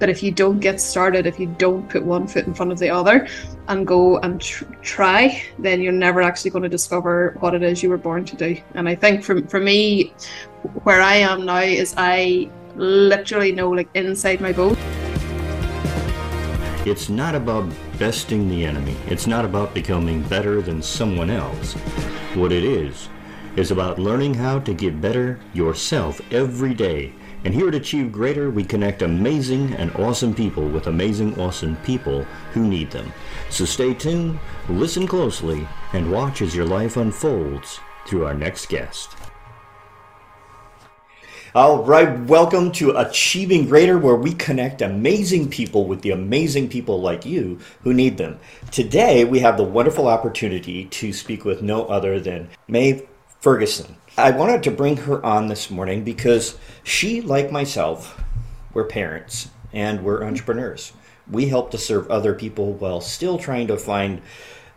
But 0.00 0.08
if 0.08 0.22
you 0.22 0.32
don't 0.32 0.60
get 0.60 0.80
started, 0.80 1.26
if 1.26 1.38
you 1.38 1.46
don't 1.58 1.86
put 1.88 2.02
one 2.02 2.26
foot 2.26 2.46
in 2.46 2.54
front 2.54 2.72
of 2.72 2.78
the 2.78 2.88
other 2.88 3.28
and 3.68 3.86
go 3.86 4.16
and 4.20 4.40
tr- 4.40 4.64
try, 4.80 5.42
then 5.58 5.82
you're 5.82 5.92
never 5.92 6.22
actually 6.22 6.50
going 6.50 6.62
to 6.62 6.70
discover 6.70 7.36
what 7.40 7.54
it 7.54 7.62
is 7.62 7.82
you 7.82 7.90
were 7.90 7.98
born 7.98 8.24
to 8.24 8.34
do. 8.34 8.56
And 8.74 8.88
I 8.88 8.94
think 8.94 9.22
for, 9.22 9.46
for 9.46 9.60
me, 9.60 10.14
where 10.84 11.02
I 11.02 11.16
am 11.16 11.44
now 11.44 11.58
is 11.58 11.94
I 11.98 12.50
literally 12.76 13.52
know, 13.52 13.68
like, 13.68 13.90
inside 13.94 14.40
my 14.40 14.52
boat. 14.52 14.78
It's 16.86 17.10
not 17.10 17.34
about 17.34 17.70
besting 17.98 18.48
the 18.48 18.64
enemy. 18.64 18.96
It's 19.06 19.26
not 19.26 19.44
about 19.44 19.74
becoming 19.74 20.22
better 20.22 20.62
than 20.62 20.80
someone 20.80 21.28
else. 21.28 21.74
What 22.34 22.52
it 22.52 22.64
is, 22.64 23.10
is 23.56 23.70
about 23.70 23.98
learning 23.98 24.32
how 24.32 24.60
to 24.60 24.72
get 24.72 24.98
better 24.98 25.38
yourself 25.52 26.22
every 26.32 26.72
day 26.72 27.12
and 27.44 27.54
here 27.54 27.68
at 27.68 27.74
Achieve 27.74 28.12
Greater, 28.12 28.50
we 28.50 28.64
connect 28.64 29.00
amazing 29.00 29.72
and 29.74 29.90
awesome 29.96 30.34
people 30.34 30.68
with 30.68 30.88
amazing, 30.88 31.40
awesome 31.40 31.76
people 31.76 32.24
who 32.52 32.68
need 32.68 32.90
them. 32.90 33.12
So 33.48 33.64
stay 33.64 33.94
tuned, 33.94 34.38
listen 34.68 35.06
closely, 35.06 35.66
and 35.94 36.12
watch 36.12 36.42
as 36.42 36.54
your 36.54 36.66
life 36.66 36.98
unfolds 36.98 37.80
through 38.06 38.26
our 38.26 38.34
next 38.34 38.68
guest. 38.68 39.16
All 41.54 41.82
right, 41.82 42.20
welcome 42.26 42.70
to 42.72 42.90
Achieving 42.90 43.66
Greater, 43.66 43.98
where 43.98 44.14
we 44.14 44.34
connect 44.34 44.82
amazing 44.82 45.48
people 45.48 45.86
with 45.86 46.02
the 46.02 46.10
amazing 46.10 46.68
people 46.68 47.00
like 47.00 47.24
you 47.24 47.58
who 47.82 47.94
need 47.94 48.18
them. 48.18 48.38
Today, 48.70 49.24
we 49.24 49.40
have 49.40 49.56
the 49.56 49.64
wonderful 49.64 50.08
opportunity 50.08 50.84
to 50.84 51.12
speak 51.12 51.44
with 51.44 51.62
no 51.62 51.86
other 51.86 52.20
than 52.20 52.50
Mae 52.68 53.02
Ferguson. 53.40 53.96
I 54.16 54.32
wanted 54.32 54.64
to 54.64 54.70
bring 54.70 54.96
her 54.98 55.24
on 55.24 55.46
this 55.46 55.70
morning 55.70 56.02
because 56.02 56.58
she, 56.82 57.20
like 57.20 57.52
myself, 57.52 58.22
we're 58.74 58.84
parents 58.84 59.50
and 59.72 60.02
we're 60.02 60.24
entrepreneurs. 60.24 60.92
We 61.30 61.46
help 61.46 61.70
to 61.70 61.78
serve 61.78 62.10
other 62.10 62.34
people 62.34 62.72
while 62.72 63.00
still 63.00 63.38
trying 63.38 63.68
to 63.68 63.76
find 63.76 64.20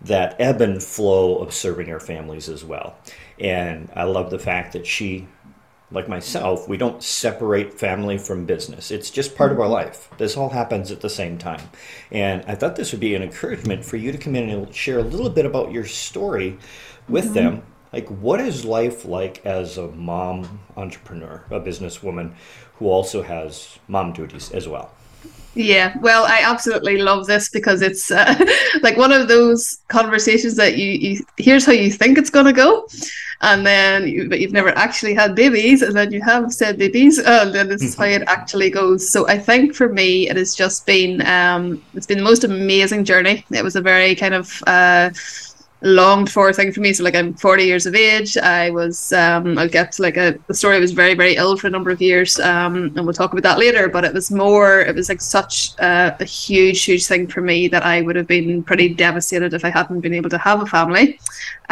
that 0.01 0.35
ebb 0.39 0.61
and 0.61 0.81
flow 0.83 1.37
of 1.37 1.53
serving 1.53 1.91
our 1.91 1.99
families 1.99 2.47
as 2.47 2.63
well. 2.63 2.95
And 3.39 3.89
I 3.95 4.03
love 4.03 4.29
the 4.29 4.37
fact 4.37 4.73
that 4.73 4.85
she, 4.85 5.27
like 5.89 6.07
myself, 6.07 6.69
we 6.69 6.77
don't 6.77 7.01
separate 7.01 7.79
family 7.79 8.19
from 8.19 8.45
business. 8.45 8.91
It's 8.91 9.09
just 9.09 9.35
part 9.35 9.51
of 9.51 9.59
our 9.59 9.67
life. 9.67 10.09
This 10.17 10.37
all 10.37 10.49
happens 10.49 10.91
at 10.91 11.01
the 11.01 11.09
same 11.09 11.39
time. 11.39 11.69
And 12.11 12.43
I 12.47 12.53
thought 12.53 12.75
this 12.75 12.91
would 12.91 13.01
be 13.01 13.15
an 13.15 13.23
encouragement 13.23 13.83
for 13.83 13.97
you 13.97 14.11
to 14.11 14.17
come 14.17 14.35
in 14.35 14.49
and 14.49 14.73
share 14.75 14.99
a 14.99 15.03
little 15.03 15.29
bit 15.29 15.45
about 15.45 15.71
your 15.71 15.85
story 15.85 16.57
with 17.09 17.25
mm-hmm. 17.25 17.33
them 17.33 17.63
like 17.93 18.07
what 18.07 18.41
is 18.41 18.65
life 18.65 19.05
like 19.05 19.45
as 19.45 19.77
a 19.77 19.87
mom 19.89 20.59
entrepreneur 20.75 21.43
a 21.51 21.59
businesswoman 21.59 22.33
who 22.75 22.87
also 22.87 23.21
has 23.21 23.77
mom 23.87 24.11
duties 24.11 24.51
as 24.51 24.67
well? 24.67 24.91
Yeah 25.55 25.95
well 26.01 26.23
i 26.25 26.41
absolutely 26.41 26.97
love 26.97 27.27
this 27.27 27.47
because 27.49 27.83
it's 27.83 28.09
uh, 28.09 28.33
like 28.81 28.97
one 28.97 29.11
of 29.11 29.27
those 29.27 29.81
conversations 29.87 30.55
that 30.55 30.77
you, 30.77 30.87
you 30.87 31.25
here's 31.37 31.63
how 31.63 31.71
you 31.71 31.91
think 31.91 32.17
it's 32.17 32.31
going 32.31 32.47
to 32.47 32.53
go 32.53 32.87
and 33.41 33.65
then 33.65 34.07
you, 34.07 34.29
but 34.29 34.39
you've 34.39 34.51
never 34.51 34.69
actually 34.69 35.13
had 35.13 35.35
babies 35.35 35.83
and 35.83 35.95
then 35.95 36.11
you 36.11 36.21
have 36.21 36.51
said 36.51 36.79
babies 36.79 37.19
and 37.19 37.53
then 37.53 37.67
this 37.69 37.83
is 37.83 37.93
how 37.93 38.05
it 38.17 38.23
actually 38.25 38.71
goes. 38.71 39.07
So 39.07 39.27
i 39.27 39.37
think 39.37 39.75
for 39.75 39.89
me 39.89 40.27
it 40.27 40.37
has 40.37 40.55
just 40.55 40.87
been 40.87 41.21
um 41.27 41.83
it's 41.93 42.07
been 42.07 42.17
the 42.17 42.23
most 42.23 42.43
amazing 42.43 43.05
journey. 43.05 43.45
It 43.51 43.63
was 43.63 43.75
a 43.75 43.81
very 43.81 44.15
kind 44.15 44.33
of 44.33 44.63
uh 44.65 45.11
longed 45.83 46.31
for 46.31 46.51
thing 46.53 46.71
for 46.71 46.79
me. 46.79 46.93
So 46.93 47.03
like 47.03 47.15
I'm 47.15 47.33
40 47.33 47.63
years 47.63 47.85
of 47.85 47.93
age. 47.93 48.37
I 48.37 48.69
was 48.71 49.13
um, 49.13 49.57
I'll 49.57 49.69
get 49.69 49.91
to 49.93 50.01
like 50.01 50.17
a 50.17 50.39
the 50.47 50.53
story. 50.53 50.77
I 50.77 50.79
was 50.79 50.91
very 50.91 51.13
very 51.13 51.35
ill 51.35 51.57
for 51.57 51.67
a 51.67 51.69
number 51.69 51.91
of 51.91 52.01
years, 52.01 52.39
um, 52.39 52.93
and 52.95 53.05
we'll 53.05 53.13
talk 53.13 53.31
about 53.31 53.43
that 53.43 53.59
later. 53.59 53.87
But 53.89 54.05
it 54.05 54.13
was 54.13 54.31
more. 54.31 54.81
It 54.81 54.95
was 54.95 55.09
like 55.09 55.21
such 55.21 55.77
a, 55.79 56.15
a 56.19 56.25
huge 56.25 56.83
huge 56.83 57.05
thing 57.05 57.27
for 57.27 57.41
me 57.41 57.67
that 57.67 57.83
I 57.83 58.01
would 58.01 58.15
have 58.15 58.27
been 58.27 58.63
pretty 58.63 58.93
devastated 58.93 59.53
if 59.53 59.65
I 59.65 59.69
hadn't 59.69 60.01
been 60.01 60.13
able 60.13 60.29
to 60.29 60.37
have 60.37 60.61
a 60.61 60.65
family. 60.65 61.19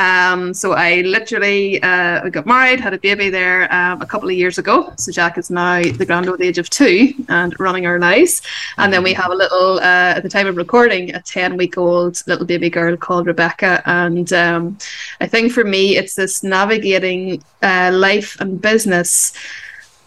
Um, 0.01 0.53
so 0.53 0.73
I 0.73 1.01
literally 1.01 1.81
uh, 1.83 2.27
got 2.29 2.47
married, 2.47 2.79
had 2.79 2.93
a 2.93 2.97
baby 2.97 3.29
there 3.29 3.71
um, 3.71 4.01
a 4.01 4.05
couple 4.05 4.29
of 4.29 4.35
years 4.35 4.57
ago. 4.57 4.91
So 4.97 5.11
Jack 5.11 5.37
is 5.37 5.51
now 5.51 5.83
the 5.83 6.05
grand 6.05 6.27
old 6.27 6.41
age 6.41 6.57
of 6.57 6.69
two 6.71 7.13
and 7.29 7.57
running 7.59 7.85
our 7.85 7.99
lives. 7.99 8.41
And 8.77 8.91
then 8.91 9.03
we 9.03 9.13
have 9.13 9.31
a 9.31 9.35
little, 9.35 9.77
uh, 9.77 10.17
at 10.17 10.23
the 10.23 10.29
time 10.29 10.47
of 10.47 10.57
recording, 10.57 11.13
a 11.13 11.21
10 11.21 11.55
week 11.55 11.77
old 11.77 12.23
little 12.25 12.47
baby 12.47 12.69
girl 12.69 12.97
called 12.97 13.27
Rebecca. 13.27 13.83
And 13.85 14.33
um, 14.33 14.77
I 15.19 15.27
think 15.27 15.51
for 15.51 15.63
me, 15.63 15.97
it's 15.97 16.15
this 16.15 16.43
navigating 16.43 17.43
uh, 17.61 17.91
life 17.93 18.39
and 18.41 18.59
business 18.59 19.33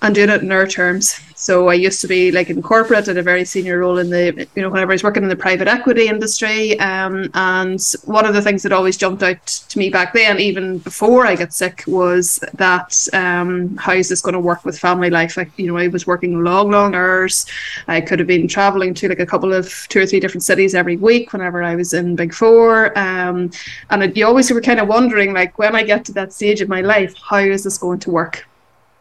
and 0.04 0.14
doing 0.14 0.28
it 0.28 0.42
in 0.42 0.52
our 0.52 0.66
terms. 0.66 1.18
So 1.34 1.68
I 1.68 1.74
used 1.74 2.02
to 2.02 2.06
be 2.06 2.30
like 2.30 2.50
in 2.50 2.60
corporate 2.60 3.08
at 3.08 3.16
a 3.16 3.22
very 3.22 3.44
senior 3.44 3.78
role 3.78 3.96
in 3.98 4.10
the, 4.10 4.46
you 4.54 4.62
know, 4.62 4.68
whenever 4.68 4.92
I 4.92 4.94
was 4.94 5.02
working 5.02 5.22
in 5.22 5.30
the 5.30 5.36
private 5.36 5.66
equity 5.66 6.08
industry. 6.08 6.78
Um, 6.78 7.30
and 7.32 7.80
one 8.04 8.26
of 8.26 8.34
the 8.34 8.42
things 8.42 8.62
that 8.62 8.72
always 8.72 8.98
jumped 8.98 9.22
out 9.22 9.46
to 9.46 9.78
me 9.78 9.88
back 9.88 10.12
then, 10.12 10.38
even 10.40 10.78
before 10.78 11.26
I 11.26 11.36
got 11.36 11.54
sick, 11.54 11.84
was 11.86 12.38
that 12.54 13.08
um, 13.14 13.76
how 13.78 13.94
is 13.94 14.10
this 14.10 14.20
going 14.20 14.34
to 14.34 14.40
work 14.40 14.64
with 14.66 14.78
family 14.78 15.08
life? 15.08 15.38
Like, 15.38 15.50
you 15.58 15.66
know, 15.66 15.78
I 15.78 15.88
was 15.88 16.06
working 16.06 16.44
long, 16.44 16.70
long 16.70 16.94
hours. 16.94 17.46
I 17.88 18.02
could 18.02 18.18
have 18.18 18.28
been 18.28 18.46
traveling 18.46 18.92
to 18.94 19.08
like 19.08 19.20
a 19.20 19.26
couple 19.26 19.54
of 19.54 19.86
two 19.88 20.00
or 20.00 20.06
three 20.06 20.20
different 20.20 20.44
cities 20.44 20.74
every 20.74 20.98
week 20.98 21.32
whenever 21.32 21.62
I 21.62 21.76
was 21.76 21.94
in 21.94 22.14
Big 22.14 22.34
Four. 22.34 22.96
Um, 22.98 23.50
and 23.88 24.02
it, 24.02 24.16
you 24.16 24.26
always 24.26 24.50
were 24.50 24.60
kind 24.60 24.80
of 24.80 24.88
wondering, 24.88 25.32
like, 25.32 25.58
when 25.58 25.74
I 25.74 25.82
get 25.82 26.04
to 26.06 26.12
that 26.12 26.34
stage 26.34 26.60
of 26.60 26.68
my 26.68 26.82
life, 26.82 27.14
how 27.16 27.38
is 27.38 27.64
this 27.64 27.78
going 27.78 28.00
to 28.00 28.10
work? 28.10 28.46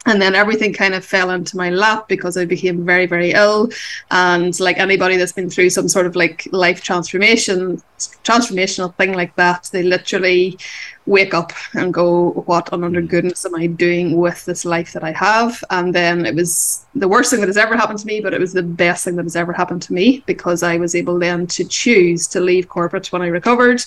And 0.05 0.21
then 0.21 0.35
everything 0.35 0.73
kind 0.73 0.93
of 0.93 1.05
fell 1.05 1.29
into 1.29 1.55
my 1.55 1.69
lap 1.69 2.07
because 2.07 2.35
I 2.35 2.45
became 2.45 2.85
very, 2.85 3.05
very 3.05 3.31
ill. 3.31 3.69
And 4.11 4.57
like 4.59 4.77
anybody 4.77 5.15
that's 5.15 5.31
been 5.31 5.49
through 5.49 5.69
some 5.69 5.87
sort 5.87 6.05
of 6.05 6.15
like 6.15 6.47
life 6.51 6.81
transformation, 6.83 7.81
transformational 8.23 8.93
thing 8.95 9.13
like 9.13 9.35
that, 9.37 9.69
they 9.71 9.83
literally 9.83 10.57
wake 11.05 11.33
up 11.33 11.51
and 11.73 11.93
go, 11.93 12.31
what 12.31 12.71
on 12.71 12.83
under 12.83 13.01
goodness 13.01 13.45
am 13.45 13.55
I 13.55 13.67
doing 13.67 14.17
with 14.17 14.45
this 14.45 14.63
life 14.63 14.93
that 14.93 15.03
I 15.03 15.11
have? 15.11 15.61
And 15.69 15.93
then 15.93 16.25
it 16.25 16.35
was 16.35 16.85
the 16.95 17.07
worst 17.07 17.29
thing 17.29 17.41
that 17.41 17.49
has 17.49 17.57
ever 17.57 17.75
happened 17.75 17.99
to 17.99 18.07
me, 18.07 18.21
but 18.21 18.33
it 18.33 18.39
was 18.39 18.53
the 18.53 18.63
best 18.63 19.03
thing 19.03 19.15
that 19.17 19.23
has 19.23 19.35
ever 19.35 19.51
happened 19.51 19.81
to 19.83 19.93
me 19.93 20.23
because 20.25 20.63
I 20.63 20.77
was 20.77 20.95
able 20.95 21.19
then 21.19 21.47
to 21.47 21.65
choose 21.65 22.27
to 22.27 22.39
leave 22.39 22.69
corporate 22.69 23.11
when 23.11 23.21
I 23.21 23.27
recovered 23.27 23.83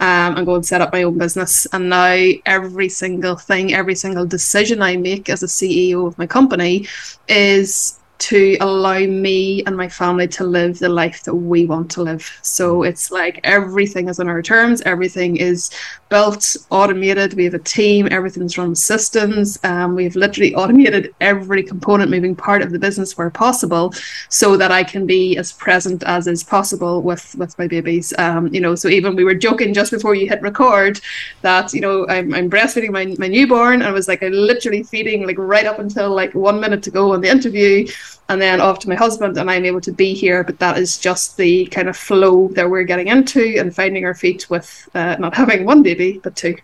um, 0.00 0.36
and 0.36 0.46
go 0.46 0.56
and 0.56 0.66
set 0.66 0.80
up 0.82 0.92
my 0.92 1.04
own 1.04 1.16
business. 1.16 1.66
And 1.72 1.88
now 1.88 2.30
every 2.44 2.88
single 2.88 3.36
thing, 3.36 3.72
every 3.72 3.94
single 3.94 4.26
decision 4.26 4.82
I 4.82 4.96
make 4.96 5.30
as 5.30 5.42
a 5.42 5.46
CEO 5.46 6.06
of 6.06 6.18
my 6.18 6.26
company 6.26 6.86
is 7.28 7.98
to 8.18 8.56
allow 8.60 8.98
me 8.98 9.62
and 9.64 9.76
my 9.76 9.88
family 9.88 10.26
to 10.26 10.44
live 10.44 10.78
the 10.78 10.88
life 10.88 11.22
that 11.22 11.34
we 11.34 11.66
want 11.66 11.90
to 11.92 12.02
live. 12.02 12.38
So 12.42 12.82
it's 12.82 13.10
like 13.10 13.40
everything 13.44 14.08
is 14.08 14.18
on 14.18 14.28
our 14.28 14.42
terms, 14.42 14.80
everything 14.82 15.36
is 15.36 15.70
built, 16.08 16.56
automated. 16.70 17.34
We 17.34 17.44
have 17.44 17.54
a 17.54 17.58
team, 17.60 18.08
everything's 18.10 18.58
run 18.58 18.74
systems. 18.74 19.58
Um, 19.62 19.94
we've 19.94 20.16
literally 20.16 20.54
automated 20.54 21.14
every 21.20 21.62
component 21.62 22.10
moving 22.10 22.34
part 22.34 22.62
of 22.62 22.72
the 22.72 22.78
business 22.78 23.16
where 23.16 23.30
possible 23.30 23.92
so 24.28 24.56
that 24.56 24.72
I 24.72 24.82
can 24.82 25.06
be 25.06 25.36
as 25.36 25.52
present 25.52 26.02
as 26.04 26.26
is 26.26 26.42
possible 26.42 27.02
with, 27.02 27.34
with 27.36 27.56
my 27.58 27.68
babies. 27.68 28.12
Um, 28.18 28.48
you 28.48 28.60
know, 28.60 28.74
so 28.74 28.88
even 28.88 29.14
we 29.14 29.24
were 29.24 29.34
joking 29.34 29.74
just 29.74 29.92
before 29.92 30.14
you 30.14 30.28
hit 30.28 30.42
record 30.42 31.00
that, 31.42 31.72
you 31.72 31.80
know, 31.80 32.06
I'm, 32.08 32.34
I'm 32.34 32.50
breastfeeding 32.50 32.90
my, 32.90 33.14
my 33.18 33.28
newborn 33.28 33.74
and 33.74 33.84
I 33.84 33.92
was 33.92 34.08
like, 34.08 34.22
I 34.22 34.28
literally 34.28 34.82
feeding 34.82 35.26
like 35.26 35.38
right 35.38 35.66
up 35.66 35.78
until 35.78 36.10
like 36.10 36.34
one 36.34 36.58
minute 36.58 36.82
to 36.84 36.90
go 36.90 37.12
on 37.12 37.20
the 37.20 37.30
interview 37.30 37.86
and 38.28 38.40
then 38.40 38.60
off 38.60 38.78
to 38.80 38.88
my 38.88 38.94
husband 38.94 39.36
and 39.38 39.50
I'm 39.50 39.64
able 39.64 39.80
to 39.82 39.92
be 39.92 40.14
here. 40.14 40.44
But 40.44 40.58
that 40.58 40.78
is 40.78 40.98
just 40.98 41.36
the 41.36 41.66
kind 41.66 41.88
of 41.88 41.96
flow 41.96 42.48
that 42.48 42.68
we're 42.68 42.84
getting 42.84 43.08
into 43.08 43.56
and 43.58 43.74
finding 43.74 44.04
our 44.04 44.14
feet 44.14 44.48
with 44.50 44.88
uh, 44.94 45.16
not 45.18 45.34
having 45.42 45.64
one 45.64 45.82
baby, 45.82 46.20
but 46.22 46.36
two. 46.36 46.56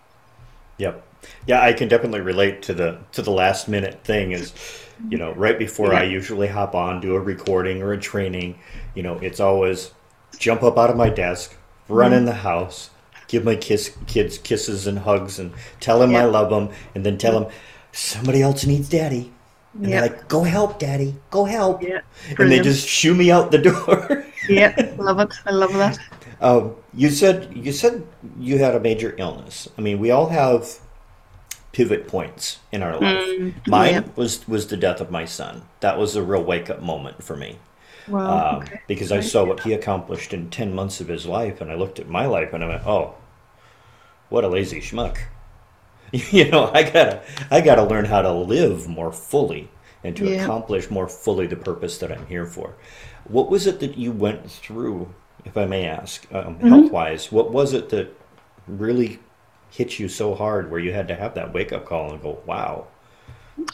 Yep. 0.78 1.06
Yeah, 1.46 1.62
I 1.62 1.72
can 1.72 1.88
definitely 1.88 2.20
relate 2.20 2.62
to 2.62 2.74
the 2.74 2.98
to 3.12 3.22
the 3.22 3.30
last 3.30 3.68
minute 3.68 4.02
thing 4.04 4.32
is, 4.32 4.52
you 5.08 5.18
know, 5.18 5.32
right 5.32 5.58
before 5.58 5.92
yeah. 5.92 6.00
I 6.00 6.02
usually 6.04 6.48
hop 6.48 6.74
on, 6.74 7.00
do 7.00 7.14
a 7.14 7.20
recording 7.20 7.82
or 7.82 7.92
a 7.92 8.00
training, 8.00 8.58
you 8.94 9.02
know, 9.02 9.18
it's 9.18 9.40
always 9.40 9.92
jump 10.38 10.62
up 10.62 10.78
out 10.78 10.90
of 10.90 10.96
my 10.96 11.08
desk, 11.08 11.56
run 11.88 12.10
mm-hmm. 12.10 12.18
in 12.18 12.24
the 12.24 12.34
house, 12.34 12.90
give 13.28 13.44
my 13.44 13.56
kiss, 13.56 13.96
kids 14.06 14.38
kisses 14.38 14.86
and 14.86 14.98
hugs 14.98 15.38
and 15.38 15.52
tell 15.80 15.98
them 15.98 16.14
I 16.14 16.24
love 16.24 16.50
them 16.50 16.74
and 16.94 17.04
then 17.04 17.18
tell 17.18 17.38
them 17.38 17.52
somebody 17.92 18.42
else 18.42 18.64
needs 18.66 18.88
daddy. 18.88 19.32
And 19.74 19.88
yep. 19.88 19.90
they're 19.90 20.10
like, 20.10 20.28
"Go 20.28 20.44
help, 20.44 20.78
Daddy! 20.78 21.16
Go 21.30 21.44
help!" 21.44 21.82
Yeah, 21.82 22.00
and 22.38 22.50
they 22.50 22.60
just 22.60 22.86
shoo 22.86 23.14
me 23.14 23.30
out 23.30 23.50
the 23.50 23.58
door. 23.58 24.24
yeah, 24.48 24.94
love 24.98 25.18
it. 25.20 25.32
I 25.44 25.50
love 25.50 25.72
that. 25.74 25.98
Um, 26.40 26.76
you 26.92 27.10
said 27.10 27.52
you 27.54 27.72
said 27.72 28.06
you 28.38 28.58
had 28.58 28.74
a 28.74 28.80
major 28.80 29.14
illness. 29.18 29.68
I 29.76 29.80
mean, 29.80 29.98
we 29.98 30.10
all 30.10 30.28
have 30.28 30.78
pivot 31.72 32.06
points 32.06 32.60
in 32.70 32.82
our 32.82 32.92
life. 32.92 33.26
Mm, 33.26 33.66
Mine 33.66 33.92
yeah. 33.94 34.02
was 34.14 34.46
was 34.46 34.68
the 34.68 34.76
death 34.76 35.00
of 35.00 35.10
my 35.10 35.24
son. 35.24 35.62
That 35.80 35.98
was 35.98 36.14
a 36.14 36.22
real 36.22 36.44
wake 36.44 36.70
up 36.70 36.80
moment 36.80 37.22
for 37.22 37.36
me. 37.36 37.58
Wow, 38.06 38.56
um, 38.56 38.62
okay. 38.62 38.80
Because 38.86 39.10
I 39.10 39.20
saw 39.20 39.44
what 39.44 39.60
he 39.60 39.72
accomplished 39.72 40.32
in 40.32 40.50
ten 40.50 40.74
months 40.74 41.00
of 41.00 41.08
his 41.08 41.26
life, 41.26 41.60
and 41.60 41.70
I 41.70 41.74
looked 41.74 41.98
at 41.98 42.08
my 42.08 42.26
life 42.26 42.52
and 42.52 42.62
I 42.62 42.68
went, 42.68 42.86
"Oh, 42.86 43.14
what 44.28 44.44
a 44.44 44.48
lazy 44.48 44.80
schmuck." 44.80 45.18
you 46.32 46.50
know, 46.50 46.70
I 46.72 46.82
gotta 46.84 47.22
I 47.50 47.60
gotta 47.60 47.82
learn 47.84 48.04
how 48.06 48.22
to 48.22 48.32
live 48.32 48.88
more 48.88 49.12
fully 49.12 49.70
and 50.02 50.16
to 50.16 50.28
Yeah. 50.28 50.28
accomplish 50.28 50.90
more 50.90 51.08
fully 51.08 51.46
the 51.46 51.56
purpose 51.56 51.98
that 51.98 52.12
I'm 52.12 52.26
here 52.26 52.46
for. 52.46 52.76
What 53.24 53.50
was 53.50 53.66
it 53.66 53.80
that 53.80 53.96
you 53.96 54.12
went 54.12 54.50
through, 54.50 55.14
if 55.44 55.56
I 55.56 55.66
may 55.66 55.86
ask, 55.86 56.26
um, 56.32 56.60
Mm-hmm. 56.62 56.68
health 56.68 56.90
wise? 56.92 57.32
What 57.32 57.52
was 57.52 57.72
it 57.72 57.88
that 57.90 58.14
really 58.66 59.20
hit 59.70 59.98
you 59.98 60.08
so 60.08 60.34
hard 60.34 60.70
where 60.70 60.80
you 60.80 60.92
had 60.92 61.08
to 61.08 61.16
have 61.16 61.34
that 61.34 61.52
wake 61.52 61.72
up 61.72 61.86
call 61.86 62.12
and 62.12 62.22
go, 62.22 62.42
wow? 62.46 62.88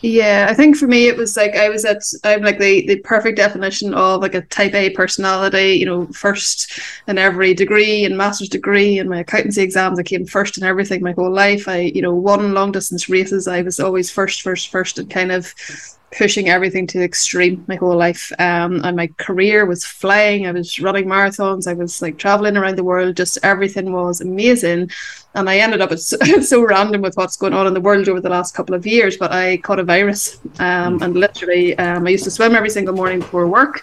Yeah, 0.03 0.47
I 0.51 0.55
think 0.55 0.77
for 0.77 0.87
me 0.87 1.09
it 1.09 1.17
was 1.17 1.37
like 1.37 1.57
I 1.57 1.71
was 1.71 1.85
at 1.87 2.03
I'm 2.25 2.43
like 2.43 2.59
the 2.59 2.87
the 2.87 2.99
perfect 3.01 3.37
definition 3.39 3.95
of 3.95 4.21
like 4.21 4.35
a 4.35 4.43
type 4.43 4.75
A 4.75 4.91
personality, 4.91 5.73
you 5.73 5.87
know, 5.87 6.07
first 6.09 6.79
in 7.07 7.17
every 7.17 7.55
degree 7.55 8.05
and 8.05 8.17
master's 8.17 8.51
degree 8.51 8.99
and 8.99 9.09
my 9.09 9.21
accountancy 9.21 9.63
exams 9.63 9.99
I 9.99 10.03
came 10.03 10.27
first 10.27 10.59
in 10.59 10.65
everything 10.65 11.03
my 11.03 11.13
whole 11.13 11.31
life. 11.33 11.67
I, 11.67 11.79
you 11.95 12.03
know, 12.03 12.15
won 12.15 12.53
long 12.53 12.73
distance 12.73 13.09
races. 13.09 13.49
I 13.49 13.63
was 13.63 13.81
always 13.81 14.11
first, 14.11 14.43
first, 14.43 14.69
first 14.71 14.99
and 14.99 15.09
kind 15.11 15.33
of 15.33 15.55
pushing 16.17 16.49
everything 16.49 16.87
to 16.89 16.99
the 16.99 17.05
extreme 17.05 17.65
my 17.69 17.77
whole 17.77 17.97
life. 17.97 18.33
Um 18.39 18.85
and 18.85 18.97
my 18.97 19.09
career 19.19 19.65
was 19.67 19.85
flying. 19.85 20.47
I 20.47 20.53
was 20.53 20.81
running 20.81 21.07
marathons, 21.07 21.67
I 21.67 21.75
was 21.75 22.03
like 22.03 22.19
traveling 22.19 22.57
around 22.57 22.77
the 22.79 22.85
world, 22.85 23.17
just 23.17 23.39
everything 23.43 23.93
was 23.93 24.21
amazing 24.21 24.91
and 25.35 25.49
I 25.49 25.59
ended 25.59 25.81
up 25.81 25.93
it's, 25.93 26.13
so 26.49 26.63
random 26.63 27.03
with 27.03 27.17
what's 27.17 27.37
going 27.37 27.55
on 27.55 27.67
in 27.67 27.75
the 27.75 27.81
world 27.81 28.09
over 28.09 28.21
the 28.21 28.29
last 28.29 28.55
couple 28.55 28.75
of 28.75 28.87
years. 28.87 29.17
But 29.17 29.31
I 29.33 29.59
caught 29.59 29.79
a 29.79 29.85
virus, 29.85 30.39
um, 30.59 31.01
and 31.03 31.15
literally, 31.15 31.79
um, 31.79 32.07
I 32.07 32.11
used 32.11 32.25
to 32.25 32.31
swim 32.33 32.57
every 32.57 32.71
single 32.71 32.95
morning 32.95 33.21
before 33.21 33.47
work. 33.47 33.83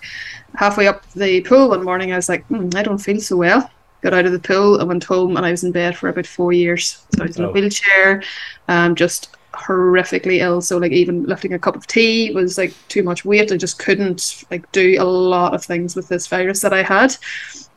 Halfway 0.56 0.88
up 0.88 1.06
the 1.14 1.42
pool 1.42 1.70
one 1.70 1.84
morning, 1.86 2.12
I 2.12 2.18
was 2.18 2.28
like, 2.30 2.46
"Hmm, 2.48 2.70
I 2.76 2.84
don't 2.84 2.98
feel 2.98 3.20
so 3.22 3.38
well. 3.38 3.70
Got 4.02 4.14
out 4.14 4.26
of 4.26 4.34
the 4.34 4.40
pool, 4.40 4.78
and 4.80 4.90
went 4.90 5.06
home, 5.06 5.38
and 5.38 5.46
I 5.46 5.52
was 5.52 5.64
in 5.64 5.72
bed 5.72 5.98
for 5.98 6.10
about 6.10 6.28
four 6.28 6.52
years. 6.52 7.06
So 7.16 7.24
I 7.24 7.28
was 7.28 7.38
in 7.38 7.46
a 7.46 7.50
Oh. 7.50 7.54
wheelchair, 7.54 8.24
um, 8.68 8.96
just 8.96 9.37
horrifically 9.58 10.40
ill. 10.40 10.62
So 10.62 10.78
like 10.78 10.92
even 10.92 11.24
lifting 11.24 11.54
a 11.54 11.60
cup 11.60 11.76
of 11.76 11.88
tea 11.88 12.32
was 12.32 12.58
like 12.58 12.74
too 12.88 13.04
much 13.04 13.26
weight. 13.26 13.52
I 13.52 13.58
just 13.58 13.80
couldn't 13.80 14.46
like 14.52 14.72
do 14.72 14.98
a 15.00 15.04
lot 15.04 15.54
of 15.54 15.64
things 15.64 15.96
with 15.96 16.08
this 16.08 16.28
virus 16.28 16.62
that 16.62 16.74
I 16.74 16.84
had. 16.84 17.16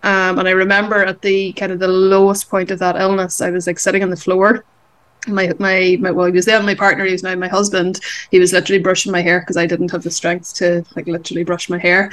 Um, 0.02 0.38
and 0.38 0.48
I 0.48 0.52
remember 0.52 1.04
at 1.04 1.22
the 1.22 1.52
kind 1.52 1.72
of 1.72 1.78
the 1.78 1.88
lowest 1.88 2.48
point 2.48 2.70
of 2.70 2.78
that 2.78 2.96
illness, 2.96 3.40
I 3.40 3.50
was 3.50 3.66
like 3.66 3.78
sitting 3.78 4.02
on 4.02 4.10
the 4.10 4.16
floor. 4.16 4.64
My, 5.26 5.52
my 5.58 5.98
my 6.00 6.10
well 6.10 6.26
he 6.26 6.32
was 6.32 6.46
then 6.46 6.64
my 6.64 6.74
partner 6.74 7.04
he 7.04 7.12
was 7.12 7.22
now 7.22 7.34
my 7.34 7.48
husband. 7.48 8.00
He 8.30 8.38
was 8.38 8.52
literally 8.52 8.82
brushing 8.82 9.12
my 9.12 9.20
hair 9.20 9.40
because 9.40 9.56
I 9.56 9.66
didn't 9.66 9.90
have 9.90 10.02
the 10.02 10.10
strength 10.10 10.54
to 10.56 10.84
like 10.96 11.06
literally 11.06 11.44
brush 11.44 11.68
my 11.68 11.78
hair. 11.78 12.10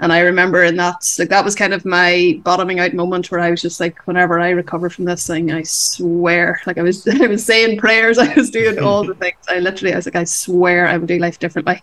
And 0.00 0.12
I 0.12 0.20
remember 0.20 0.62
in 0.64 0.76
that 0.76 1.14
like 1.18 1.28
that 1.28 1.44
was 1.44 1.54
kind 1.54 1.72
of 1.72 1.84
my 1.84 2.40
bottoming 2.44 2.80
out 2.80 2.94
moment 2.94 3.30
where 3.30 3.40
I 3.40 3.50
was 3.50 3.62
just 3.62 3.80
like 3.80 4.06
whenever 4.06 4.40
I 4.40 4.50
recover 4.50 4.90
from 4.90 5.04
this 5.04 5.26
thing 5.26 5.52
I 5.52 5.62
swear 5.62 6.60
like 6.66 6.78
I 6.78 6.82
was 6.82 7.06
I 7.22 7.26
was 7.26 7.44
saying 7.44 7.78
prayers 7.78 8.18
I 8.18 8.32
was 8.34 8.50
doing 8.50 8.78
all 8.78 9.04
the 9.04 9.14
things. 9.14 9.36
I 9.48 9.58
literally 9.58 9.92
I 9.92 9.96
was 9.96 10.06
like 10.06 10.16
I 10.16 10.24
swear 10.24 10.88
I 10.88 10.96
would 10.96 11.08
do 11.08 11.18
life 11.18 11.38
differently 11.38 11.82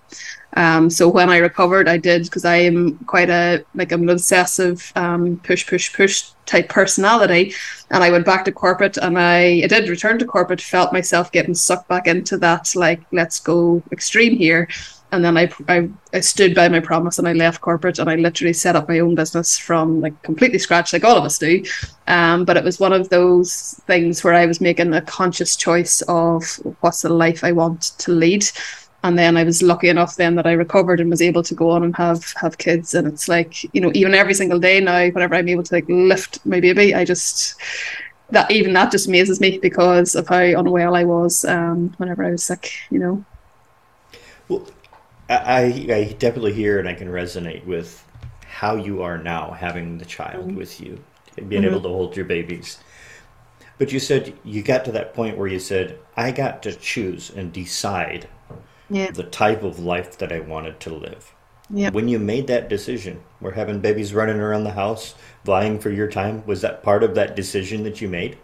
um, 0.55 0.89
so 0.89 1.09
when 1.09 1.29
I 1.29 1.37
recovered, 1.37 1.89
I 1.89 1.97
did 1.97 2.23
because 2.23 2.45
I 2.45 2.55
am 2.57 2.97
quite 3.05 3.29
a 3.29 3.65
like 3.75 3.91
I'm 3.91 4.03
an 4.03 4.09
obsessive 4.09 4.91
um, 4.95 5.37
push 5.43 5.67
push 5.67 5.93
push 5.93 6.29
type 6.45 6.69
personality, 6.69 7.53
and 7.91 8.03
I 8.03 8.09
went 8.09 8.25
back 8.25 8.45
to 8.45 8.51
corporate, 8.51 8.97
and 8.97 9.19
I, 9.19 9.61
I 9.63 9.67
did 9.67 9.89
return 9.89 10.17
to 10.19 10.25
corporate. 10.25 10.61
Felt 10.61 10.93
myself 10.93 11.31
getting 11.31 11.55
sucked 11.55 11.89
back 11.89 12.07
into 12.07 12.37
that 12.37 12.73
like 12.75 13.01
let's 13.11 13.39
go 13.39 13.83
extreme 13.91 14.37
here, 14.37 14.69
and 15.11 15.25
then 15.25 15.37
I, 15.37 15.51
I 15.67 15.89
I 16.13 16.21
stood 16.21 16.55
by 16.55 16.69
my 16.69 16.79
promise 16.79 17.19
and 17.19 17.27
I 17.27 17.33
left 17.33 17.59
corporate 17.59 17.99
and 17.99 18.09
I 18.09 18.15
literally 18.15 18.53
set 18.53 18.77
up 18.77 18.87
my 18.87 18.99
own 18.99 19.13
business 19.13 19.57
from 19.57 19.99
like 19.99 20.21
completely 20.23 20.59
scratch, 20.59 20.93
like 20.93 21.03
all 21.03 21.17
of 21.17 21.25
us 21.25 21.37
do. 21.37 21.65
Um, 22.07 22.45
but 22.45 22.55
it 22.55 22.63
was 22.63 22.79
one 22.79 22.93
of 22.93 23.09
those 23.09 23.81
things 23.87 24.23
where 24.23 24.33
I 24.33 24.45
was 24.45 24.61
making 24.61 24.93
a 24.93 25.01
conscious 25.01 25.57
choice 25.57 26.01
of 26.07 26.45
what's 26.79 27.01
the 27.01 27.09
life 27.09 27.43
I 27.43 27.51
want 27.51 27.81
to 27.97 28.11
lead 28.11 28.45
and 29.05 29.19
then 29.19 29.37
I 29.37 29.43
was 29.43 29.61
lucky 29.61 29.89
enough 29.89 30.15
then 30.15 30.35
that 30.35 30.47
I 30.47 30.53
recovered 30.53 30.99
and 30.99 31.09
was 31.09 31.21
able 31.21 31.43
to 31.43 31.53
go 31.53 31.69
on 31.69 31.83
and 31.83 31.95
have 31.95 32.33
have 32.41 32.57
kids. 32.57 32.93
And 32.93 33.07
it's 33.07 33.27
like 33.27 33.63
you 33.73 33.81
know 33.81 33.91
even 33.93 34.15
every 34.15 34.33
single 34.33 34.59
day 34.59 34.79
now 34.79 35.07
whenever 35.09 35.35
I'm 35.35 35.47
able 35.47 35.63
to 35.63 35.73
like 35.75 35.85
lift 35.87 36.45
my 36.45 36.59
baby 36.59 36.95
I 36.95 37.05
just 37.05 37.55
that 38.31 38.49
even 38.49 38.73
that 38.73 38.91
just 38.91 39.07
amazes 39.07 39.39
me 39.39 39.59
because 39.59 40.15
of 40.15 40.27
how 40.27 40.39
unwell 40.39 40.95
I 40.95 41.03
was 41.03 41.45
um 41.45 41.93
whenever 41.97 42.23
I 42.23 42.31
was 42.31 42.43
sick 42.43 42.73
you 42.89 42.99
know? 42.99 43.25
Well, 44.47 44.67
I, 45.29 45.87
I 45.89 46.15
definitely 46.19 46.53
hear 46.53 46.79
and 46.79 46.87
I 46.87 46.93
can 46.93 47.07
resonate 47.07 47.65
with 47.65 48.05
how 48.47 48.75
you 48.75 49.01
are 49.01 49.17
now 49.17 49.51
having 49.51 49.97
the 49.97 50.05
child 50.05 50.55
with 50.55 50.79
you, 50.79 50.97
and 51.35 51.49
being 51.49 51.65
able 51.65 51.81
to 51.81 51.89
hold 51.89 52.15
your 52.15 52.25
babies. 52.25 52.77
But 53.77 53.91
you 53.91 53.99
said 53.99 54.33
you 54.45 54.61
got 54.61 54.85
to 54.85 54.91
that 54.93 55.13
point 55.13 55.37
where 55.37 55.47
you 55.47 55.59
said, 55.59 55.99
I 56.15 56.31
got 56.31 56.63
to 56.63 56.73
choose 56.73 57.31
and 57.31 57.51
decide 57.51 58.29
yeah 58.89 59.11
the 59.11 59.23
type 59.23 59.63
of 59.63 59.79
life 59.79 60.17
that 60.19 60.31
I 60.31 60.39
wanted 60.39 60.79
to 60.81 60.93
live. 60.93 61.33
yeah 61.69 61.91
When 61.91 62.07
you 62.07 62.19
made 62.19 62.47
that 62.47 62.69
decision, 62.69 63.23
we're 63.41 63.53
having 63.53 63.81
babies 63.81 64.13
running 64.13 64.39
around 64.39 64.63
the 64.65 64.73
house, 64.73 65.15
vying 65.45 65.79
for 65.79 65.91
your 65.91 66.09
time. 66.09 66.45
Was 66.45 66.61
that 66.61 66.83
part 66.83 67.03
of 67.03 67.15
that 67.15 67.35
decision 67.35 67.83
that 67.83 68.01
you 68.01 68.09
made? 68.09 68.37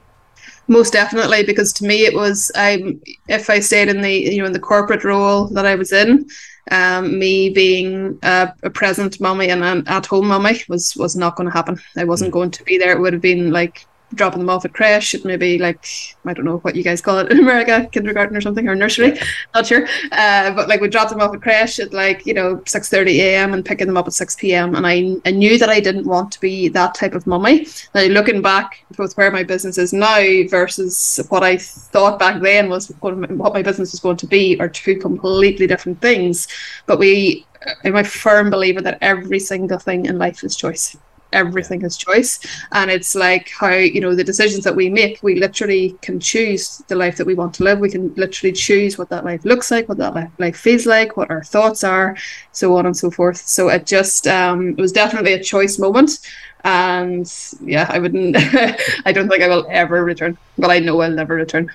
most 0.68 0.94
definitely 0.94 1.44
because 1.44 1.74
to 1.74 1.86
me 1.86 2.06
it 2.06 2.14
was 2.14 2.52
I'm 2.56 3.02
if 3.28 3.50
I 3.50 3.60
stayed 3.60 3.90
in 3.90 4.02
the 4.02 4.12
you 4.14 4.40
know 4.40 4.46
in 4.46 4.54
the 4.54 4.60
corporate 4.60 5.04
role 5.04 5.48
that 5.50 5.66
I 5.66 5.76
was 5.76 5.92
in 5.92 6.28
um, 6.70 7.18
me 7.20 7.50
being 7.50 8.20
a, 8.24 8.54
a 8.64 8.70
present 8.70 9.20
mummy 9.20 9.50
and 9.50 9.64
an 9.64 9.88
at 9.88 10.06
home 10.06 10.28
mummy 10.28 10.62
was 10.70 10.96
was 10.96 11.16
not 11.16 11.36
going 11.36 11.50
to 11.50 11.54
happen 11.54 11.80
I 11.98 12.06
wasn't 12.06 12.32
going 12.32 12.52
to 12.52 12.64
be 12.64 12.78
there 12.78 12.92
it 12.96 13.00
would 13.00 13.14
have 13.14 13.22
been 13.22 13.52
like 13.52 13.88
dropping 14.16 14.40
them 14.40 14.50
off 14.50 14.66
at 14.66 14.74
creche 14.74 15.14
it 15.14 15.26
maybe 15.26 15.58
like 15.58 15.86
I 16.26 16.34
don't 16.34 16.46
know 16.46 16.58
what 16.58 16.76
you 16.76 16.84
guys 16.84 17.02
call 17.02 17.20
it 17.20 17.32
in 17.32 17.40
America 17.40 17.88
kindergarten 17.92 18.36
or 18.36 18.42
something 18.42 18.68
or 18.68 18.76
nursery 18.76 19.18
not 19.54 19.66
sure. 19.66 19.88
Uh, 20.12 20.52
but 20.52 20.68
like 20.68 20.82
we 20.82 20.88
dropped 20.88 21.12
them 21.12 21.22
off 21.22 21.34
at 21.34 21.42
creche 21.42 21.80
at 21.80 21.94
like 21.94 22.26
you 22.26 22.34
know 22.34 22.58
6.30 22.58 23.10
a.m 23.20 23.54
and 23.54 23.66
picking 23.66 23.88
them 23.88 23.98
up 23.98 24.08
at 24.08 24.14
6 24.14 24.36
p.m 24.36 24.76
and 24.76 24.86
I, 24.86 25.16
I 25.26 25.32
knew 25.32 25.58
that 25.58 25.70
I 25.70 25.80
didn't 25.80 26.06
want 26.06 26.32
to 26.34 26.42
be 26.42 26.68
that 26.70 26.96
type 26.96 27.14
of 27.14 27.28
mummy. 27.28 27.68
Now 27.96 28.04
looking 28.04 28.42
back 28.42 28.86
with 28.98 29.16
where 29.18 29.32
my 29.32 29.44
business 29.44 29.78
is 29.78 29.94
now 29.94 30.22
versus 30.50 31.20
what 31.30 31.44
I 31.44 31.58
thought 31.58 32.20
back 32.20 32.42
then 32.42 32.70
was 32.70 32.90
what 33.00 33.18
what 33.38 33.54
my 33.54 33.62
business 33.62 33.92
was 33.92 34.00
going 34.00 34.18
to 34.18 34.28
be 34.28 34.60
are 34.60 34.70
two 34.70 34.98
completely 34.98 35.68
different 35.68 36.02
things. 36.02 36.48
But 36.86 37.00
we 37.00 37.46
I'm 37.84 37.96
a 37.96 38.04
firm 38.04 38.50
believer 38.50 38.82
that 38.82 38.98
every 39.02 39.40
single 39.40 39.78
thing 39.78 40.06
in 40.06 40.18
life 40.18 40.44
is 40.44 40.56
choice 40.56 40.98
everything 41.34 41.82
is 41.84 41.98
choice. 41.98 42.40
And 42.72 42.90
it's 42.92 43.16
like 43.16 43.50
how 43.50 43.74
you 43.74 44.02
know 44.02 44.16
the 44.16 44.24
decisions 44.24 44.64
that 44.64 44.76
we 44.76 44.90
make 44.90 45.22
we 45.24 45.36
literally 45.40 45.98
can 46.02 46.20
choose 46.20 46.84
the 46.88 46.96
life 46.96 47.18
that 47.18 47.28
we 47.28 47.34
want 47.36 47.54
to 47.56 47.64
live. 47.64 47.80
We 47.80 47.90
can 47.90 48.14
literally 48.16 48.52
choose 48.54 48.98
what 48.98 49.10
that 49.10 49.26
life 49.26 49.46
looks 49.46 49.72
like 49.72 49.90
what 49.90 49.98
that 50.00 50.16
life, 50.40 50.58
feels 50.58 50.86
like 50.86 51.18
what 51.18 51.30
our 51.30 51.44
thoughts 51.44 51.84
are 51.84 52.16
so 52.52 52.76
on 52.78 52.86
and 52.86 52.96
so 52.96 53.12
forth. 53.12 53.38
So 53.38 53.70
it 53.70 53.86
just 53.86 54.28
um 54.28 54.70
it 54.70 54.82
was 54.82 54.92
definitely 54.92 55.34
a 55.34 55.44
choice 55.44 55.80
moment. 55.80 56.20
And 56.64 57.26
yeah 57.62 57.88
i 57.90 57.98
wouldn't 57.98 58.36
i 59.06 59.12
don't 59.12 59.28
think 59.30 59.42
i 59.44 59.48
will 59.48 59.66
ever 59.70 60.04
return. 60.04 60.38
Well 60.58 60.72
i 60.72 60.80
know 60.80 61.02
i'll 61.02 61.12
never 61.12 61.36
return. 61.36 61.72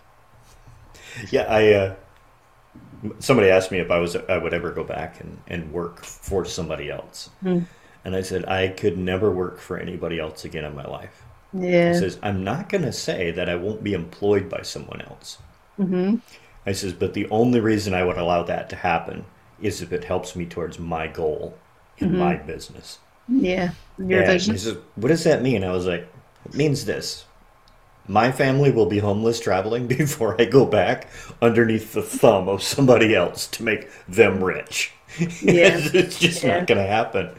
Yeah, 1.30 1.42
I. 1.48 1.72
Uh, 1.72 1.94
somebody 3.18 3.48
asked 3.50 3.70
me 3.70 3.78
if 3.78 3.90
I 3.90 3.98
was 3.98 4.16
I 4.16 4.38
would 4.38 4.54
ever 4.54 4.70
go 4.70 4.84
back 4.84 5.20
and, 5.20 5.38
and 5.48 5.72
work 5.72 6.04
for 6.04 6.44
somebody 6.44 6.90
else, 6.90 7.30
Hmm. 7.40 7.60
And 8.06 8.16
I 8.16 8.22
said 8.22 8.46
I 8.46 8.68
could 8.70 8.98
never 8.98 9.30
work 9.32 9.60
for 9.60 9.78
anybody 9.78 10.20
else 10.20 10.46
again 10.46 10.64
in 10.64 10.76
my 10.76 10.86
life. 10.86 11.28
Yeah. 11.52 11.92
He 11.92 11.94
says 11.94 12.18
I'm 12.22 12.44
not 12.44 12.70
going 12.70 12.84
to 12.84 12.92
say 12.92 13.32
that 13.32 13.50
I 13.50 13.56
won't 13.56 13.84
be 13.84 13.94
employed 13.94 14.48
by 14.50 14.62
someone 14.62 15.02
else. 15.02 15.40
hmm 15.78 16.20
I 16.66 16.72
says, 16.72 16.92
but 16.92 17.14
the 17.14 17.28
only 17.30 17.60
reason 17.60 17.94
I 17.94 18.04
would 18.04 18.18
allow 18.18 18.42
that 18.42 18.68
to 18.70 18.76
happen 18.76 19.24
is 19.58 19.80
if 19.80 19.92
it 19.92 20.04
helps 20.04 20.36
me 20.36 20.46
towards 20.46 20.78
my 20.78 21.06
goal 21.06 21.62
in 21.98 22.14
my 22.14 22.36
business. 22.36 22.98
yeah 23.28 23.70
your 23.98 24.22
And 24.22 24.24
vision 24.24 24.54
he 24.54 24.58
says, 24.58 24.78
what 24.96 25.08
does 25.08 25.24
that 25.24 25.42
mean? 25.42 25.64
I 25.64 25.72
was 25.72 25.86
like, 25.86 26.08
it 26.44 26.54
means 26.54 26.84
this. 26.84 27.26
My 28.08 28.32
family 28.32 28.70
will 28.72 28.86
be 28.86 29.00
homeless 29.00 29.40
traveling 29.40 29.86
before 29.88 30.40
I 30.40 30.46
go 30.46 30.66
back 30.66 31.08
underneath 31.42 31.92
the 31.94 32.02
thumb 32.02 32.48
of 32.48 32.62
somebody 32.62 33.14
else 33.14 33.46
to 33.48 33.64
make 33.64 33.90
them 34.08 34.44
rich. 34.44 34.92
Yeah. 35.40 35.80
it's 35.94 36.18
just 36.18 36.42
Yeah. 36.42 36.58
not 36.58 36.66
going 36.66 36.78
to 36.78 36.86
happen 36.86 37.30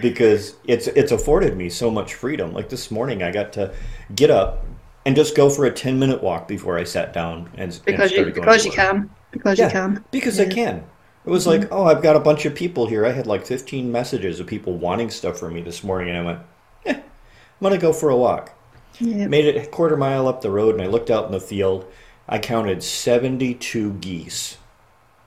because 0.00 0.56
it's 0.64 0.86
it's 0.88 1.12
afforded 1.12 1.56
me 1.56 1.68
so 1.68 1.90
much 1.90 2.14
freedom. 2.14 2.52
Like 2.52 2.68
this 2.68 2.90
morning, 2.90 3.22
I 3.22 3.30
got 3.30 3.52
to 3.54 3.74
get 4.14 4.30
up 4.30 4.64
and 5.04 5.16
just 5.16 5.36
go 5.36 5.50
for 5.50 5.64
a 5.64 5.70
ten 5.72 5.98
minute 5.98 6.22
walk 6.22 6.48
before 6.48 6.78
I 6.78 6.84
sat 6.84 7.12
down 7.12 7.50
and, 7.54 7.72
and 7.72 7.84
because 7.84 8.10
you 8.10 8.16
started 8.16 8.34
going 8.34 8.46
because 8.46 8.62
to 8.62 8.68
you 8.68 8.72
can 8.72 9.10
because 9.30 9.58
Yeah, 9.58 9.66
you 9.66 9.70
can 9.72 10.04
because 10.10 10.40
I 10.40 10.46
can. 10.46 10.84
It 11.24 11.30
was 11.30 11.46
like, 11.46 11.68
oh, 11.70 11.84
I've 11.84 12.02
got 12.02 12.16
a 12.16 12.20
bunch 12.20 12.46
of 12.46 12.54
people 12.54 12.86
here. 12.88 13.06
I 13.06 13.12
had 13.12 13.26
like 13.28 13.46
15 13.46 13.92
messages 13.92 14.40
of 14.40 14.46
people 14.48 14.76
wanting 14.76 15.08
stuff 15.10 15.38
from 15.38 15.54
me 15.54 15.62
this 15.62 15.84
morning, 15.84 16.08
and 16.08 16.18
I 16.18 16.22
went, 16.22 16.38
eh, 16.86 16.94
I'm 16.94 17.02
gonna 17.62 17.78
go 17.78 17.92
for 17.92 18.10
a 18.10 18.16
walk. 18.16 18.52
yeah 19.00 19.26
Made 19.26 19.46
it 19.46 19.56
a 19.56 19.66
quarter 19.68 19.96
mile 19.96 20.28
up 20.28 20.40
the 20.42 20.50
road, 20.50 20.74
and 20.74 20.82
I 20.82 20.86
looked 20.86 21.10
out 21.10 21.26
in 21.26 21.32
the 21.32 21.40
field. 21.40 21.86
I 22.28 22.38
counted 22.38 22.82
72 22.82 23.94
geese 23.94 24.58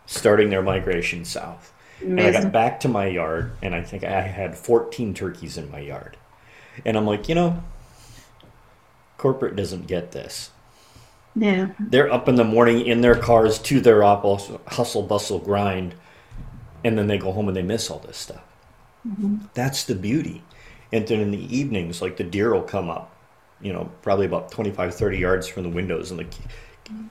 starting 0.06 0.50
their 0.50 0.64
migration 0.64 1.26
south. 1.26 1.74
And 2.02 2.20
I 2.20 2.32
got 2.32 2.52
back 2.52 2.80
to 2.82 2.90
my 2.90 3.08
yard, 3.08 3.54
and 3.62 3.74
I 3.74 3.82
think 3.82 4.04
I 4.04 4.22
had 4.22 4.58
14 4.58 5.14
turkeys 5.14 5.58
in 5.58 5.72
my 5.72 5.80
yard. 5.80 6.18
And 6.84 6.98
I'm 6.98 7.06
like, 7.06 7.30
you 7.30 7.36
know, 7.36 7.64
corporate 9.18 9.56
doesn't 9.56 9.88
get 9.88 10.12
this. 10.12 10.52
yeah 11.36 11.70
They're 11.80 12.12
up 12.12 12.28
in 12.28 12.36
the 12.36 12.44
morning 12.44 12.86
in 12.86 13.02
their 13.02 13.16
cars 13.16 13.60
to 13.60 13.80
their 13.80 14.02
hustle 14.04 15.04
bustle 15.04 15.40
grind, 15.40 15.96
and 16.84 16.98
then 16.98 17.08
they 17.08 17.18
go 17.18 17.32
home 17.32 17.48
and 17.48 17.56
they 17.56 17.64
miss 17.64 17.90
all 17.90 18.00
this 18.00 18.18
stuff. 18.18 18.44
Mm-hmm. 19.08 19.38
That's 19.54 19.86
the 19.86 19.96
beauty. 19.96 20.44
And 20.92 21.08
then 21.08 21.20
in 21.20 21.32
the 21.32 21.56
evenings, 21.56 22.02
like 22.02 22.18
the 22.18 22.24
deer 22.24 22.54
will 22.54 22.64
come 22.64 22.90
up, 22.90 23.16
you 23.62 23.74
know, 23.74 23.92
probably 24.02 24.26
about 24.26 24.52
25, 24.52 24.94
30 24.94 25.18
yards 25.18 25.48
from 25.48 25.64
the 25.64 25.70
windows 25.70 26.12
and 26.12 26.18
like 26.18 26.34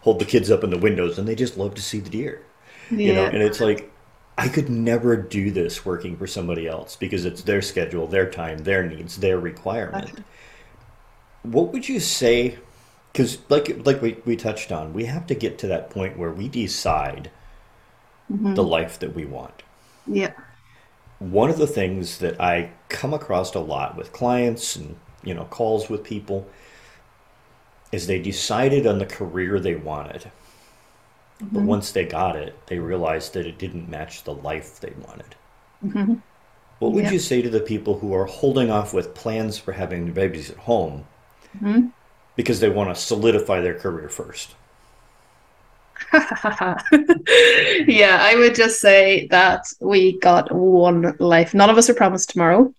hold 0.00 0.18
the 0.18 0.24
kids 0.24 0.50
up 0.50 0.62
in 0.62 0.70
the 0.70 0.78
windows 0.78 1.18
and 1.18 1.26
they 1.26 1.34
just 1.34 1.56
love 1.56 1.74
to 1.74 1.82
see 1.82 2.00
the 2.00 2.10
deer. 2.10 2.42
You 2.90 3.14
know, 3.14 3.24
and 3.24 3.42
it's 3.42 3.60
like 3.60 3.90
I 4.36 4.48
could 4.48 4.68
never 4.68 5.16
do 5.16 5.50
this 5.50 5.84
working 5.84 6.16
for 6.16 6.26
somebody 6.26 6.66
else 6.66 6.96
because 6.96 7.24
it's 7.24 7.42
their 7.42 7.62
schedule, 7.62 8.06
their 8.06 8.28
time, 8.28 8.58
their 8.58 8.84
needs, 8.84 9.18
their 9.18 9.38
requirement. 9.38 10.24
What 11.42 11.72
would 11.72 11.88
you 11.88 12.00
say? 12.00 12.58
Because 13.12 13.38
like 13.48 13.86
like 13.86 14.02
we, 14.02 14.16
we 14.24 14.36
touched 14.36 14.72
on, 14.72 14.92
we 14.92 15.04
have 15.04 15.26
to 15.28 15.34
get 15.34 15.58
to 15.58 15.68
that 15.68 15.90
point 15.90 16.18
where 16.18 16.32
we 16.32 16.48
decide 16.48 17.30
mm-hmm. 18.30 18.54
the 18.54 18.64
life 18.64 18.98
that 18.98 19.14
we 19.14 19.24
want. 19.24 19.62
Yeah. 20.06 20.32
One 21.20 21.48
of 21.48 21.58
the 21.58 21.68
things 21.68 22.18
that 22.18 22.40
I 22.40 22.70
come 22.88 23.14
across 23.14 23.54
a 23.54 23.60
lot 23.60 23.96
with 23.96 24.12
clients 24.12 24.74
and 24.74 24.96
you 25.22 25.32
know 25.32 25.44
calls 25.44 25.88
with 25.88 26.02
people 26.02 26.48
is 27.92 28.08
they 28.08 28.20
decided 28.20 28.84
on 28.84 28.98
the 28.98 29.06
career 29.06 29.60
they 29.60 29.76
wanted. 29.76 30.30
But 31.40 31.48
mm-hmm. 31.48 31.66
once 31.66 31.92
they 31.92 32.04
got 32.04 32.36
it, 32.36 32.54
they 32.66 32.78
realized 32.78 33.34
that 33.34 33.46
it 33.46 33.58
didn't 33.58 33.88
match 33.88 34.24
the 34.24 34.34
life 34.34 34.80
they 34.80 34.92
wanted. 35.06 35.34
Mm-hmm. 35.84 36.14
What 36.78 36.92
would 36.92 37.04
Yeah. 37.04 37.12
you 37.12 37.18
say 37.18 37.42
to 37.42 37.50
the 37.50 37.60
people 37.60 37.98
who 37.98 38.14
are 38.14 38.26
holding 38.26 38.70
off 38.70 38.94
with 38.94 39.14
plans 39.14 39.58
for 39.58 39.72
having 39.72 40.04
their 40.04 40.14
babies 40.14 40.50
at 40.50 40.58
home 40.58 41.06
mm-hmm. 41.56 41.88
because 42.36 42.60
they 42.60 42.68
want 42.68 42.94
to 42.94 43.00
solidify 43.00 43.60
their 43.60 43.74
career 43.74 44.08
first? 44.08 44.54
yeah, 46.12 48.18
I 48.20 48.34
would 48.36 48.54
just 48.54 48.80
say 48.80 49.26
that 49.28 49.66
we 49.80 50.18
got 50.18 50.52
one 50.52 51.16
life. 51.18 51.54
None 51.54 51.70
of 51.70 51.78
us 51.78 51.90
are 51.90 51.94
promised 51.94 52.30
tomorrow. 52.30 52.72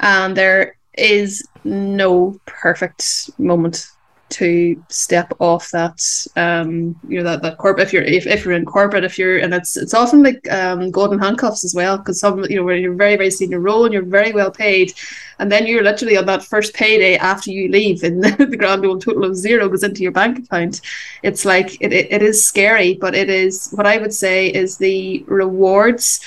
And 0.00 0.36
there 0.36 0.76
is 0.96 1.46
no 1.64 2.40
perfect 2.46 3.30
moment 3.38 3.86
to 4.30 4.82
step 4.88 5.32
off 5.40 5.70
that 5.70 6.00
um 6.36 6.98
you 7.08 7.18
know 7.18 7.24
that 7.24 7.42
that 7.42 7.58
corporate 7.58 7.86
if 7.86 7.92
you're 7.92 8.02
if, 8.02 8.26
if 8.26 8.44
you're 8.44 8.54
in 8.54 8.64
corporate 8.64 9.04
if 9.04 9.18
you're 9.18 9.38
and 9.38 9.52
it's 9.52 9.76
it's 9.76 9.94
often 9.94 10.22
like 10.22 10.50
um 10.50 10.90
golden 10.90 11.18
handcuffs 11.18 11.64
as 11.64 11.74
well 11.74 11.98
because 11.98 12.20
some 12.20 12.44
you 12.44 12.56
know 12.56 12.64
where 12.64 12.76
you're 12.76 12.94
very 12.94 13.16
very 13.16 13.30
senior 13.30 13.60
role 13.60 13.84
and 13.84 13.92
you're 13.92 14.02
very 14.02 14.32
well 14.32 14.50
paid 14.50 14.92
and 15.38 15.50
then 15.50 15.66
you're 15.66 15.82
literally 15.82 16.16
on 16.16 16.26
that 16.26 16.44
first 16.44 16.74
payday 16.74 17.16
after 17.16 17.50
you 17.50 17.68
leave 17.68 18.02
and 18.02 18.22
the 18.52 18.56
grand 18.56 18.84
old 18.84 19.02
total 19.02 19.24
of 19.24 19.36
zero 19.36 19.68
goes 19.68 19.82
into 19.82 20.02
your 20.02 20.12
bank 20.12 20.38
account. 20.38 20.80
It's 21.22 21.44
like 21.44 21.80
it, 21.80 21.92
it, 21.92 22.12
it 22.12 22.22
is 22.22 22.44
scary 22.44 22.94
but 22.94 23.14
it 23.14 23.28
is 23.28 23.70
what 23.72 23.86
i 23.86 23.98
would 23.98 24.14
say 24.14 24.48
is 24.48 24.76
the 24.76 25.24
rewards 25.26 26.20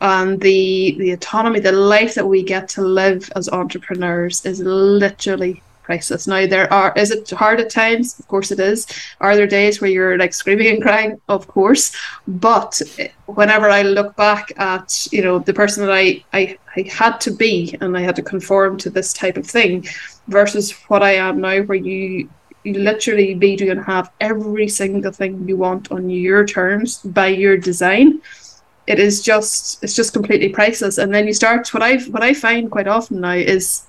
and 0.00 0.40
the 0.40 0.96
the 0.98 1.10
autonomy 1.12 1.60
the 1.60 1.72
life 1.72 2.14
that 2.14 2.26
we 2.26 2.42
get 2.42 2.68
to 2.68 2.82
live 2.82 3.30
as 3.34 3.48
entrepreneurs 3.48 4.44
is 4.46 4.60
literally 4.60 5.62
priceless 5.88 6.26
now 6.26 6.46
there 6.46 6.70
are 6.70 6.92
is 6.96 7.10
it 7.10 7.30
hard 7.30 7.60
at 7.60 7.70
times? 7.70 8.18
Of 8.20 8.28
course 8.28 8.50
it 8.50 8.60
is. 8.60 8.86
Are 9.20 9.34
there 9.34 9.46
days 9.46 9.80
where 9.80 9.90
you're 9.90 10.18
like 10.18 10.34
screaming 10.34 10.68
and 10.72 10.82
crying? 10.82 11.18
Of 11.28 11.48
course. 11.48 11.96
But 12.26 12.72
eh, 12.98 13.08
whenever 13.38 13.68
i 13.70 13.82
look 13.82 14.10
back 14.16 14.52
at 14.58 14.88
you 15.12 15.22
know 15.22 15.38
the 15.38 15.58
person 15.60 15.84
that 15.84 15.94
i 16.02 16.06
i, 16.32 16.42
I 16.76 16.82
had 17.00 17.14
to 17.26 17.30
be 17.44 17.54
and 17.80 17.96
i 17.96 18.02
had 18.08 18.16
to 18.16 18.30
conform 18.34 18.76
to 18.78 18.90
this 18.90 19.12
type 19.12 19.36
of 19.38 19.46
thing 19.46 19.86
versus 20.36 20.72
what 20.88 21.02
i 21.02 21.14
am 21.28 21.40
now 21.40 21.58
where 21.62 21.82
you 21.90 22.28
you 22.64 22.74
literally 22.74 23.34
be 23.34 23.56
do 23.56 23.70
and 23.70 23.82
have 23.94 24.10
every 24.20 24.68
single 24.68 25.12
thing 25.12 25.48
you 25.48 25.56
want 25.56 25.90
on 25.90 26.10
your 26.10 26.44
terms 26.44 26.98
by 27.18 27.28
your 27.28 27.56
design 27.56 28.20
it 28.88 28.98
is 28.98 29.20
just 29.20 29.84
it's 29.84 29.94
just 29.94 30.14
completely 30.14 30.48
priceless. 30.48 30.96
And 30.96 31.14
then 31.14 31.26
you 31.26 31.34
start 31.34 31.72
what 31.74 31.82
I've 31.82 32.08
what 32.08 32.22
i 32.22 32.32
find 32.32 32.70
quite 32.70 32.88
often 32.88 33.20
now 33.20 33.38
is 33.56 33.87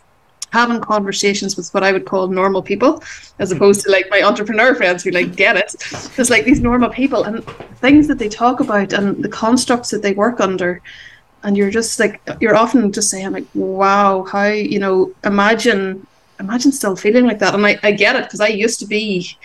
having 0.51 0.79
conversations 0.79 1.55
with 1.55 1.73
what 1.73 1.83
I 1.83 1.91
would 1.91 2.05
call 2.05 2.27
normal 2.27 2.61
people, 2.61 3.03
as 3.39 3.51
opposed 3.51 3.81
to 3.81 3.91
like 3.91 4.07
my 4.09 4.21
entrepreneur 4.21 4.75
friends 4.75 5.03
who 5.03 5.11
like 5.11 5.35
get 5.35 5.57
it. 5.57 5.75
It's 6.17 6.29
like 6.29 6.45
these 6.45 6.59
normal 6.59 6.89
people 6.89 7.23
and 7.23 7.45
things 7.77 8.07
that 8.07 8.19
they 8.19 8.29
talk 8.29 8.59
about 8.59 8.93
and 8.93 9.23
the 9.23 9.29
constructs 9.29 9.89
that 9.91 10.01
they 10.01 10.13
work 10.13 10.39
under. 10.39 10.81
And 11.43 11.55
you're 11.55 11.71
just 11.71 11.99
like 11.99 12.21
you're 12.41 12.55
often 12.55 12.91
just 12.91 13.09
saying 13.09 13.31
like, 13.31 13.45
wow, 13.53 14.23
how 14.23 14.47
you 14.47 14.79
know, 14.79 15.13
imagine 15.23 16.05
imagine 16.39 16.71
still 16.71 16.95
feeling 16.95 17.25
like 17.25 17.39
that. 17.39 17.53
And 17.53 17.65
I, 17.65 17.77
I 17.83 17.91
get 17.91 18.15
it 18.15 18.23
because 18.23 18.41
I 18.41 18.47
used 18.47 18.79
to 18.79 18.85
be 18.85 19.37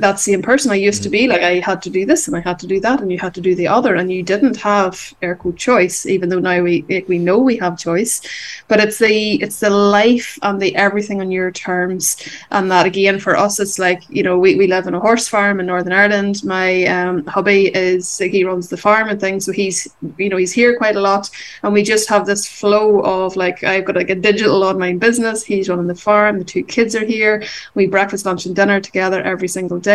that 0.00 0.20
same 0.20 0.42
person. 0.42 0.70
I 0.70 0.76
used 0.76 1.02
to 1.02 1.08
be 1.08 1.28
like 1.28 1.42
I 1.42 1.60
had 1.60 1.82
to 1.82 1.90
do 1.90 2.06
this 2.06 2.28
and 2.28 2.36
I 2.36 2.40
had 2.40 2.58
to 2.60 2.66
do 2.66 2.80
that 2.80 3.00
and 3.00 3.10
you 3.10 3.18
had 3.18 3.34
to 3.34 3.40
do 3.40 3.54
the 3.54 3.68
other 3.68 3.96
and 3.96 4.10
you 4.10 4.22
didn't 4.22 4.56
have 4.56 5.14
air 5.22 5.34
quote 5.34 5.56
choice, 5.56 6.06
even 6.06 6.28
though 6.28 6.38
now 6.38 6.62
we 6.62 6.84
we 7.08 7.18
know 7.18 7.38
we 7.38 7.56
have 7.56 7.78
choice. 7.78 8.20
But 8.68 8.80
it's 8.80 8.98
the 8.98 9.42
it's 9.42 9.60
the 9.60 9.70
life 9.70 10.38
and 10.42 10.60
the 10.60 10.74
everything 10.76 11.20
on 11.20 11.30
your 11.30 11.50
terms. 11.50 12.16
And 12.50 12.70
that 12.70 12.86
again 12.86 13.18
for 13.18 13.36
us 13.36 13.60
it's 13.60 13.78
like, 13.78 14.02
you 14.08 14.22
know, 14.22 14.38
we, 14.38 14.56
we 14.56 14.66
live 14.66 14.86
in 14.86 14.94
a 14.94 15.00
horse 15.00 15.28
farm 15.28 15.60
in 15.60 15.66
Northern 15.66 15.92
Ireland. 15.92 16.44
My 16.44 16.84
um, 16.84 17.26
hubby 17.26 17.74
is 17.74 18.18
he 18.18 18.44
runs 18.44 18.68
the 18.68 18.76
farm 18.76 19.08
and 19.08 19.20
things, 19.20 19.44
so 19.44 19.52
he's 19.52 19.88
you 20.16 20.28
know, 20.28 20.36
he's 20.36 20.52
here 20.52 20.76
quite 20.76 20.96
a 20.96 21.00
lot 21.00 21.30
and 21.62 21.72
we 21.72 21.82
just 21.82 22.08
have 22.08 22.26
this 22.26 22.46
flow 22.46 23.00
of 23.00 23.36
like 23.36 23.64
I've 23.64 23.84
got 23.84 23.96
like 23.96 24.10
a 24.10 24.14
digital 24.14 24.64
online 24.64 24.98
business, 24.98 25.44
he's 25.44 25.68
running 25.68 25.86
the 25.86 25.94
farm, 25.94 26.38
the 26.38 26.44
two 26.44 26.64
kids 26.64 26.94
are 26.94 27.04
here, 27.04 27.42
we 27.74 27.86
breakfast, 27.86 28.26
lunch 28.26 28.46
and 28.46 28.54
dinner 28.54 28.80
together 28.80 29.22
every 29.22 29.48
single 29.48 29.78
day. 29.78 29.87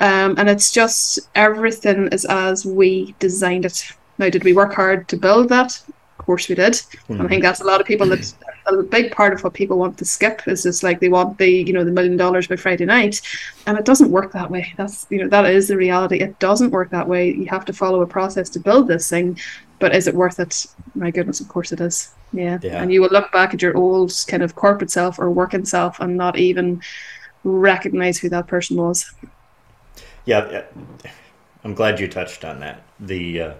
Um, 0.00 0.34
and 0.38 0.48
it's 0.48 0.72
just 0.72 1.18
everything 1.34 2.08
is 2.08 2.24
as 2.24 2.64
we 2.64 3.14
designed 3.18 3.66
it. 3.66 3.92
Now, 4.18 4.30
did 4.30 4.44
we 4.44 4.52
work 4.52 4.74
hard 4.74 5.08
to 5.08 5.16
build 5.16 5.48
that? 5.50 5.82
Of 6.18 6.26
course 6.26 6.48
we 6.48 6.54
did. 6.54 6.80
And 7.08 7.22
I 7.22 7.28
think 7.28 7.42
that's 7.42 7.60
a 7.60 7.64
lot 7.64 7.80
of 7.80 7.86
people 7.86 8.06
that 8.08 8.34
a 8.66 8.82
big 8.82 9.12
part 9.12 9.32
of 9.32 9.42
what 9.42 9.54
people 9.54 9.78
want 9.78 9.98
to 9.98 10.04
skip 10.04 10.46
is 10.46 10.62
just 10.62 10.82
like 10.82 11.00
they 11.00 11.08
want 11.08 11.38
the 11.38 11.50
you 11.50 11.72
know 11.72 11.84
the 11.84 11.90
million 11.90 12.16
dollars 12.16 12.46
by 12.46 12.56
Friday 12.56 12.84
night, 12.84 13.20
and 13.66 13.78
it 13.78 13.84
doesn't 13.84 14.10
work 14.10 14.32
that 14.32 14.50
way. 14.50 14.72
That's 14.76 15.06
you 15.10 15.18
know 15.18 15.28
that 15.28 15.46
is 15.46 15.68
the 15.68 15.76
reality. 15.76 16.20
It 16.20 16.38
doesn't 16.38 16.70
work 16.70 16.90
that 16.90 17.08
way. 17.08 17.32
You 17.32 17.46
have 17.46 17.64
to 17.66 17.72
follow 17.72 18.00
a 18.02 18.06
process 18.06 18.48
to 18.50 18.60
build 18.60 18.88
this 18.88 19.08
thing, 19.08 19.38
but 19.78 19.94
is 19.94 20.06
it 20.06 20.14
worth 20.14 20.40
it? 20.40 20.66
My 20.94 21.10
goodness, 21.10 21.40
of 21.40 21.48
course 21.48 21.72
it 21.72 21.80
is. 21.80 22.12
Yeah. 22.32 22.58
Yeah. 22.62 22.82
And 22.82 22.92
you 22.92 23.00
will 23.00 23.10
look 23.10 23.32
back 23.32 23.54
at 23.54 23.62
your 23.62 23.76
old 23.76 24.12
kind 24.28 24.42
of 24.42 24.54
corporate 24.54 24.90
self 24.90 25.18
or 25.18 25.30
working 25.30 25.64
self 25.64 25.98
and 26.00 26.16
not 26.16 26.38
even 26.38 26.80
recognize 27.44 28.18
who 28.18 28.28
that 28.28 28.46
person 28.46 28.76
was. 28.76 29.12
Yeah, 30.24 30.64
I'm 31.64 31.74
glad 31.74 32.00
you 32.00 32.08
touched 32.08 32.44
on 32.44 32.60
that. 32.60 32.82
The 32.98 33.40
uh, 33.40 33.54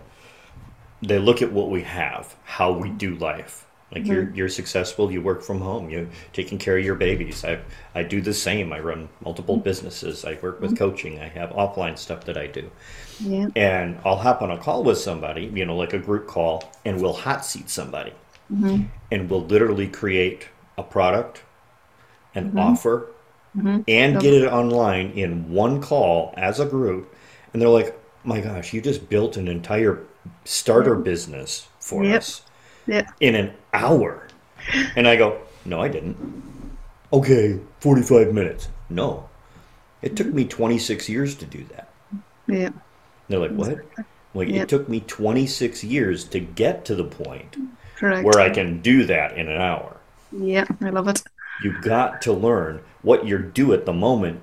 they 1.03 1.19
look 1.19 1.43
at 1.43 1.53
what 1.53 1.71
we 1.71 1.83
have, 1.83 2.37
how 2.45 2.73
we 2.73 2.91
do 2.91 3.15
life. 3.17 3.67
Like 3.93 4.07
you're 4.07 4.25
mm-hmm. 4.25 4.37
you're 4.37 4.49
successful, 4.49 5.11
you 5.11 5.21
work 5.21 5.43
from 5.43 5.61
home, 5.61 5.91
you're 5.91 6.07
taking 6.33 6.59
care 6.59 6.79
of 6.79 6.85
your 6.85 6.95
babies. 6.95 7.45
I 7.45 7.61
I 7.95 8.05
do 8.05 8.21
the 8.21 8.35
same. 8.35 8.73
I 8.73 8.79
run 8.79 9.09
multiple 9.25 9.57
mm-hmm. 9.57 9.65
businesses. 9.65 10.25
I 10.25 10.39
work 10.41 10.61
with 10.61 10.73
mm-hmm. 10.73 10.85
coaching. 10.85 11.19
I 11.19 11.29
have 11.29 11.51
offline 11.51 11.99
stuff 11.99 12.25
that 12.27 12.37
I 12.37 12.47
do. 12.47 12.71
Yeah. 13.19 13.49
And 13.57 13.99
I'll 14.05 14.17
hop 14.17 14.43
on 14.43 14.51
a 14.51 14.59
call 14.59 14.85
with 14.85 14.99
somebody, 14.99 15.51
you 15.53 15.65
know, 15.65 15.77
like 15.77 15.93
a 15.93 15.99
group 15.99 16.29
call, 16.29 16.71
and 16.85 17.01
we'll 17.01 17.13
hot 17.13 17.45
seat 17.45 17.69
somebody. 17.69 18.13
And 19.13 19.31
we'll 19.31 19.45
literally 19.45 19.87
create 19.87 20.49
a 20.77 20.83
product, 20.83 21.43
an 22.35 22.59
offer, 22.59 23.07
Mm-hmm. 23.57 23.81
and 23.89 24.21
get 24.21 24.33
it 24.33 24.47
online 24.47 25.11
in 25.11 25.51
one 25.53 25.81
call 25.83 26.33
as 26.37 26.61
a 26.61 26.67
group. 26.67 27.13
And 27.53 27.61
they're 27.61 27.69
like, 27.69 27.99
my 28.23 28.41
gosh, 28.41 28.73
you 28.73 28.81
just 28.81 29.09
built 29.09 29.37
an 29.37 29.49
entire 29.49 30.05
starter 30.45 30.95
business 30.95 31.67
for 31.81 32.05
Yep. 32.05 32.19
us 32.19 32.43
Yeah. 32.87 33.11
in 33.19 33.35
an 33.35 33.53
hour. 33.73 34.29
And 34.95 35.09
I 35.09 35.17
go, 35.17 35.41
no, 35.65 35.81
I 35.81 35.89
didn't. 35.89 36.17
Okay, 37.13 37.59
45 37.81 38.33
minutes. 38.33 38.69
No, 38.89 39.29
it 40.03 40.17
took 40.17 40.29
mm-hmm. 40.29 40.37
me 40.37 40.45
26 40.45 41.09
years 41.09 41.35
to 41.37 41.45
do 41.47 41.65
that. 41.75 41.89
Yeah. 42.47 42.71
They're 43.29 43.41
like, 43.41 43.53
what? 43.53 43.79
Like, 44.35 44.49
Yep. 44.49 44.63
it 44.63 44.69
took 44.69 44.89
me 44.89 45.01
26 45.01 45.83
years 45.85 46.25
to 46.25 46.41
get 46.41 46.85
to 46.85 46.95
the 46.95 47.05
point 47.05 47.57
Correct. 47.97 48.25
where 48.25 48.39
I 48.41 48.51
can 48.51 48.81
do 48.81 49.05
that 49.07 49.37
in 49.37 49.49
an 49.49 49.61
hour. 49.61 49.97
Yeah, 50.33 50.67
I 50.81 50.91
love 50.91 51.09
it. 51.09 51.23
You've 51.63 51.83
got 51.83 52.23
to 52.23 52.33
learn 52.33 52.81
what 53.03 53.27
you're 53.27 53.39
due 53.39 53.73
at 53.73 53.87
the 53.87 53.93
moment 53.93 54.41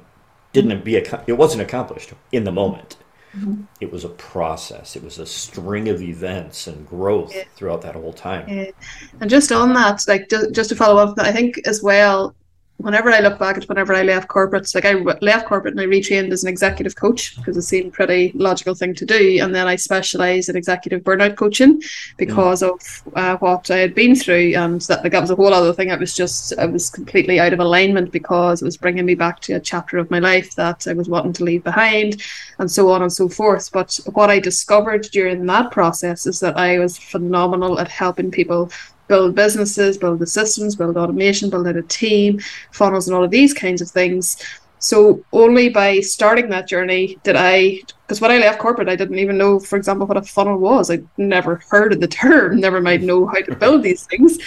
didn't 0.54 0.84
be 0.84 0.96
it 0.96 1.38
wasn't 1.38 1.62
accomplished 1.62 2.14
in 2.32 2.44
the 2.44 2.52
moment. 2.52 2.98
Mm-hmm. 3.36 3.64
It 3.82 3.92
was 3.92 4.04
a 4.04 4.10
process. 4.10 4.96
It 4.96 5.04
was 5.04 5.20
a 5.20 5.26
string 5.26 5.90
of 5.90 6.02
events 6.02 6.68
and 6.68 6.88
growth 6.88 7.36
Yeah. 7.36 7.44
throughout 7.56 7.82
that 7.84 7.94
whole 7.96 8.14
time. 8.14 8.48
Yeah. 8.48 8.72
And 9.20 9.30
just 9.30 9.52
on 9.52 9.74
that, 9.74 10.04
like 10.08 10.30
just 10.30 10.70
to 10.70 10.76
follow 10.76 11.02
up, 11.02 11.20
I 11.20 11.32
think 11.32 11.60
as 11.68 11.84
well, 11.84 12.36
whenever 12.78 13.10
I 13.12 13.20
look 13.20 13.40
back 13.40 13.58
at 13.58 13.68
whenever 13.68 13.94
I 13.94 14.04
left 14.04 14.28
corporate, 14.28 14.74
like 14.76 14.86
I 14.86 14.94
left 14.94 15.48
corporate 15.48 15.74
and 15.74 15.82
I 15.82 15.86
retrained 15.86 16.32
as 16.32 16.44
an 16.44 16.50
executive 16.50 16.96
coach 16.96 17.36
because 17.36 17.58
it 17.58 17.64
seemed 17.64 17.94
pretty 17.94 18.32
logical 18.36 18.76
thing 18.76 18.94
to 18.96 19.06
do. 19.06 19.40
And 19.42 19.54
then 19.54 19.68
I 19.68 19.76
specialised 19.76 20.50
in 20.50 20.56
executive 20.56 21.02
burnout 21.02 21.38
coaching 21.38 21.82
because 22.18 22.62
mm. 22.62 22.70
of 22.70 23.16
uh, 23.16 23.38
what 23.38 23.72
I 23.72 23.78
had 23.78 23.96
been 23.96 24.16
through. 24.16 24.54
And 24.56 24.80
that, 24.82 25.04
like, 25.04 25.12
that 25.12 25.22
was 25.22 25.32
a 25.32 25.36
whole 25.36 25.54
other 25.54 25.74
thing. 25.74 25.90
It 25.90 26.00
was 26.00 26.14
just, 26.14 26.58
I 26.60 26.66
was 26.66 26.90
completely 26.90 27.40
out 27.40 27.54
of 27.54 27.60
alignment 27.60 28.12
because 28.12 28.62
it 28.62 28.66
was 28.66 28.78
bringing 28.78 29.06
me 29.06 29.16
back 29.16 29.40
to 29.42 29.54
a 29.54 29.60
chapter 29.60 29.98
of 29.98 30.12
my 30.12 30.20
life 30.20 30.54
that 30.56 30.88
I 30.88 30.94
was 30.94 31.10
wanting 31.10 31.34
to 31.34 31.44
leave 31.44 31.64
behind 31.64 32.22
and 32.60 32.70
so 32.70 32.92
on 32.92 33.02
and 33.02 33.12
so 33.12 33.28
forth. 33.28 33.72
But 33.72 34.00
what 34.14 34.30
I 34.30 34.40
discovered 34.40 35.04
during 35.12 35.46
that 35.48 35.72
process 35.72 36.28
is 36.28 36.40
that 36.42 36.58
I 36.58 36.78
was 36.78 36.98
phenomenal 36.98 37.80
at 37.80 37.88
helping 37.88 38.30
people 38.30 38.72
build 39.08 39.36
businesses, 39.36 39.98
build 39.98 40.20
the 40.20 40.28
systems, 40.28 40.76
build 40.76 40.98
automation, 40.98 41.50
build 41.50 41.68
out 41.68 41.78
a 41.78 41.84
team, 41.84 42.40
funnels, 42.72 43.08
and 43.08 43.16
all 43.16 43.24
of 43.24 43.32
these 43.32 43.54
kinds 43.54 43.82
of 43.82 43.90
things. 43.90 44.42
So 44.80 45.24
only 45.34 45.70
by 45.70 46.02
starting 46.02 46.50
that 46.50 46.68
journey 46.68 47.18
did 47.24 47.36
I, 47.36 47.82
because 48.06 48.22
when 48.22 48.32
I 48.32 48.38
left 48.38 48.60
corporate, 48.60 48.90
I 48.90 48.96
didn't 48.96 49.20
even 49.20 49.38
know, 49.38 49.60
for 49.60 49.76
example, 49.76 50.06
what 50.06 50.18
a 50.18 50.22
funnel 50.22 50.60
was. 50.60 50.92
I 50.92 51.02
never 51.18 51.62
heard 51.70 51.94
of 51.94 52.00
the 52.00 52.08
term, 52.24 52.60
never 52.60 52.82
mind 52.82 53.04
know 53.04 53.26
how 53.26 53.42
to 53.42 53.56
build 53.56 53.84
these 53.84 54.06
things. 54.06 54.38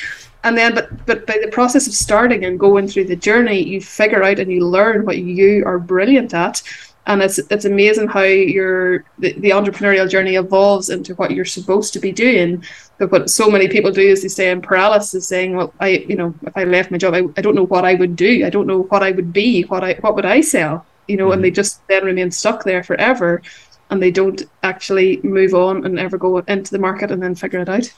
And 0.43 0.57
then, 0.57 0.75
but 0.75 1.05
but 1.05 1.27
by 1.27 1.39
the 1.43 1.51
process 1.51 1.87
of 1.87 1.93
starting 1.93 2.47
and 2.47 2.59
going 2.59 2.89
through 2.89 3.05
the 3.05 3.17
journey, 3.17 3.63
you 3.63 3.81
figure 3.81 4.23
out 4.23 4.39
and 4.39 4.51
you 4.51 4.67
learn 4.67 5.05
what 5.05 5.19
you 5.19 5.63
are 5.67 5.79
brilliant 5.79 6.33
at 6.33 6.63
and 7.07 7.23
it's 7.23 7.39
it's 7.39 7.65
amazing 7.65 8.09
how 8.09 8.23
your 8.23 9.05
the, 9.19 9.33
the 9.35 9.51
entrepreneurial 9.51 10.09
journey 10.09 10.37
evolves 10.37 10.91
into 10.91 11.15
what 11.15 11.31
you're 11.31 11.45
supposed 11.45 11.93
to 11.95 11.99
be 11.99 12.13
doing. 12.13 12.63
But 12.99 13.11
what 13.11 13.31
so 13.31 13.51
many 13.51 13.69
people 13.69 13.91
do 13.91 14.03
is 14.03 14.23
they 14.23 14.29
stay 14.29 14.51
in 14.51 14.61
paralysis 14.61 15.27
saying 15.27 15.57
well 15.57 15.73
i 15.81 15.89
you 15.89 16.17
know 16.17 16.35
if 16.43 16.57
i 16.57 16.65
left 16.65 16.91
my 16.91 16.99
job 16.99 17.15
I, 17.15 17.23
I 17.37 17.41
don't 17.41 17.55
know 17.55 17.67
what 17.67 17.85
i 17.85 17.95
would 17.95 18.17
do. 18.17 18.45
I 18.45 18.51
don't 18.51 18.67
know 18.67 18.83
what 18.83 19.03
i 19.03 19.11
would 19.13 19.33
be 19.33 19.63
what 19.63 19.83
i 19.83 19.95
what 20.01 20.15
would 20.15 20.27
i 20.27 20.41
sell? 20.41 20.85
You 21.09 21.17
know 21.17 21.25
mm-hmm. 21.25 21.35
and 21.35 21.45
they 21.45 21.51
just 21.51 21.87
then 21.89 22.05
remain 22.05 22.31
stuck 22.31 22.65
there 22.65 22.83
forever 22.83 23.43
and 23.91 24.01
they 24.01 24.11
don't 24.11 24.43
actually 24.63 25.21
move 25.23 25.55
on 25.55 25.85
and 25.85 25.99
ever 25.99 26.17
go 26.17 26.39
into 26.39 26.71
the 26.71 26.79
market 26.79 27.11
and 27.11 27.21
then 27.23 27.35
figure 27.35 27.61
it 27.61 27.69
out. 27.69 27.93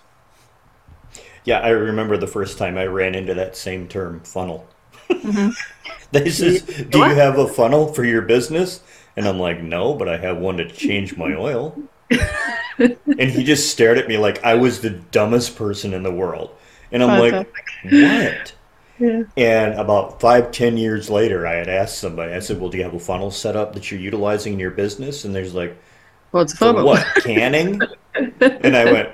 Yeah 1.44 1.58
i 1.58 1.70
remember 1.70 2.16
the 2.16 2.28
first 2.28 2.56
time 2.56 2.78
i 2.78 2.86
ran 2.86 3.16
into 3.16 3.34
that 3.34 3.56
same 3.56 3.88
term 3.88 4.20
funnel. 4.20 4.68
Mm-hmm. 5.10 5.50
this 6.12 6.40
is 6.40 6.62
do 6.62 6.98
you 6.98 7.14
have 7.16 7.38
a 7.38 7.48
funnel 7.48 7.92
for 7.92 8.04
your 8.04 8.22
business 8.22 8.80
and 9.16 9.26
I'm 9.26 9.38
like, 9.38 9.62
no, 9.62 9.94
but 9.94 10.08
I 10.08 10.16
have 10.16 10.38
one 10.38 10.56
to 10.58 10.68
change 10.70 11.16
my 11.16 11.34
oil. 11.36 11.76
and 12.80 13.30
he 13.30 13.44
just 13.44 13.70
stared 13.70 13.98
at 13.98 14.08
me 14.08 14.18
like 14.18 14.42
I 14.44 14.54
was 14.54 14.80
the 14.80 14.90
dumbest 14.90 15.56
person 15.56 15.94
in 15.94 16.02
the 16.02 16.12
world. 16.12 16.50
And 16.90 17.02
I'm 17.02 17.18
like, 17.18 17.48
what? 17.84 18.52
Yeah. 18.98 19.22
And 19.36 19.74
about 19.74 20.20
five, 20.20 20.52
ten 20.52 20.76
years 20.76 21.10
later, 21.10 21.46
I 21.46 21.54
had 21.54 21.68
asked 21.68 21.98
somebody, 21.98 22.34
I 22.34 22.38
said, 22.38 22.60
well, 22.60 22.70
do 22.70 22.78
you 22.78 22.84
have 22.84 22.94
a 22.94 23.00
funnel 23.00 23.30
set 23.30 23.56
up 23.56 23.72
that 23.74 23.90
you're 23.90 24.00
utilizing 24.00 24.52
in 24.52 24.58
your 24.58 24.70
business? 24.70 25.24
And 25.24 25.34
there's 25.34 25.54
like, 25.54 25.76
what's 26.30 26.54
funnel? 26.54 26.84
What, 26.84 27.04
canning? 27.22 27.80
and 28.14 28.76
I 28.76 28.84
went, 28.84 29.08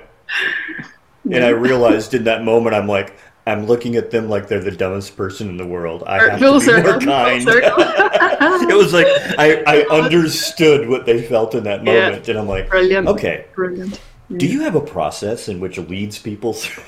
and 1.31 1.43
I 1.43 1.49
realized 1.49 2.13
in 2.13 2.25
that 2.25 2.43
moment, 2.43 2.75
I'm 2.75 2.87
like, 2.87 3.15
I'm 3.49 3.65
looking 3.65 3.95
at 3.95 4.11
them 4.11 4.29
like 4.29 4.47
they're 4.47 4.63
the 4.63 4.71
dumbest 4.71 5.17
person 5.17 5.49
in 5.49 5.57
the 5.57 5.65
world. 5.65 6.03
I 6.03 6.29
have 6.29 6.39
to 6.39 6.53
be 6.53 6.59
circle, 6.65 6.91
more 6.91 6.99
kind. 7.01 7.47
it 7.47 8.77
was 8.77 8.93
like 8.93 9.07
I, 9.37 9.63
I 9.65 9.81
understood 9.89 10.87
what 10.87 11.05
they 11.05 11.21
felt 11.21 11.55
in 11.55 11.63
that 11.63 11.83
moment, 11.83 12.27
yeah. 12.27 12.31
and 12.31 12.39
I'm 12.39 12.47
like, 12.47 12.69
brilliant, 12.69 13.07
okay, 13.07 13.45
brilliant. 13.55 13.99
Yeah. 14.29 14.37
Do 14.37 14.45
you 14.45 14.61
have 14.61 14.75
a 14.75 14.81
process 14.81 15.49
in 15.49 15.59
which 15.59 15.77
leads 15.77 16.19
people 16.19 16.53
through? 16.53 16.83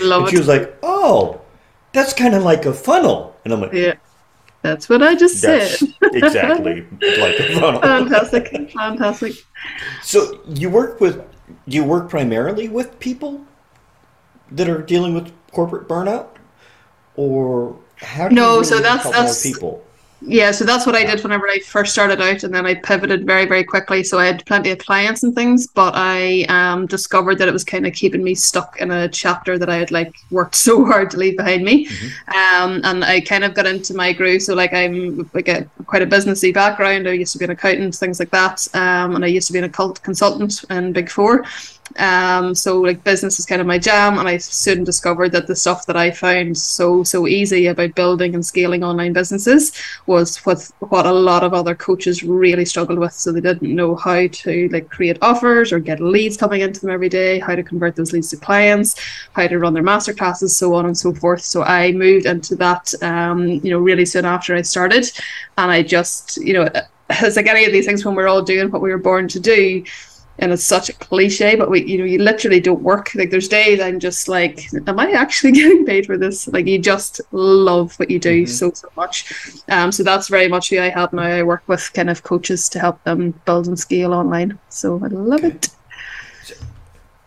Love 0.00 0.22
and 0.22 0.30
she 0.30 0.38
was 0.38 0.46
like, 0.46 0.76
oh, 0.82 1.40
that's 1.92 2.12
kind 2.12 2.34
of 2.34 2.44
like 2.44 2.66
a 2.66 2.72
funnel, 2.72 3.36
and 3.44 3.52
I'm 3.52 3.60
like, 3.60 3.72
yeah. 3.72 3.94
That's 4.62 4.88
what 4.88 5.00
I 5.00 5.14
just 5.14 5.40
said. 5.40 5.78
exactly 6.02 6.86
like 7.00 7.38
a 7.38 7.60
funnel. 7.60 7.80
Fantastic, 7.80 8.72
fantastic. 8.72 9.34
So 10.02 10.40
you 10.48 10.70
work 10.70 11.00
with 11.00 11.22
you 11.66 11.84
work 11.84 12.10
primarily 12.10 12.68
with 12.68 12.98
people 12.98 13.46
that 14.50 14.68
are 14.68 14.82
dealing 14.82 15.14
with 15.14 15.32
corporate 15.56 15.88
burnout, 15.88 16.28
or 17.16 17.76
how 17.96 18.28
do 18.28 18.34
no? 18.34 18.42
You 18.42 18.52
really 18.56 18.64
so 18.66 18.78
that's 18.80 19.10
that's 19.10 19.42
people. 19.42 19.82
Yeah, 20.22 20.50
so 20.50 20.64
that's 20.64 20.86
what 20.86 20.94
I 20.94 21.04
did 21.04 21.22
whenever 21.22 21.46
I 21.46 21.58
first 21.58 21.92
started 21.92 22.20
out, 22.22 22.42
and 22.42 22.54
then 22.54 22.64
I 22.64 22.74
pivoted 22.74 23.26
very, 23.26 23.44
very 23.44 23.62
quickly. 23.62 24.02
So 24.02 24.18
I 24.18 24.24
had 24.26 24.44
plenty 24.46 24.70
of 24.70 24.78
clients 24.78 25.22
and 25.22 25.34
things, 25.34 25.66
but 25.66 25.92
I 25.94 26.44
um, 26.48 26.86
discovered 26.86 27.36
that 27.38 27.48
it 27.48 27.52
was 27.52 27.64
kind 27.64 27.86
of 27.86 27.92
keeping 27.92 28.24
me 28.24 28.34
stuck 28.34 28.80
in 28.80 28.90
a 28.90 29.08
chapter 29.08 29.58
that 29.58 29.68
I 29.68 29.76
had 29.76 29.90
like 29.90 30.14
worked 30.30 30.54
so 30.66 30.84
hard 30.86 31.10
to 31.10 31.18
leave 31.18 31.36
behind 31.36 31.64
me. 31.64 31.86
Mm-hmm. 31.86 32.62
Um, 32.64 32.80
and 32.84 33.04
I 33.04 33.20
kind 33.20 33.44
of 33.44 33.54
got 33.54 33.66
into 33.66 33.94
my 33.94 34.12
groove. 34.12 34.42
So 34.42 34.54
like 34.54 34.72
I'm 34.72 35.30
like 35.34 35.48
a 35.48 35.68
quite 35.86 36.02
a 36.02 36.06
businessy 36.06 36.52
background. 36.52 37.06
I 37.06 37.12
used 37.12 37.32
to 37.32 37.38
be 37.38 37.44
an 37.44 37.50
accountant, 37.50 37.94
things 37.94 38.18
like 38.18 38.30
that, 38.30 38.66
um, 38.74 39.16
and 39.16 39.24
I 39.24 39.28
used 39.28 39.46
to 39.48 39.52
be 39.52 39.58
an 39.58 39.66
occult 39.66 40.02
consultant 40.02 40.64
in 40.70 40.92
Big 40.92 41.10
Four. 41.10 41.44
Um, 41.98 42.54
so 42.54 42.80
like 42.80 43.04
business 43.04 43.38
is 43.38 43.46
kind 43.46 43.60
of 43.60 43.66
my 43.66 43.78
jam, 43.78 44.18
and 44.18 44.28
I 44.28 44.38
soon 44.38 44.84
discovered 44.84 45.30
that 45.32 45.46
the 45.46 45.54
stuff 45.54 45.86
that 45.86 45.96
I 45.96 46.10
found 46.10 46.58
so 46.58 47.04
so 47.04 47.26
easy 47.26 47.66
about 47.66 47.94
building 47.94 48.34
and 48.34 48.44
scaling 48.44 48.82
online 48.82 49.12
businesses 49.12 49.72
was 50.06 50.36
what 50.38 50.68
what 50.80 51.06
a 51.06 51.12
lot 51.12 51.44
of 51.44 51.54
other 51.54 51.74
coaches 51.74 52.22
really 52.22 52.64
struggled 52.64 52.98
with. 52.98 53.12
So 53.12 53.32
they 53.32 53.40
didn't 53.40 53.74
know 53.74 53.94
how 53.94 54.26
to 54.26 54.68
like 54.70 54.88
create 54.88 55.18
offers 55.22 55.72
or 55.72 55.78
get 55.78 56.00
leads 56.00 56.36
coming 56.36 56.60
into 56.60 56.80
them 56.80 56.90
every 56.90 57.08
day, 57.08 57.38
how 57.38 57.54
to 57.54 57.62
convert 57.62 57.96
those 57.96 58.12
leads 58.12 58.30
to 58.30 58.36
clients, 58.36 58.96
how 59.32 59.46
to 59.46 59.58
run 59.58 59.74
their 59.74 59.82
master 59.82 60.12
classes, 60.12 60.56
so 60.56 60.74
on 60.74 60.86
and 60.86 60.98
so 60.98 61.14
forth. 61.14 61.42
So 61.42 61.62
I 61.62 61.92
moved 61.92 62.26
into 62.26 62.56
that, 62.56 62.92
um, 63.02 63.46
you 63.48 63.70
know, 63.70 63.78
really 63.78 64.04
soon 64.06 64.24
after 64.24 64.54
I 64.56 64.62
started, 64.62 65.10
and 65.58 65.70
I 65.70 65.82
just 65.82 66.36
you 66.38 66.54
know. 66.54 66.68
It's 67.08 67.36
like 67.36 67.46
any 67.46 67.64
of 67.64 67.70
these 67.70 67.86
things 67.86 68.04
when 68.04 68.16
we're 68.16 68.26
all 68.26 68.42
doing 68.42 68.68
what 68.68 68.82
we 68.82 68.90
were 68.90 68.98
born 68.98 69.28
to 69.28 69.38
do 69.38 69.84
and 70.38 70.52
it's 70.52 70.64
such 70.64 70.88
a 70.88 70.92
cliche 70.94 71.54
but 71.56 71.70
we 71.70 71.84
you 71.84 71.98
know 71.98 72.04
you 72.04 72.18
literally 72.18 72.60
don't 72.60 72.82
work 72.82 73.14
like 73.14 73.30
there's 73.30 73.48
days 73.48 73.80
i'm 73.80 73.98
just 73.98 74.28
like 74.28 74.66
am 74.86 74.98
i 74.98 75.10
actually 75.10 75.52
getting 75.60 75.84
paid 75.84 76.06
for 76.06 76.16
this 76.16 76.48
like 76.48 76.66
you 76.66 76.78
just 76.78 77.20
love 77.32 77.98
what 77.98 78.10
you 78.10 78.18
do 78.18 78.42
mm-hmm. 78.42 78.50
so 78.50 78.70
so 78.72 78.88
much 78.96 79.32
um 79.68 79.90
so 79.90 80.02
that's 80.02 80.28
very 80.28 80.48
much 80.48 80.70
who 80.70 80.80
i 80.80 80.88
help 80.88 81.12
now 81.12 81.22
i 81.22 81.42
work 81.42 81.62
with 81.66 81.92
kind 81.92 82.10
of 82.10 82.22
coaches 82.22 82.68
to 82.68 82.78
help 82.78 83.02
them 83.04 83.32
build 83.44 83.66
and 83.66 83.78
scale 83.78 84.12
online 84.12 84.58
so 84.68 85.00
i 85.02 85.08
love 85.08 85.44
okay. 85.44 85.48
it 85.48 85.68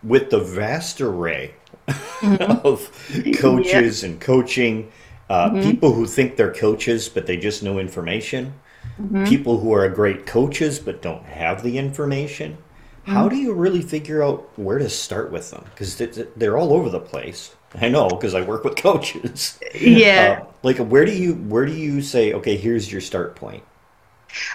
with 0.02 0.30
the 0.30 0.40
vast 0.40 1.00
array 1.00 1.54
mm-hmm. 1.88 2.66
of 2.66 2.90
coaches 3.38 4.02
yeah. 4.02 4.08
and 4.08 4.20
coaching 4.20 4.90
uh, 5.28 5.50
mm-hmm. 5.50 5.62
people 5.62 5.92
who 5.92 6.06
think 6.06 6.36
they're 6.36 6.52
coaches 6.52 7.08
but 7.08 7.26
they 7.26 7.36
just 7.36 7.62
know 7.62 7.78
information 7.78 8.52
mm-hmm. 9.00 9.24
people 9.26 9.58
who 9.58 9.72
are 9.72 9.88
great 9.88 10.26
coaches 10.26 10.78
but 10.78 11.02
don't 11.02 11.24
have 11.24 11.62
the 11.62 11.76
information 11.76 12.56
how 13.04 13.28
do 13.28 13.36
you 13.36 13.52
really 13.52 13.82
figure 13.82 14.22
out 14.22 14.50
where 14.58 14.78
to 14.78 14.88
start 14.88 15.32
with 15.32 15.50
them? 15.50 15.64
Because 15.70 15.96
they're 16.36 16.56
all 16.56 16.72
over 16.72 16.88
the 16.88 17.00
place. 17.00 17.54
I 17.74 17.88
know 17.88 18.08
because 18.08 18.34
I 18.34 18.42
work 18.42 18.64
with 18.64 18.76
coaches. 18.88 19.58
Yeah. 19.74 20.40
Uh, 20.42 20.46
like, 20.62 20.78
where 20.78 21.04
do 21.04 21.12
you 21.12 21.34
where 21.34 21.66
do 21.66 21.72
you 21.72 22.02
say, 22.02 22.32
okay, 22.34 22.56
here's 22.56 22.90
your 22.90 23.00
start 23.00 23.36
point? 23.36 23.62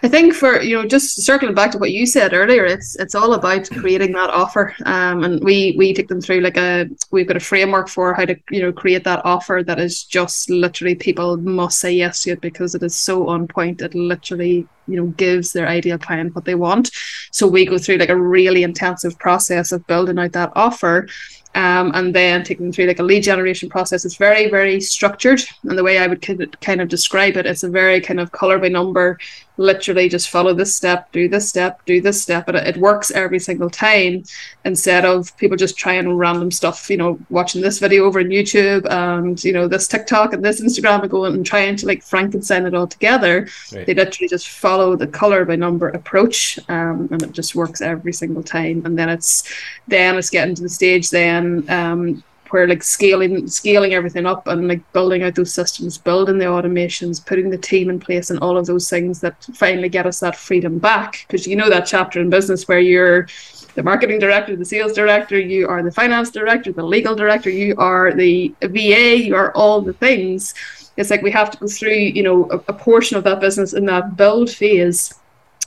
I 0.04 0.08
think 0.08 0.34
for 0.34 0.62
you 0.62 0.76
know 0.76 0.88
just 0.88 1.22
circling 1.26 1.54
back 1.54 1.72
to 1.72 1.78
what 1.78 1.92
you 1.92 2.06
said 2.06 2.34
earlier, 2.34 2.66
it's 2.66 2.96
it's 2.96 3.16
all 3.16 3.34
about 3.34 3.70
creating 3.70 4.14
that 4.14 4.30
offer, 4.30 4.74
um, 4.86 5.24
and 5.24 5.44
we 5.44 5.76
we 5.78 5.94
take 5.94 6.08
them 6.08 6.22
through 6.22 6.42
like 6.42 6.58
a 6.58 6.88
we've 7.12 7.28
got 7.28 7.38
a 7.38 7.42
framework 7.42 7.90
for 7.90 8.14
how 8.14 8.26
to 8.26 8.36
you 8.52 8.62
know 8.62 8.72
create 8.72 9.04
that 9.04 9.26
offer 9.26 9.64
that 9.66 9.80
is 9.80 10.04
just 10.04 10.50
literally 10.50 10.96
people 10.96 11.38
must 11.38 11.80
say 11.80 11.92
yes 11.92 12.24
to 12.24 12.32
it 12.32 12.42
because 12.42 12.76
it 12.76 12.84
is 12.84 12.96
so 12.96 13.28
on 13.28 13.48
point. 13.48 13.82
It 13.82 13.94
literally 13.96 14.68
you 14.88 14.96
know 14.96 15.08
gives 15.08 15.54
their 15.54 15.68
ideal 15.68 15.98
client 15.98 16.36
what 16.36 16.46
they 16.46 16.56
want. 16.56 16.92
So 17.32 17.48
we 17.48 17.66
go 17.66 17.78
through 17.78 17.98
like 17.98 18.10
a 18.10 18.16
really 18.16 18.64
intensive 18.64 19.18
process 19.20 19.72
of 19.72 19.86
building 19.88 20.20
out 20.20 20.34
that 20.34 20.52
offer 20.56 21.08
um, 21.56 21.92
and 21.96 22.14
then 22.14 22.44
taking 22.44 22.66
them 22.66 22.74
through 22.74 22.88
like 22.88 23.00
a 23.00 23.04
lead 23.04 23.24
generation 23.24 23.70
process. 23.70 24.04
It's 24.04 24.18
very, 24.18 24.50
very 24.50 24.82
structured. 24.82 25.42
And 25.64 25.78
the 25.78 25.84
way 25.84 25.98
I 25.98 26.08
would 26.08 26.22
kind 26.62 26.82
of 26.82 26.90
describe 26.90 27.38
it, 27.38 27.46
it's 27.46 27.64
a 27.64 27.70
very 27.70 28.02
kind 28.02 28.20
of 28.20 28.34
color 28.34 28.60
by 28.60 28.68
number, 28.68 29.18
literally 29.56 30.10
just 30.10 30.30
follow 30.30 30.54
this 30.54 30.76
step, 30.76 31.10
do 31.14 31.30
this 31.30 31.48
step, 31.48 31.80
do 31.86 32.02
this 32.02 32.22
step. 32.22 32.50
And 32.50 32.58
it, 32.58 32.76
works 32.76 33.10
every 33.10 33.40
single 33.40 33.70
time 33.70 34.24
instead 34.66 35.06
of 35.06 35.36
people 35.38 35.56
just 35.56 35.78
trying 35.78 36.12
random 36.18 36.52
stuff, 36.52 36.90
you 36.90 36.98
know, 36.98 37.18
watching 37.30 37.62
this 37.62 37.80
video 37.80 38.04
over 38.04 38.20
on 38.20 38.26
YouTube 38.26 38.86
and, 38.92 39.42
you 39.42 39.54
know, 39.54 39.70
this 39.70 39.88
TikTok 39.88 40.34
and 40.34 40.44
this 40.44 40.62
Instagram 40.62 41.04
and 41.04 41.10
going 41.10 41.34
and 41.34 41.46
trying 41.46 41.78
to 41.78 41.88
like 41.88 42.04
Frankenstein 42.04 42.66
it 42.66 42.76
all 42.76 42.86
together. 42.86 43.48
Right. 43.72 43.86
They 43.86 43.94
literally 43.94 44.28
just 44.28 44.50
follow 44.50 44.75
the 44.96 45.08
color 45.08 45.46
by 45.46 45.56
number 45.56 45.90
approach 45.90 46.60
um, 46.70 47.08
and 47.12 47.24
it 47.24 47.32
just 47.32 47.56
works 47.56 47.82
every 47.82 48.14
single 48.14 48.44
time. 48.44 48.82
And 48.86 48.98
then 48.98 49.10
it's, 49.10 49.44
then 49.88 50.18
it's 50.18 50.30
getting 50.30 50.56
to 50.56 50.62
the 50.62 50.70
stage 50.70 51.10
then 51.10 51.66
um, 51.70 52.24
where 52.50 52.68
like 52.68 52.84
scaling 52.84 53.48
scaling 53.48 53.94
everything 53.94 54.26
up 54.26 54.48
and 54.48 54.68
like 54.68 54.94
building 54.94 55.24
out 55.24 55.36
those 55.36 55.54
systems, 55.54 55.98
building 55.98 56.38
the 56.38 56.46
automations, 56.46 57.26
putting 57.26 57.50
the 57.50 57.58
team 57.58 57.90
in 57.90 58.00
place, 58.00 58.30
and 58.30 58.40
all 58.40 58.58
of 58.58 58.66
those 58.66 58.90
things 58.90 59.20
that 59.20 59.44
finally 59.54 59.90
get 59.90 60.06
us 60.06 60.20
that 60.20 60.36
freedom 60.36 60.80
back. 60.80 61.26
Because 61.28 61.48
you 61.48 61.56
know 61.56 61.70
that 61.70 61.86
chapter 61.86 62.22
in 62.22 62.30
business 62.30 62.68
where 62.68 62.80
you're 62.80 63.28
the 63.76 63.84
marketing 63.84 64.20
director, 64.20 64.56
the 64.56 64.64
sales 64.64 64.94
director, 64.94 65.38
you 65.38 65.68
are 65.68 65.84
the 65.84 65.92
finance 65.92 66.32
director, 66.32 66.72
the 66.72 66.84
legal 66.84 67.14
director, 67.14 67.50
you 67.50 67.76
are 67.78 68.14
the 68.14 68.56
VA, 68.62 69.18
you 69.18 69.36
are 69.36 69.52
all 69.52 69.82
the 69.82 69.94
things. 69.94 70.54
It's 70.98 71.10
like 71.10 71.22
we 71.22 71.32
have 71.32 71.52
to 71.52 71.58
go 71.58 71.68
through, 71.68 71.94
you 71.94 72.24
know, 72.24 72.50
a, 72.52 72.58
a 72.68 72.74
portion 72.74 73.18
of 73.18 73.24
that 73.26 73.40
business 73.40 73.74
in 73.74 73.86
that 73.86 74.16
build 74.16 74.50
phase 74.50 75.14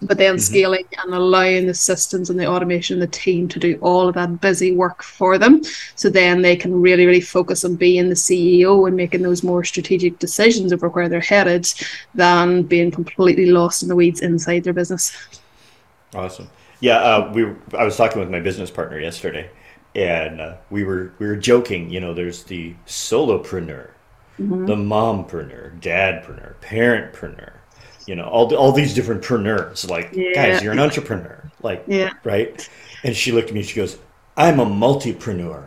but 0.02 0.18
then 0.18 0.34
mm-hmm. 0.34 0.40
scaling 0.40 0.84
and 1.02 1.14
allowing 1.14 1.66
the 1.66 1.74
systems 1.74 2.30
and 2.30 2.38
the 2.38 2.46
automation 2.46 2.94
and 2.94 3.02
the 3.02 3.16
team 3.16 3.48
to 3.48 3.58
do 3.58 3.78
all 3.80 4.08
of 4.08 4.14
that 4.14 4.40
busy 4.40 4.72
work 4.72 5.02
for 5.02 5.38
them. 5.38 5.62
So 5.96 6.08
then 6.08 6.42
they 6.42 6.56
can 6.56 6.80
really 6.80 7.06
really 7.06 7.20
focus 7.20 7.64
on 7.64 7.76
being 7.76 8.08
the 8.08 8.14
ceo 8.14 8.86
and 8.86 8.96
making 8.96 9.22
those 9.22 9.42
more 9.42 9.64
strategic 9.64 10.18
decisions 10.18 10.72
over 10.72 10.88
where 10.88 11.08
they're 11.08 11.20
headed 11.20 11.68
than 12.14 12.62
being 12.62 12.90
completely 12.90 13.46
lost 13.46 13.82
in 13.82 13.88
the 13.88 13.96
weeds 13.96 14.20
inside 14.20 14.64
their 14.64 14.72
business. 14.72 15.16
Awesome. 16.14 16.48
Yeah 16.80 16.98
uh, 16.98 17.32
we 17.34 17.44
i 17.76 17.84
was 17.84 17.96
talking 17.96 18.20
with 18.20 18.30
my 18.30 18.40
business 18.40 18.70
partner 18.70 19.00
yesterday 19.00 19.50
and 19.94 20.40
uh, 20.40 20.56
we 20.70 20.84
were 20.84 21.12
we 21.18 21.26
were 21.26 21.36
joking 21.36 21.90
you 21.90 21.98
know 21.98 22.14
there's 22.14 22.44
the 22.44 22.74
solopreneur 22.86 23.90
mm-hmm. 24.38 24.66
the 24.66 24.74
mompreneur 24.74 25.78
dadpreneur 25.80 26.54
parentpreneur 26.60 27.52
you 28.06 28.14
know 28.14 28.24
all 28.24 28.54
all 28.54 28.72
these 28.72 28.94
different 28.94 29.22
preneurs 29.22 29.88
like 29.88 30.10
yeah. 30.12 30.32
guys 30.34 30.62
you're 30.62 30.72
an 30.72 30.78
entrepreneur 30.78 31.42
like 31.62 31.84
yeah. 31.86 32.12
right 32.24 32.68
and 33.04 33.16
she 33.16 33.32
looked 33.32 33.48
at 33.48 33.54
me 33.54 33.62
she 33.62 33.76
goes 33.76 33.98
i'm 34.36 34.60
a 34.60 34.66
multipreneur 34.66 35.64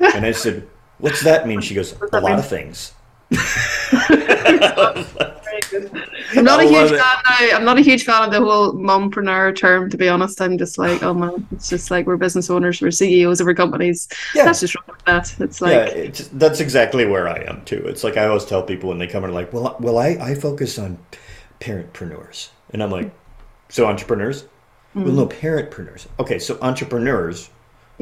and 0.00 0.24
i 0.24 0.32
said 0.32 0.68
what's 0.98 1.22
that 1.22 1.46
mean 1.46 1.60
she 1.60 1.74
goes 1.74 1.94
a 2.12 2.20
lot 2.20 2.24
mean? 2.24 2.38
of 2.38 2.48
things 2.48 2.94
I'm 6.36 6.44
not 6.44 6.60
a 6.60 6.64
huge 6.64 6.90
fan 6.90 6.98
now. 6.98 7.56
I'm 7.56 7.64
not 7.64 7.78
a 7.78 7.82
huge 7.82 8.04
fan 8.04 8.24
of 8.24 8.30
the 8.30 8.40
whole 8.40 8.72
mompreneur 8.74 9.56
term, 9.56 9.90
to 9.90 9.96
be 9.96 10.08
honest. 10.08 10.40
I'm 10.40 10.58
just 10.58 10.78
like, 10.78 11.02
oh 11.02 11.14
man, 11.14 11.46
it's 11.52 11.68
just 11.68 11.90
like 11.90 12.06
we're 12.06 12.16
business 12.16 12.50
owners, 12.50 12.80
we're 12.80 12.90
CEOs 12.90 13.40
of 13.40 13.46
our 13.46 13.54
companies. 13.54 14.08
Yeah. 14.34 14.44
That's 14.44 14.60
just 14.60 14.74
wrong 14.74 14.98
that. 15.06 15.40
It's 15.40 15.60
like 15.60 15.72
yeah, 15.72 15.84
it's, 15.94 16.28
that's 16.28 16.60
exactly 16.60 17.06
where 17.06 17.28
I 17.28 17.44
am 17.48 17.64
too. 17.64 17.84
It's 17.86 18.04
like 18.04 18.16
I 18.16 18.26
always 18.26 18.44
tell 18.44 18.62
people 18.62 18.88
when 18.88 18.98
they 18.98 19.06
come 19.06 19.24
and 19.24 19.34
like, 19.34 19.52
well, 19.52 19.76
well, 19.80 19.98
I, 19.98 20.08
I 20.20 20.34
focus 20.34 20.78
on 20.78 20.98
parentpreneurs. 21.60 22.50
And 22.70 22.82
I'm 22.82 22.90
like, 22.90 23.12
so 23.68 23.86
entrepreneurs? 23.86 24.44
Mm. 24.94 25.04
Well, 25.04 25.12
no, 25.12 25.26
parentpreneurs. 25.26 26.06
Okay, 26.18 26.38
so 26.38 26.58
entrepreneurs. 26.60 27.50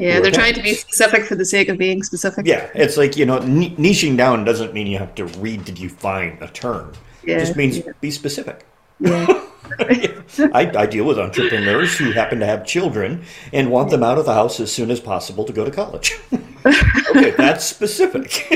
Yeah, 0.01 0.19
they're 0.19 0.31
trying 0.31 0.55
to 0.55 0.63
be 0.63 0.73
specific 0.73 1.25
for 1.25 1.35
the 1.35 1.45
sake 1.45 1.69
of 1.69 1.77
being 1.77 2.01
specific. 2.01 2.47
Yeah, 2.47 2.69
it's 2.73 2.97
like, 2.97 3.15
you 3.17 3.25
know, 3.25 3.39
niching 3.39 4.17
down 4.17 4.43
doesn't 4.43 4.73
mean 4.73 4.87
you 4.87 4.97
have 4.97 5.13
to 5.15 5.25
read 5.25 5.67
to 5.67 5.71
define 5.71 6.39
a 6.41 6.47
term. 6.47 6.93
Yeah, 7.23 7.35
it 7.35 7.41
just 7.41 7.55
means 7.55 7.77
yeah. 7.77 7.91
be 8.01 8.09
specific. 8.09 8.65
Yeah. 8.99 9.27
I, 9.79 10.71
I, 10.75 10.85
deal 10.85 11.05
with 11.05 11.17
entrepreneurs 11.17 11.97
who 11.97 12.11
happen 12.11 12.39
to 12.39 12.45
have 12.45 12.65
children 12.65 13.23
and 13.53 13.71
want 13.71 13.89
them 13.89 14.03
out 14.03 14.17
of 14.17 14.25
the 14.25 14.33
house 14.33 14.59
as 14.59 14.71
soon 14.71 14.91
as 14.91 14.99
possible 14.99 15.45
to 15.45 15.53
go 15.53 15.63
to 15.63 15.71
college. 15.71 16.19
okay, 16.65 17.31
that's 17.31 17.63
specific. 17.63 18.47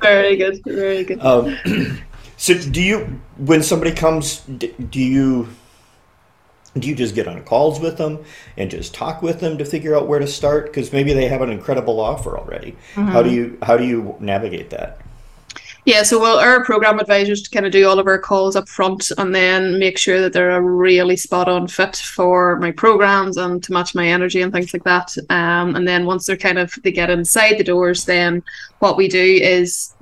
very 0.00 0.36
good. 0.36 0.62
Very 0.64 1.04
good. 1.04 1.20
Um, 1.20 1.58
so 2.36 2.54
do 2.54 2.80
you 2.80 3.20
when 3.36 3.62
somebody 3.62 3.92
comes 3.92 4.40
do 4.40 5.00
you 5.00 5.48
do 6.78 6.88
you 6.88 6.94
just 6.94 7.14
get 7.14 7.28
on 7.28 7.42
calls 7.44 7.80
with 7.80 7.98
them 7.98 8.24
and 8.56 8.70
just 8.70 8.94
talk 8.94 9.22
with 9.22 9.40
them 9.40 9.58
to 9.58 9.64
figure 9.64 9.94
out 9.94 10.08
where 10.08 10.18
to 10.18 10.26
start? 10.26 10.66
Because 10.66 10.92
maybe 10.92 11.12
they 11.12 11.28
have 11.28 11.42
an 11.42 11.50
incredible 11.50 12.00
offer 12.00 12.38
already. 12.38 12.72
Mm-hmm. 12.94 13.08
how 13.08 13.22
do 13.22 13.30
you 13.30 13.58
how 13.62 13.76
do 13.76 13.84
you 13.84 14.16
navigate 14.20 14.70
that? 14.70 14.98
Yeah 15.84 16.02
so 16.04 16.18
well 16.18 16.38
our 16.38 16.64
program 16.64 16.98
advisors 16.98 17.46
kind 17.48 17.66
of 17.66 17.72
do 17.72 17.86
all 17.88 17.98
of 17.98 18.06
our 18.06 18.18
calls 18.18 18.56
up 18.56 18.68
front 18.68 19.10
and 19.18 19.34
then 19.34 19.78
make 19.78 19.98
sure 19.98 20.20
that 20.20 20.32
they're 20.32 20.50
a 20.50 20.60
really 20.60 21.16
spot 21.16 21.48
on 21.48 21.66
fit 21.66 21.96
for 21.96 22.56
my 22.60 22.70
programs 22.70 23.36
and 23.36 23.62
to 23.64 23.72
match 23.72 23.94
my 23.94 24.06
energy 24.06 24.40
and 24.40 24.52
things 24.52 24.72
like 24.72 24.84
that. 24.84 25.14
Um, 25.28 25.74
and 25.76 25.86
then 25.86 26.06
once 26.06 26.24
they're 26.24 26.36
kind 26.36 26.58
of 26.58 26.72
they 26.84 26.92
get 26.92 27.10
inside 27.10 27.58
the 27.58 27.64
doors 27.64 28.04
then 28.06 28.42
what 28.78 28.96
we 28.96 29.08
do 29.08 29.38
is 29.42 29.92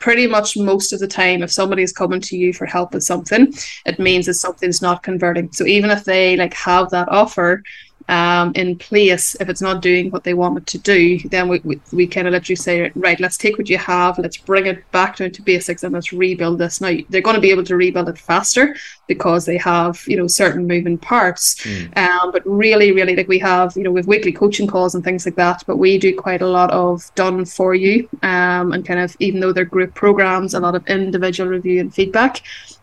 pretty 0.00 0.26
much 0.26 0.56
most 0.56 0.92
of 0.92 0.98
the 0.98 1.06
time 1.06 1.42
if 1.42 1.52
somebody 1.52 1.82
is 1.82 1.92
coming 1.92 2.20
to 2.20 2.36
you 2.36 2.52
for 2.52 2.66
help 2.66 2.92
with 2.92 3.04
something 3.04 3.52
it 3.86 3.98
means 3.98 4.26
that 4.26 4.34
something's 4.34 4.82
not 4.82 5.02
converting. 5.02 5.52
So 5.52 5.64
even 5.66 5.90
if 5.90 6.04
they 6.04 6.36
like 6.36 6.54
have 6.54 6.90
that 6.90 7.08
offer 7.08 7.62
um, 8.10 8.50
in 8.56 8.76
place, 8.76 9.36
if 9.40 9.48
it's 9.48 9.62
not 9.62 9.82
doing 9.82 10.10
what 10.10 10.24
they 10.24 10.34
want 10.34 10.58
it 10.58 10.66
to 10.66 10.78
do, 10.78 11.18
then 11.28 11.48
we, 11.48 11.60
we, 11.60 11.80
we 11.92 12.06
kind 12.06 12.26
of 12.26 12.32
literally 12.32 12.56
say, 12.56 12.90
right, 12.96 13.20
let's 13.20 13.36
take 13.36 13.56
what 13.56 13.68
you 13.68 13.78
have, 13.78 14.18
let's 14.18 14.36
bring 14.36 14.66
it 14.66 14.90
back 14.90 15.16
down 15.16 15.30
to 15.30 15.42
basics 15.42 15.84
and 15.84 15.94
let's 15.94 16.12
rebuild 16.12 16.58
this. 16.58 16.80
Now, 16.80 16.92
they're 17.08 17.20
going 17.20 17.36
to 17.36 17.40
be 17.40 17.52
able 17.52 17.64
to 17.64 17.76
rebuild 17.76 18.08
it 18.08 18.18
faster 18.18 18.74
because 19.06 19.46
they 19.46 19.56
have, 19.58 20.02
you 20.08 20.16
know, 20.16 20.26
certain 20.26 20.66
moving 20.66 20.98
parts. 20.98 21.54
Mm. 21.64 21.96
Um, 21.96 22.32
but 22.32 22.42
really, 22.44 22.90
really, 22.90 23.14
like 23.14 23.28
we 23.28 23.38
have, 23.38 23.76
you 23.76 23.84
know, 23.84 23.92
with 23.92 24.08
weekly 24.08 24.32
coaching 24.32 24.66
calls 24.66 24.96
and 24.96 25.04
things 25.04 25.24
like 25.24 25.36
that, 25.36 25.62
but 25.66 25.76
we 25.76 25.96
do 25.96 26.14
quite 26.14 26.42
a 26.42 26.48
lot 26.48 26.72
of 26.72 27.08
done 27.14 27.44
for 27.44 27.76
you 27.76 28.08
um, 28.22 28.72
and 28.72 28.84
kind 28.84 28.98
of, 28.98 29.16
even 29.20 29.38
though 29.38 29.52
they're 29.52 29.64
group 29.64 29.94
programs, 29.94 30.54
a 30.54 30.60
lot 30.60 30.74
of 30.74 30.84
individual 30.88 31.48
review 31.48 31.78
and 31.78 31.94
feedback 31.94 32.42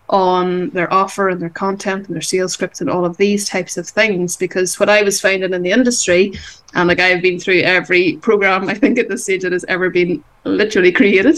on 0.10 0.70
their 0.70 0.91
offer 0.91 1.30
and 1.30 1.41
their 1.41 1.50
content 1.50 2.08
and 2.08 2.15
their 2.15 2.22
sales 2.22 2.54
scripts 2.54 2.82
and 2.82 2.89
all 2.89 3.06
of 3.06 3.17
these 3.17 3.48
types 3.48 3.78
of 3.78 3.88
things. 3.88 4.38
Because 4.38 4.80
what 4.80 4.89
I 4.89 5.02
was 5.02 5.20
finding 5.22 5.54
in 5.54 5.63
the 5.63 5.72
industry, 5.72 6.34
and 6.74 6.88
like 6.88 7.00
I've 7.00 7.22
been 7.22 7.40
through 7.40 7.62
every 7.62 8.18
program 8.18 8.70
I 8.70 8.74
think 8.74 9.00
at 9.00 9.10
this 9.10 9.24
stage 9.24 9.44
that 9.44 9.52
has 9.52 9.66
ever 9.68 9.90
been 9.90 10.24
literally 10.44 10.92
created, 10.92 11.38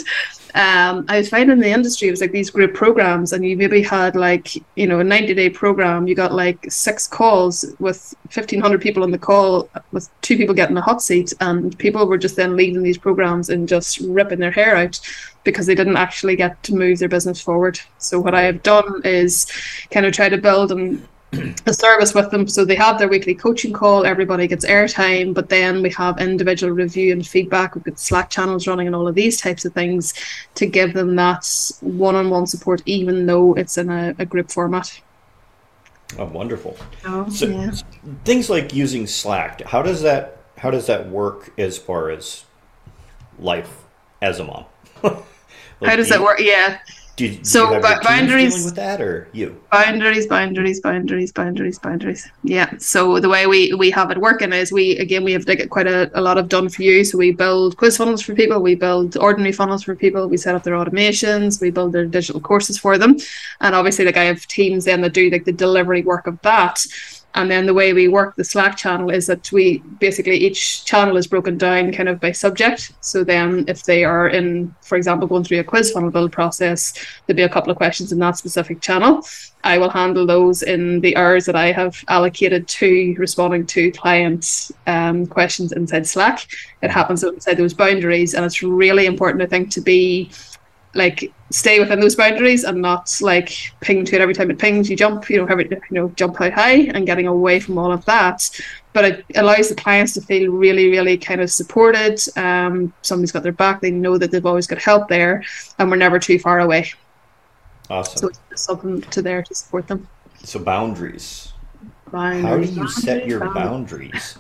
um, 0.55 1.05
I 1.07 1.19
was 1.19 1.29
finding 1.29 1.51
in 1.51 1.59
the 1.59 1.69
industry 1.69 2.07
it 2.07 2.11
was 2.11 2.21
like 2.21 2.31
these 2.31 2.49
group 2.49 2.73
programs, 2.73 3.33
and 3.33 3.45
you 3.45 3.55
maybe 3.55 3.83
had 3.83 4.15
like 4.15 4.55
you 4.75 4.87
know 4.87 4.99
a 4.99 5.03
ninety 5.03 5.33
day 5.33 5.49
program. 5.49 6.07
You 6.07 6.15
got 6.15 6.33
like 6.33 6.65
six 6.71 7.07
calls 7.07 7.65
with 7.79 8.13
fifteen 8.29 8.59
hundred 8.59 8.81
people 8.81 9.03
on 9.03 9.11
the 9.11 9.17
call, 9.19 9.69
with 9.91 10.09
two 10.21 10.37
people 10.37 10.55
getting 10.55 10.77
a 10.77 10.81
hot 10.81 11.01
seat, 11.01 11.33
and 11.39 11.77
people 11.77 12.07
were 12.07 12.17
just 12.17 12.35
then 12.35 12.55
leaving 12.55 12.81
these 12.81 12.97
programs 12.97 13.49
and 13.49 13.67
just 13.67 13.99
ripping 13.99 14.39
their 14.39 14.51
hair 14.51 14.75
out 14.75 14.99
because 15.43 15.65
they 15.65 15.75
didn't 15.75 15.97
actually 15.97 16.35
get 16.35 16.61
to 16.63 16.75
move 16.75 16.99
their 16.99 17.09
business 17.09 17.39
forward. 17.39 17.79
So 17.97 18.19
what 18.19 18.35
I 18.35 18.41
have 18.41 18.63
done 18.63 19.01
is 19.05 19.47
kind 19.91 20.05
of 20.05 20.13
try 20.13 20.29
to 20.29 20.37
build 20.37 20.71
and 20.71 21.07
a 21.31 21.73
service 21.73 22.13
with 22.13 22.31
them. 22.31 22.47
So 22.47 22.65
they 22.65 22.75
have 22.75 22.97
their 22.97 23.07
weekly 23.07 23.35
coaching 23.35 23.73
call 23.73 24.05
everybody 24.05 24.47
gets 24.47 24.65
airtime 24.65 25.33
but 25.33 25.49
then 25.49 25.81
we 25.81 25.89
have 25.91 26.19
individual 26.19 26.73
review 26.73 27.11
and 27.13 27.25
feedback. 27.25 27.75
We've 27.75 27.83
got 27.83 27.99
slack 27.99 28.29
channels 28.29 28.67
running 28.67 28.87
and 28.87 28.95
all 28.95 29.07
of 29.07 29.15
these 29.15 29.39
types 29.39 29.65
of 29.65 29.73
things 29.73 30.13
to 30.55 30.65
give 30.65 30.93
them 30.93 31.15
that 31.15 31.71
one-on-one 31.81 32.47
support 32.47 32.81
even 32.85 33.25
though 33.25 33.53
it's 33.53 33.77
in 33.77 33.89
a, 33.89 34.15
a 34.19 34.25
group 34.25 34.51
format. 34.51 35.01
Oh 36.17 36.25
wonderful. 36.25 36.75
Oh, 37.05 37.29
so 37.29 37.45
yeah. 37.45 37.71
things 38.25 38.49
like 38.49 38.73
using 38.73 39.05
slack 39.05 39.61
how 39.61 39.81
does 39.81 40.01
that 40.01 40.37
how 40.57 40.71
does 40.71 40.87
that 40.87 41.09
work 41.09 41.53
as 41.57 41.77
far 41.77 42.09
as 42.09 42.45
life 43.37 43.83
as 44.21 44.39
a 44.39 44.43
mom? 44.43 44.65
Like 45.81 45.91
how 45.91 45.95
does 45.95 46.09
that 46.09 46.21
work? 46.21 46.41
Yeah 46.41 46.79
so 47.43 47.73
do 47.73 47.81
boundaries 48.03 48.65
with 48.65 48.75
that 48.75 49.01
or 49.01 49.27
you? 49.33 49.61
Boundaries 49.71 50.27
boundaries 50.27 50.79
boundaries 50.81 51.31
boundaries 51.31 51.79
boundaries. 51.79 52.29
Yeah 52.43 52.71
so 52.77 53.19
the 53.19 53.29
way 53.29 53.47
we 53.47 53.73
we 53.73 53.91
have 53.91 54.11
it 54.11 54.17
working 54.17 54.53
is 54.53 54.71
we 54.71 54.97
again 54.97 55.23
we 55.23 55.33
have 55.33 55.45
to 55.45 55.55
get 55.55 55.69
quite 55.69 55.87
a, 55.87 56.09
a 56.19 56.21
lot 56.21 56.37
of 56.37 56.49
done 56.49 56.69
for 56.69 56.81
you. 56.83 57.03
So 57.03 57.17
we 57.17 57.31
build 57.31 57.77
quiz 57.77 57.97
funnels 57.97 58.21
for 58.21 58.33
people 58.33 58.61
we 58.61 58.75
build 58.75 59.17
ordinary 59.17 59.51
funnels 59.51 59.83
for 59.83 59.95
people 59.95 60.27
we 60.27 60.37
set 60.37 60.55
up 60.55 60.63
their 60.63 60.75
automations 60.75 61.61
we 61.61 61.69
build 61.69 61.91
their 61.91 62.05
digital 62.05 62.41
courses 62.41 62.77
for 62.77 62.97
them. 62.97 63.17
And 63.61 63.75
obviously 63.75 64.05
like 64.05 64.17
i 64.17 64.23
have 64.23 64.45
teams 64.47 64.85
then 64.85 65.01
that 65.01 65.13
do 65.13 65.29
like 65.29 65.45
the 65.45 65.51
delivery 65.51 66.01
work 66.01 66.27
of 66.27 66.41
that 66.41 66.85
and 67.35 67.49
then 67.49 67.65
the 67.65 67.73
way 67.73 67.93
we 67.93 68.07
work 68.07 68.35
the 68.35 68.43
Slack 68.43 68.75
channel 68.75 69.09
is 69.09 69.27
that 69.27 69.51
we 69.51 69.79
basically 69.99 70.35
each 70.35 70.83
channel 70.85 71.15
is 71.15 71.27
broken 71.27 71.57
down 71.57 71.91
kind 71.91 72.09
of 72.09 72.19
by 72.19 72.31
subject. 72.31 72.93
So 73.01 73.23
then 73.23 73.65
if 73.67 73.83
they 73.83 74.03
are 74.03 74.29
in, 74.29 74.73
for 74.81 74.97
example, 74.97 75.27
going 75.27 75.43
through 75.43 75.59
a 75.59 75.63
quiz 75.63 75.91
funnel 75.91 76.09
build 76.09 76.31
process, 76.31 76.93
there'll 77.25 77.37
be 77.37 77.43
a 77.43 77.49
couple 77.49 77.71
of 77.71 77.77
questions 77.77 78.11
in 78.11 78.19
that 78.19 78.37
specific 78.37 78.81
channel. 78.81 79.21
I 79.63 79.77
will 79.77 79.89
handle 79.89 80.25
those 80.25 80.63
in 80.63 81.01
the 81.01 81.15
hours 81.17 81.45
that 81.45 81.55
I 81.55 81.71
have 81.71 82.03
allocated 82.07 82.67
to 82.67 83.15
responding 83.17 83.65
to 83.67 83.91
clients' 83.91 84.71
um, 84.87 85.27
questions 85.27 85.73
inside 85.73 86.07
Slack. 86.07 86.47
It 86.81 86.89
happens 86.89 87.23
inside 87.23 87.57
those 87.57 87.73
boundaries, 87.73 88.33
and 88.33 88.45
it's 88.45 88.63
really 88.63 89.05
important, 89.05 89.43
I 89.43 89.47
think, 89.47 89.69
to 89.71 89.81
be 89.81 90.31
like 90.93 91.31
stay 91.51 91.79
within 91.79 91.99
those 91.99 92.15
boundaries 92.15 92.63
and 92.63 92.81
not 92.81 93.15
like 93.21 93.71
ping 93.79 94.05
to 94.05 94.15
it 94.15 94.21
every 94.21 94.33
time 94.33 94.49
it 94.51 94.59
pings. 94.59 94.89
You 94.89 94.95
jump, 94.95 95.29
you 95.29 95.37
know, 95.37 95.45
every 95.45 95.67
you 95.69 95.79
know, 95.91 96.09
jump 96.09 96.39
out 96.41 96.53
high 96.53 96.89
and 96.93 97.05
getting 97.05 97.27
away 97.27 97.59
from 97.59 97.77
all 97.77 97.91
of 97.91 98.03
that. 98.05 98.49
But 98.93 99.05
it 99.05 99.25
allows 99.35 99.69
the 99.69 99.75
clients 99.75 100.13
to 100.13 100.21
feel 100.21 100.51
really, 100.51 100.89
really 100.89 101.17
kind 101.17 101.41
of 101.41 101.51
supported. 101.51 102.19
Um, 102.35 102.93
somebody's 103.01 103.31
got 103.31 103.43
their 103.43 103.51
back. 103.51 103.81
They 103.81 103.91
know 103.91 104.17
that 104.17 104.31
they've 104.31 104.45
always 104.45 104.67
got 104.67 104.79
help 104.79 105.09
there, 105.09 105.43
and 105.77 105.91
we're 105.91 105.97
never 105.97 106.19
too 106.19 106.39
far 106.39 106.59
away. 106.59 106.91
Awesome. 107.89 108.17
So 108.17 108.29
it's 108.51 108.61
something 108.61 109.01
to 109.01 109.21
there 109.21 109.43
to 109.43 109.55
support 109.55 109.87
them. 109.87 110.07
So 110.43 110.59
boundaries. 110.59 111.53
boundaries 112.11 112.43
How 112.43 112.57
do 112.57 112.81
you 112.81 112.87
set 112.87 113.27
your 113.27 113.53
boundaries 113.53 114.37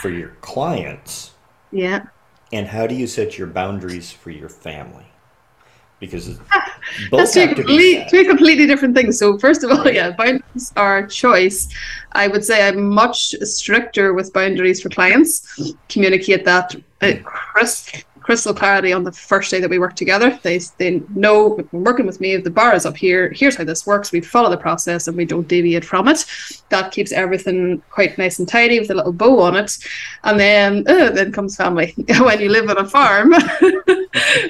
for 0.00 0.10
your 0.10 0.30
clients? 0.40 1.32
Yeah 1.70 2.06
and 2.54 2.68
how 2.68 2.86
do 2.86 2.94
you 2.94 3.08
set 3.08 3.36
your 3.36 3.48
boundaries 3.48 4.12
for 4.12 4.30
your 4.30 4.48
family? 4.48 5.06
Because 6.06 6.38
both 7.10 7.18
That's 7.18 7.34
two, 7.34 7.40
have 7.40 7.56
to 7.56 7.64
be 7.64 7.94
complete, 7.96 8.08
two 8.08 8.24
completely 8.24 8.66
different 8.66 8.94
things. 8.94 9.18
So 9.18 9.38
first 9.38 9.64
of 9.64 9.70
all, 9.70 9.88
yeah, 9.88 10.10
boundaries 10.10 10.72
are 10.76 11.06
choice. 11.06 11.68
I 12.12 12.28
would 12.28 12.44
say 12.44 12.66
I'm 12.66 12.88
much 12.88 13.34
stricter 13.42 14.14
with 14.14 14.32
boundaries 14.32 14.82
for 14.82 14.88
clients. 14.88 15.74
Communicate 15.88 16.44
that 16.44 16.74
uh, 17.00 17.12
crystal, 18.24 18.54
clarity 18.54 18.92
on 18.92 19.04
the 19.04 19.12
first 19.12 19.50
day 19.50 19.60
that 19.60 19.70
we 19.70 19.78
work 19.78 19.94
together. 19.94 20.38
They 20.42 20.58
they 20.78 21.02
know 21.14 21.58
working 21.72 22.06
with 22.06 22.20
me. 22.20 22.32
If 22.32 22.44
the 22.44 22.50
bar 22.50 22.74
is 22.74 22.86
up 22.86 22.96
here, 22.96 23.30
here's 23.34 23.56
how 23.56 23.64
this 23.64 23.86
works. 23.86 24.12
We 24.12 24.20
follow 24.20 24.50
the 24.50 24.56
process 24.68 25.06
and 25.08 25.16
we 25.16 25.26
don't 25.26 25.46
deviate 25.46 25.84
from 25.84 26.08
it. 26.08 26.24
That 26.70 26.90
keeps 26.92 27.12
everything 27.12 27.82
quite 27.90 28.18
nice 28.18 28.38
and 28.38 28.48
tidy 28.48 28.80
with 28.80 28.90
a 28.90 28.94
little 28.94 29.12
bow 29.12 29.40
on 29.40 29.56
it. 29.56 29.78
And 30.24 30.40
then 30.40 30.84
uh, 30.88 31.10
then 31.10 31.32
comes 31.32 31.56
family. 31.56 31.94
when 32.20 32.40
you 32.40 32.48
live 32.48 32.68
on 32.70 32.78
a 32.78 32.88
farm 32.88 33.30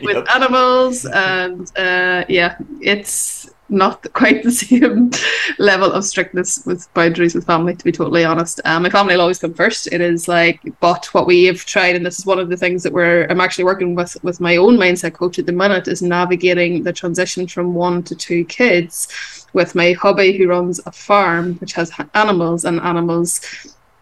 with 0.03 0.17
Yep. 0.17 0.29
animals 0.35 1.05
and 1.07 1.71
uh, 1.77 2.25
yeah, 2.29 2.57
it's 2.81 3.51
not 3.75 4.11
quite 4.13 4.43
the 4.43 4.51
same 4.65 5.11
level 5.59 5.93
of 5.93 6.05
strictness 6.05 6.65
with 6.65 6.93
boundaries 6.95 7.35
with 7.35 7.47
family, 7.47 7.75
to 7.75 7.85
be 7.85 7.93
totally 7.93 8.25
honest. 8.25 8.61
Um, 8.65 8.85
my 8.85 8.91
family 8.91 9.15
will 9.15 9.23
always 9.23 9.39
come 9.39 9.55
first. 9.55 9.89
It 9.93 10.01
is 10.01 10.29
like, 10.29 10.61
but 10.81 11.07
what 11.13 11.27
we 11.27 11.45
have 11.45 11.65
tried, 11.65 11.97
and 11.97 12.07
this 12.07 12.19
is 12.19 12.27
one 12.27 12.39
of 12.39 12.49
the 12.49 12.57
things 12.57 12.83
that 12.83 12.93
we're, 12.93 13.27
I'm 13.29 13.41
actually 13.41 13.65
working 13.65 13.95
with 13.95 14.17
with 14.23 14.41
my 14.41 14.57
own 14.57 14.77
mindset 14.77 15.15
coach 15.15 15.39
at 15.39 15.47
the 15.47 15.53
minute, 15.53 15.89
is 15.89 16.01
navigating 16.01 16.83
the 16.83 16.93
transition 16.93 17.47
from 17.47 17.75
one 17.75 18.03
to 18.05 18.15
two 18.15 18.45
kids 18.47 19.45
with 19.53 19.75
my 19.75 19.93
hubby 19.93 20.37
who 20.37 20.49
runs 20.49 20.81
a 20.87 20.93
farm 20.93 21.55
which 21.55 21.73
has 21.73 21.91
animals 22.15 22.65
and 22.65 22.81
animals 22.81 23.41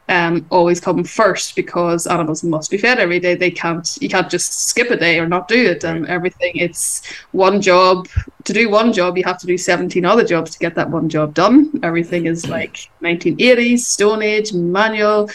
um, 0.09 0.47
always 0.51 0.81
come 0.81 1.05
first 1.05 1.55
because 1.57 2.07
animals 2.07 2.43
must 2.43 2.71
be 2.71 2.79
fed 2.79 2.99
every 2.99 3.21
day. 3.21 3.35
They 3.35 3.51
can't, 3.51 3.97
you 4.01 4.09
can't 4.09 4.31
just 4.31 4.69
skip 4.69 4.91
a 4.91 4.97
day 4.97 5.19
or 5.19 5.29
not 5.29 5.49
do 5.49 5.71
it. 5.71 5.85
And 5.85 6.07
everything, 6.07 6.57
it's 6.57 7.03
one 7.33 7.61
job. 7.61 8.09
To 8.45 8.53
do 8.53 8.69
one 8.69 8.93
job, 8.93 9.17
you 9.17 9.25
have 9.25 9.39
to 9.39 9.47
do 9.47 9.57
17 9.57 10.05
other 10.05 10.25
jobs 10.25 10.51
to 10.51 10.59
get 10.59 10.75
that 10.75 10.91
one 10.91 11.09
job 11.09 11.35
done. 11.35 11.79
Everything 11.83 12.27
is 12.27 12.49
like 12.49 12.89
1980s, 13.03 13.81
Stone 13.81 14.23
Age, 14.23 14.53
manual. 14.53 15.31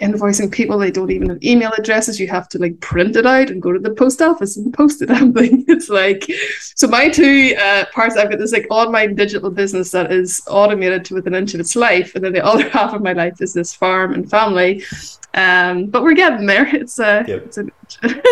Invoicing 0.00 0.52
people, 0.52 0.78
they 0.78 0.90
don't 0.90 1.10
even 1.10 1.30
have 1.30 1.42
email 1.42 1.72
addresses. 1.78 2.20
You 2.20 2.28
have 2.28 2.48
to 2.50 2.58
like 2.58 2.78
print 2.80 3.16
it 3.16 3.24
out 3.24 3.48
and 3.48 3.62
go 3.62 3.72
to 3.72 3.78
the 3.78 3.90
post 3.94 4.20
office 4.20 4.56
and 4.58 4.72
post 4.74 5.00
it. 5.00 5.06
damn 5.06 5.32
thing. 5.38 5.64
It's 5.68 5.88
like 5.88 6.24
so. 6.74 6.86
My 6.86 7.08
two 7.08 7.54
uh, 7.58 7.86
parts, 7.94 8.14
I've 8.16 8.28
got 8.28 8.38
this 8.38 8.52
like 8.52 8.66
online 8.70 9.14
digital 9.14 9.50
business 9.50 9.90
that 9.92 10.12
is 10.12 10.42
automated 10.48 11.06
to 11.06 11.14
within 11.14 11.32
an 11.34 11.42
inch 11.44 11.54
of 11.54 11.60
its 11.60 11.74
life, 11.74 12.14
and 12.14 12.22
then 12.22 12.34
the 12.34 12.44
other 12.50 12.68
half 12.68 12.92
of 12.92 13.02
my 13.02 13.14
life 13.14 13.40
is 13.40 13.54
this 13.54 13.72
farm 13.72 14.12
and 14.12 14.28
family. 14.30 14.84
Um, 15.32 15.86
but 15.86 16.02
we're 16.02 16.14
getting 16.14 16.46
there. 16.46 16.66
It's 16.74 16.98
uh, 17.00 17.24
Yep. 17.26 17.42
it's 17.46 17.56
an 17.56 17.70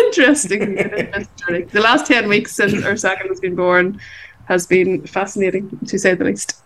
interesting, 0.05 0.77
interesting 0.77 1.27
journey. 1.37 1.63
The 1.63 1.81
last 1.81 2.05
ten 2.05 2.27
weeks 2.29 2.51
since 2.53 2.83
our 2.85 2.95
second 2.97 3.29
has 3.29 3.39
been 3.39 3.55
born 3.55 3.99
has 4.47 4.67
been 4.67 5.01
fascinating 5.07 5.79
to 5.87 5.97
say 5.97 6.13
the 6.13 6.25
least. 6.25 6.61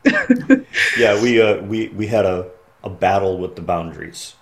Yeah, 0.98 1.22
we 1.22 1.42
uh, 1.42 1.62
we 1.64 1.88
we 1.90 2.08
had 2.08 2.26
a, 2.26 2.50
a 2.84 2.90
battle 2.90 3.38
with 3.38 3.56
the 3.56 3.62
boundaries 3.62 4.36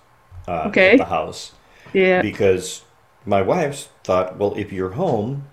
uh, 0.48 0.64
Okay. 0.68 0.92
at 0.92 0.98
the 0.98 1.04
house 1.04 1.52
yeah, 1.92 2.20
because 2.22 2.82
my 3.26 3.42
wife 3.42 3.88
thought, 4.04 4.36
well, 4.38 4.54
if 4.56 4.72
you're 4.72 4.92
home, 5.04 5.44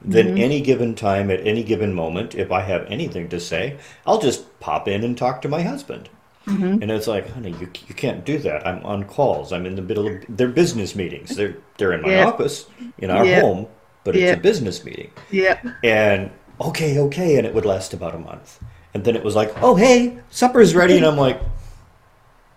then 0.00 0.26
Mm-hmm. 0.28 0.38
any 0.38 0.60
given 0.60 0.94
time 0.94 1.30
at 1.30 1.40
any 1.46 1.62
given 1.62 1.92
moment, 1.92 2.34
if 2.34 2.50
I 2.52 2.60
have 2.62 2.86
anything 2.88 3.28
to 3.30 3.40
say, 3.40 3.76
I'll 4.06 4.20
just 4.20 4.40
pop 4.60 4.86
in 4.88 5.02
and 5.04 5.16
talk 5.18 5.42
to 5.42 5.48
my 5.48 5.62
husband. 5.62 6.08
Mm-hmm. 6.46 6.80
And 6.82 6.90
it's 6.90 7.06
like, 7.06 7.28
honey, 7.34 7.50
you, 7.60 7.68
you 7.88 7.94
can't 7.94 8.24
do 8.24 8.38
that. 8.38 8.66
I'm 8.66 8.82
on 8.84 9.04
calls. 9.04 9.52
I'm 9.52 9.66
in 9.66 9.74
the 9.76 9.82
middle 9.82 10.06
of 10.06 10.14
their 10.28 10.48
business 10.48 10.94
meetings. 10.94 11.36
They're 11.36 11.56
they're 11.78 11.92
in 11.92 12.02
my 12.02 12.12
Yeah. 12.12 12.26
office 12.26 12.66
in 12.98 13.10
our 13.10 13.24
Yeah. 13.26 13.40
home, 13.42 13.66
but 14.04 14.16
it's 14.16 14.32
a 14.38 14.40
business 14.40 14.84
meeting. 14.84 15.10
yeah. 15.30 15.58
And 15.84 16.30
okay, 16.60 16.98
okay, 17.06 17.36
and 17.36 17.46
it 17.46 17.52
would 17.54 17.66
last 17.66 17.92
about 17.92 18.14
a 18.14 18.18
month. 18.18 18.60
And 18.94 19.04
then 19.04 19.14
it 19.16 19.22
was 19.24 19.34
like, 19.36 19.52
oh 19.62 19.74
hey, 19.74 20.16
supper's 20.30 20.74
ready, 20.74 20.96
and 20.96 21.04
I'm 21.04 21.18
like, 21.18 21.38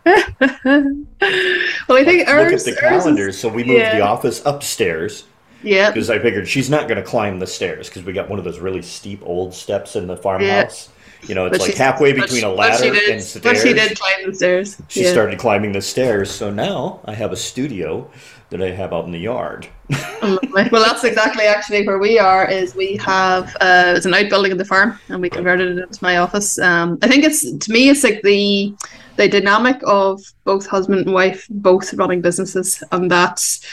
well, 0.05 0.15
I 0.65 2.03
think 2.03 2.27
look 2.27 2.27
at 2.27 2.27
the 2.27 2.27
ours 2.27 2.75
calendars. 2.79 3.37
So 3.37 3.47
we 3.47 3.63
moved 3.63 3.79
yeah. 3.79 3.95
the 3.95 4.01
office 4.01 4.41
upstairs 4.45 5.25
yeah, 5.63 5.91
because 5.91 6.09
I 6.09 6.19
figured 6.19 6.47
she's 6.47 6.69
not 6.69 6.87
going 6.87 6.97
to 6.97 7.07
climb 7.07 7.39
the 7.39 7.47
stairs 7.47 7.87
because 7.87 8.03
we 8.03 8.13
got 8.13 8.29
one 8.29 8.39
of 8.39 8.45
those 8.45 8.59
really 8.59 8.81
steep 8.81 9.21
old 9.23 9.53
steps 9.53 9.95
in 9.95 10.07
the 10.07 10.17
farmhouse. 10.17 10.89
You 11.23 11.35
know, 11.35 11.45
it's 11.45 11.59
But 11.59 11.67
like 11.67 11.75
halfway 11.75 12.13
between 12.13 12.39
she- 12.39 12.45
a 12.45 12.49
ladder 12.49 12.91
did- 12.91 13.09
and 13.09 13.21
stairs. 13.21 13.43
But 13.43 13.57
she 13.57 13.73
did 13.73 13.97
climb 13.99 14.25
the 14.25 14.33
stairs. 14.33 14.81
She 14.87 15.03
yeah. 15.03 15.11
started 15.11 15.37
climbing 15.37 15.71
the 15.71 15.81
stairs, 15.81 16.31
so 16.31 16.49
now 16.49 16.99
I 17.05 17.13
have 17.13 17.31
a 17.31 17.35
studio 17.35 18.09
that 18.49 18.61
I 18.61 18.71
have 18.71 18.91
out 18.91 19.05
in 19.05 19.11
the 19.11 19.19
yard. 19.19 19.67
Well, 20.21 20.83
that's 20.83 21.03
exactly 21.03 21.45
actually 21.45 21.87
where 21.87 21.97
we 21.97 22.19
are. 22.19 22.49
Is 22.49 22.75
we 22.75 22.95
have 22.97 23.55
uh, 23.61 23.93
it's 23.95 24.05
an 24.05 24.13
outbuilding 24.13 24.51
of 24.51 24.57
the 24.57 24.65
farm, 24.65 24.99
and 25.09 25.21
we 25.21 25.29
converted 25.29 25.77
it 25.77 25.81
into 25.81 26.03
my 26.03 26.17
office. 26.17 26.59
Um, 26.59 26.99
I 27.01 27.07
think 27.07 27.23
it's 27.23 27.49
to 27.49 27.71
me, 27.71 27.89
it's 27.89 28.03
like 28.03 28.21
the 28.21 28.73
the 29.17 29.27
dynamic 29.27 29.79
of 29.83 30.21
both 30.43 30.65
husband 30.67 31.01
and 31.05 31.13
wife 31.13 31.47
both 31.49 31.93
running 31.93 32.21
businesses, 32.21 32.83
and 32.91 33.09
that's 33.09 33.65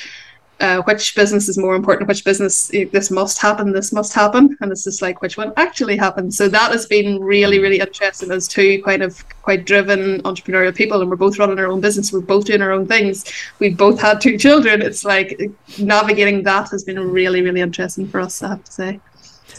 uh, 0.61 0.83
which 0.83 1.14
business 1.14 1.48
is 1.48 1.57
more 1.57 1.77
important, 1.77 2.09
which 2.09 2.24
business 2.24 2.72
eh, 2.74 2.87
this 2.92 3.11
must 3.11 3.38
happen, 3.38 3.72
this 3.72 3.92
must 3.92 4.12
happen, 4.12 4.57
and 4.61 4.72
it's 4.72 4.85
just 4.85 5.03
like 5.03 5.22
which 5.22 5.37
one 5.37 5.53
actually 5.57 5.96
happens. 5.96 6.37
So 6.37 6.48
that 6.48 6.72
has 6.72 6.87
been 6.87 7.20
really, 7.20 7.59
really 7.61 7.79
interesting 7.79 8.31
as 8.33 8.48
two 8.48 8.83
kind 8.83 9.03
of 9.03 9.24
quite 9.42 9.64
driven 9.64 10.20
entrepreneurial 10.22 10.74
people, 10.74 11.01
and 11.01 11.09
we're 11.09 11.16
both 11.16 11.38
running 11.38 11.59
our 11.59 11.68
own 11.68 11.81
business, 11.81 12.12
we're 12.12 12.20
both 12.20 12.46
doing 12.46 12.62
our 12.62 12.72
own 12.72 12.87
things. 12.87 13.24
We've 13.61 13.77
both 13.77 14.01
had 14.01 14.20
two 14.20 14.37
children. 14.37 14.83
It's 14.83 15.05
like 15.05 15.40
navigating 15.79 16.42
that 16.42 16.70
has 16.70 16.83
been 16.83 16.98
really, 16.98 17.42
really 17.42 17.61
interesting 17.61 18.09
for 18.09 18.20
us. 18.20 18.42
I 18.42 18.48
have 18.48 18.64
to 18.64 18.72
say. 18.72 19.01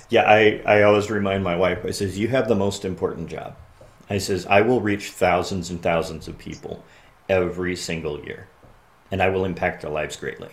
Yeah, 0.09 0.23
I, 0.23 0.61
I 0.65 0.81
always 0.83 1.09
remind 1.09 1.43
my 1.43 1.55
wife, 1.55 1.85
I 1.85 1.91
says, 1.91 2.17
you 2.17 2.27
have 2.29 2.47
the 2.47 2.55
most 2.55 2.83
important 2.83 3.29
job. 3.29 3.55
I 4.09 4.17
says, 4.17 4.45
I 4.47 4.61
will 4.61 4.81
reach 4.81 5.11
thousands 5.11 5.69
and 5.69 5.81
thousands 5.81 6.27
of 6.27 6.37
people 6.37 6.83
every 7.27 7.75
single 7.75 8.23
year, 8.23 8.47
and 9.11 9.21
I 9.21 9.29
will 9.29 9.45
impact 9.45 9.81
their 9.81 9.91
lives 9.91 10.15
greatly. 10.17 10.49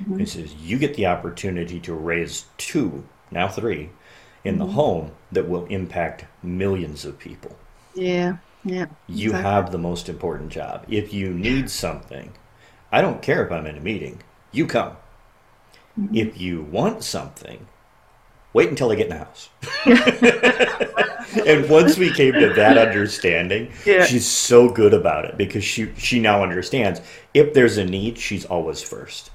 Mm-hmm. 0.00 0.18
He 0.18 0.26
says, 0.26 0.54
you 0.54 0.78
get 0.78 0.94
the 0.94 1.06
opportunity 1.06 1.80
to 1.80 1.94
raise 1.94 2.46
two, 2.58 3.06
now 3.30 3.48
three, 3.48 3.90
in 4.44 4.58
Mm-hmm. 4.58 4.58
the 4.58 4.66
home 4.72 5.12
that 5.32 5.48
will 5.48 5.66
impact 5.66 6.24
millions 6.42 7.04
of 7.04 7.18
people. 7.18 7.56
Yeah, 7.94 8.38
yeah. 8.64 8.86
You 9.08 9.30
exactly. 9.30 9.50
have 9.50 9.70
the 9.72 9.78
most 9.78 10.08
important 10.08 10.50
job. 10.52 10.84
If 10.88 11.12
you 11.12 11.30
need 11.32 11.70
something, 11.70 12.32
I 12.92 13.00
don't 13.02 13.22
care 13.22 13.44
if 13.44 13.52
I'm 13.52 13.66
in 13.66 13.76
a 13.76 13.80
meeting, 13.80 14.22
you 14.52 14.66
come. 14.66 14.96
Mm-hmm. 15.98 16.14
If 16.16 16.40
you 16.40 16.62
want 16.62 17.04
something, 17.04 17.66
wait 18.52 18.68
until 18.70 18.90
I 18.92 18.96
get 18.96 19.10
in 19.10 19.18
the 19.18 19.24
house. 19.24 19.50
and 21.44 21.68
once 21.68 21.98
we 21.98 22.10
came 22.12 22.38
to 22.38 22.48
that 22.54 22.78
understanding, 22.78 23.72
Yeah. 23.84 24.04
she's 24.04 24.26
so 24.26 24.68
good 24.68 24.94
about 24.94 25.24
it 25.24 25.36
because 25.36 25.64
she 25.64 25.92
she 25.96 26.20
now 26.20 26.42
understands 26.42 27.00
if 27.34 27.54
there's 27.54 27.76
a 27.78 27.84
need, 27.84 28.18
she's 28.18 28.44
always 28.44 28.82
first. 28.82 29.30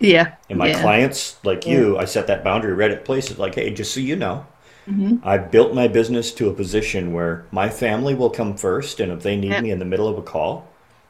Yeah. 0.00 0.34
And 0.48 0.58
my 0.58 0.68
yeah. 0.68 0.80
clients, 0.80 1.38
like 1.44 1.66
you, 1.66 1.98
I 1.98 2.04
set 2.04 2.26
that 2.28 2.44
boundary 2.44 2.72
right 2.74 2.90
at 2.90 3.04
places 3.04 3.38
like, 3.38 3.54
hey, 3.56 3.70
just 3.70 3.92
so 3.94 4.00
you 4.00 4.16
know, 4.16 4.46
Mm-hmm. 4.88 5.16
I've 5.22 5.50
built 5.50 5.74
my 5.74 5.86
business 5.86 6.32
to 6.32 6.48
a 6.48 6.54
position 6.54 7.12
where 7.12 7.44
my 7.50 7.68
family 7.68 8.14
will 8.14 8.30
come 8.30 8.56
first, 8.56 9.00
and 9.00 9.12
if 9.12 9.22
they 9.22 9.36
need 9.36 9.50
Yep. 9.50 9.62
me 9.62 9.70
in 9.70 9.78
the 9.78 9.84
middle 9.84 10.08
of 10.08 10.16
a 10.16 10.22
call, 10.22 10.66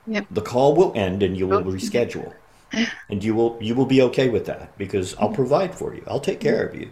Yep. 0.07 0.27
the 0.31 0.41
call 0.43 0.75
will 0.75 0.93
end 0.97 1.23
and 1.23 1.37
you 1.37 1.47
will 1.47 1.63
reschedule. 1.63 2.33
And 3.09 3.23
you 3.25 3.35
will 3.35 3.57
you 3.61 3.75
will 3.75 3.87
be 3.87 4.03
okay 4.03 4.29
with 4.29 4.47
that 4.47 4.77
because 4.77 5.15
I'll 5.19 5.31
provide 5.31 5.75
for 5.75 5.95
you. 5.95 6.03
I'll 6.07 6.21
take 6.21 6.41
care 6.41 6.67
of 6.67 6.75
you. 6.75 6.91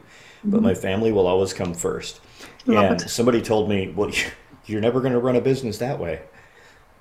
But 0.50 0.62
my 0.62 0.74
family 0.74 1.12
will 1.12 1.26
always 1.26 1.52
come 1.52 1.74
first. 1.74 2.20
Love 2.66 2.92
and 2.92 3.02
it. 3.02 3.08
somebody 3.08 3.40
told 3.42 3.68
me, 3.68 3.88
"Well, 3.94 4.10
you're 4.66 4.80
never 4.80 5.00
going 5.00 5.12
to 5.12 5.18
run 5.20 5.36
a 5.36 5.40
business 5.40 5.78
that 5.78 5.98
way." 5.98 6.20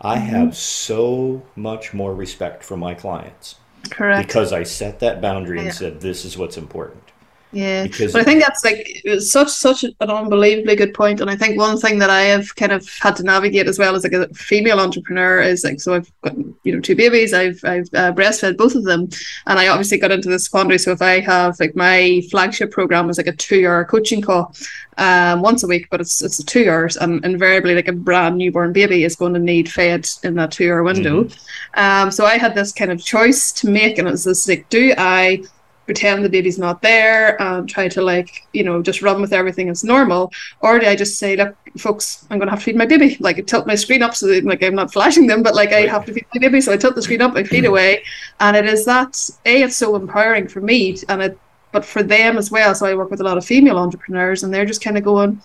I 0.01 0.17
Mm-hmm. 0.17 0.25
have 0.27 0.55
so 0.57 1.43
much 1.55 1.93
more 1.93 2.13
respect 2.13 2.63
for 2.63 2.75
my 2.77 2.93
clients 2.93 3.55
Correct. 3.89 4.27
because 4.27 4.51
I 4.53 4.63
set 4.63 4.99
that 4.99 5.21
boundary 5.21 5.59
and 5.59 5.73
said, 5.73 6.01
"This 6.01 6.25
is 6.25 6.37
what's 6.37 6.57
important." 6.57 7.04
Yeah, 7.51 7.83
Because- 7.83 8.11
but 8.11 8.21
I 8.21 8.23
think 8.25 8.41
that's 8.41 8.65
like 8.65 9.01
such 9.19 9.49
such 9.49 9.83
an 9.83 9.93
unbelievably 10.01 10.75
good 10.75 10.93
point, 10.93 11.21
and 11.21 11.29
I 11.29 11.37
think 11.37 11.57
one 11.57 11.77
thing 11.77 11.99
that 11.99 12.09
I 12.09 12.23
have 12.23 12.53
kind 12.55 12.73
of 12.73 12.89
had 12.99 13.15
to 13.17 13.23
navigate 13.23 13.67
as 13.67 13.79
well 13.79 13.95
as 13.95 14.03
like 14.03 14.13
a 14.13 14.27
female 14.33 14.79
entrepreneur 14.79 15.41
is 15.41 15.63
like 15.63 15.79
so 15.79 15.93
I've 15.93 16.11
got 16.21 16.35
you 16.63 16.73
know 16.75 16.81
two 16.81 16.95
babies, 16.95 17.33
I've 17.33 17.59
I've 17.63 17.87
uh, 17.93 18.11
breastfed 18.11 18.57
both 18.57 18.75
of 18.75 18.83
them, 18.83 19.07
and 19.47 19.57
I 19.57 19.69
obviously 19.69 19.97
got 19.99 20.11
into 20.11 20.27
this 20.27 20.49
quandary. 20.49 20.79
So 20.79 20.91
if 20.91 21.01
I 21.01 21.19
have 21.21 21.57
like 21.59 21.75
my 21.75 22.21
flagship 22.29 22.71
program 22.71 23.09
is 23.09 23.17
like 23.17 23.27
a 23.27 23.35
two-hour 23.35 23.85
coaching 23.85 24.21
call, 24.21 24.53
um, 24.97 25.41
once 25.41 25.63
a 25.63 25.67
week, 25.67 25.87
but 25.89 26.01
it's 26.01 26.21
it's 26.21 26.43
two 26.43 26.69
hours, 26.69 26.97
and 26.97 27.23
invariably 27.23 27.73
like 27.75 27.87
a 27.87 27.93
brand 27.93 28.37
newborn 28.37 28.73
baby 28.73 29.05
is 29.05 29.15
going 29.15 29.33
to 29.33 29.39
need 29.39 29.71
fed 29.71 30.05
in 30.23 30.35
that 30.35 30.51
two-hour 30.51 30.83
window. 30.83 31.29
Um, 31.75 32.11
so 32.11 32.25
I 32.25 32.37
had 32.37 32.53
this 32.55 32.73
kind 32.73 32.91
of 32.91 33.01
choice 33.03 33.51
to 33.53 33.69
make, 33.69 33.97
and 33.97 34.07
it 34.07 34.11
was 34.11 34.23
this 34.25 34.47
like, 34.47 34.67
do 34.69 34.93
I 34.97 35.43
pretend 35.85 36.25
the 36.25 36.29
baby's 36.29 36.57
not 36.57 36.81
there 36.81 37.39
and 37.41 37.69
try 37.69 37.87
to 37.87 38.01
like 38.01 38.47
you 38.53 38.63
know 38.63 38.81
just 38.81 39.01
run 39.01 39.21
with 39.21 39.33
everything 39.33 39.69
as 39.69 39.83
normal 39.83 40.31
or 40.61 40.79
do 40.79 40.87
i 40.87 40.95
just 40.95 41.19
say 41.19 41.35
look 41.35 41.55
folks 41.77 42.25
i'm 42.29 42.37
going 42.39 42.47
to 42.47 42.51
have 42.51 42.59
to 42.59 42.65
feed 42.65 42.75
my 42.75 42.85
baby. 42.85 43.17
Like 43.19 43.45
tilt 43.47 43.67
my 43.67 43.75
screen 43.75 44.01
up 44.01 44.15
so 44.15 44.27
that 44.27 44.45
like 44.45 44.63
i'm 44.63 44.75
not 44.75 44.93
flashing 44.93 45.27
them 45.27 45.43
but 45.43 45.55
like 45.55 45.73
i 45.73 45.81
have 45.81 46.05
to 46.05 46.13
feed 46.13 46.25
my 46.33 46.39
baby 46.39 46.61
so 46.61 46.71
i 46.71 46.77
tilt 46.77 46.95
the 46.95 47.01
screen 47.01 47.21
up 47.21 47.35
i 47.35 47.43
feed 47.43 47.65
away. 47.65 48.03
And 48.39 48.55
it 48.55 48.65
is 48.65 48.85
that 48.85 49.29
a 49.45 49.63
it's 49.63 49.75
so 49.75 49.95
empowering 49.95 50.47
for 50.47 50.61
me 50.61 50.97
and 51.09 51.21
it 51.21 51.39
but 51.71 51.83
for 51.83 52.01
them 52.01 52.37
as 52.37 52.49
well. 52.49 52.73
So 52.73 52.85
i 52.85 52.95
work 52.95 53.11
with 53.11 53.19
a 53.19 53.23
lot 53.23 53.37
of 53.37 53.45
female 53.45 53.77
entrepreneurs 53.77 54.43
and 54.43 54.53
they're 54.53 54.65
just 54.65 54.81
kind 54.81 54.97
of 54.97 55.03
going 55.03 55.41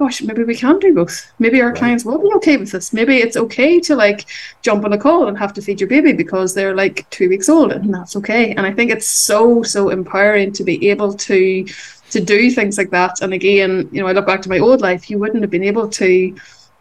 gosh, 0.00 0.22
maybe 0.22 0.44
we 0.44 0.54
can 0.54 0.78
do 0.78 0.94
both. 0.94 1.30
Maybe 1.38 1.60
our 1.60 1.68
right. 1.68 1.76
clients 1.76 2.06
will 2.06 2.18
be 2.18 2.32
okay 2.36 2.56
with 2.56 2.72
this. 2.72 2.94
Maybe 2.94 3.18
it's 3.18 3.36
okay 3.36 3.78
to 3.80 3.94
like 3.94 4.24
jump 4.62 4.86
on 4.86 4.94
a 4.94 4.98
call 4.98 5.28
and 5.28 5.36
have 5.36 5.52
to 5.52 5.62
feed 5.62 5.78
your 5.78 5.90
baby 5.90 6.14
because 6.14 6.54
they're 6.54 6.74
like 6.74 7.08
two 7.10 7.28
weeks 7.28 7.50
old 7.50 7.70
and 7.70 7.92
that's 7.92 8.16
okay. 8.16 8.52
And 8.52 8.66
I 8.66 8.72
think 8.72 8.90
it's 8.90 9.06
so, 9.06 9.62
so 9.62 9.90
empowering 9.90 10.52
to 10.52 10.64
be 10.64 10.88
able 10.88 11.12
to 11.28 11.66
to 12.14 12.20
do 12.20 12.50
things 12.50 12.76
like 12.76 12.90
that. 12.90 13.20
And 13.20 13.32
again, 13.34 13.88
you 13.92 14.00
know, 14.00 14.08
I 14.08 14.12
look 14.12 14.26
back 14.26 14.42
to 14.42 14.48
my 14.48 14.58
old 14.58 14.80
life, 14.80 15.10
you 15.10 15.18
wouldn't 15.18 15.42
have 15.42 15.50
been 15.50 15.62
able 15.62 15.88
to, 15.90 16.08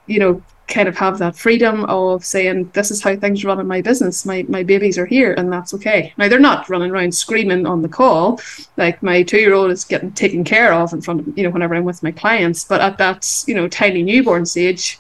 you 0.08 0.20
know, 0.20 0.42
kind 0.70 0.88
of 0.88 0.96
have 0.98 1.18
that 1.18 1.36
freedom 1.36 1.84
of 1.86 2.24
saying 2.24 2.70
this 2.74 2.92
is 2.92 3.02
how 3.02 3.16
things 3.16 3.44
run 3.44 3.60
in 3.60 3.68
my 3.68 3.82
business. 3.82 4.26
My 4.26 4.46
my 4.48 4.64
babies 4.64 4.98
are 4.98 5.06
here 5.06 5.34
and 5.34 5.52
that's 5.52 5.74
okay. 5.74 6.14
Now 6.18 6.28
they're 6.28 6.40
not 6.40 6.70
running 6.70 6.92
around 6.92 7.14
screaming 7.14 7.66
on 7.66 7.82
the 7.82 7.90
call. 7.90 8.40
Like 8.78 9.04
my 9.04 9.24
two 9.24 9.40
year 9.40 9.54
old 9.54 9.72
is 9.72 9.84
getting 9.84 10.12
taken 10.12 10.44
care 10.44 10.74
of 10.74 10.94
in 10.94 11.02
front 11.02 11.22
of 11.22 11.38
you 11.38 11.44
know 11.44 11.50
whenever 11.50 11.76
i'm 11.76 11.84
with 11.84 12.04
my 12.04 12.12
clients. 12.12 12.64
But 12.64 12.82
at 12.82 12.98
that 13.00 13.44
you 13.48 13.56
know 13.56 13.68
tiny 13.68 14.04
newborn 14.04 14.46
stage 14.46 15.00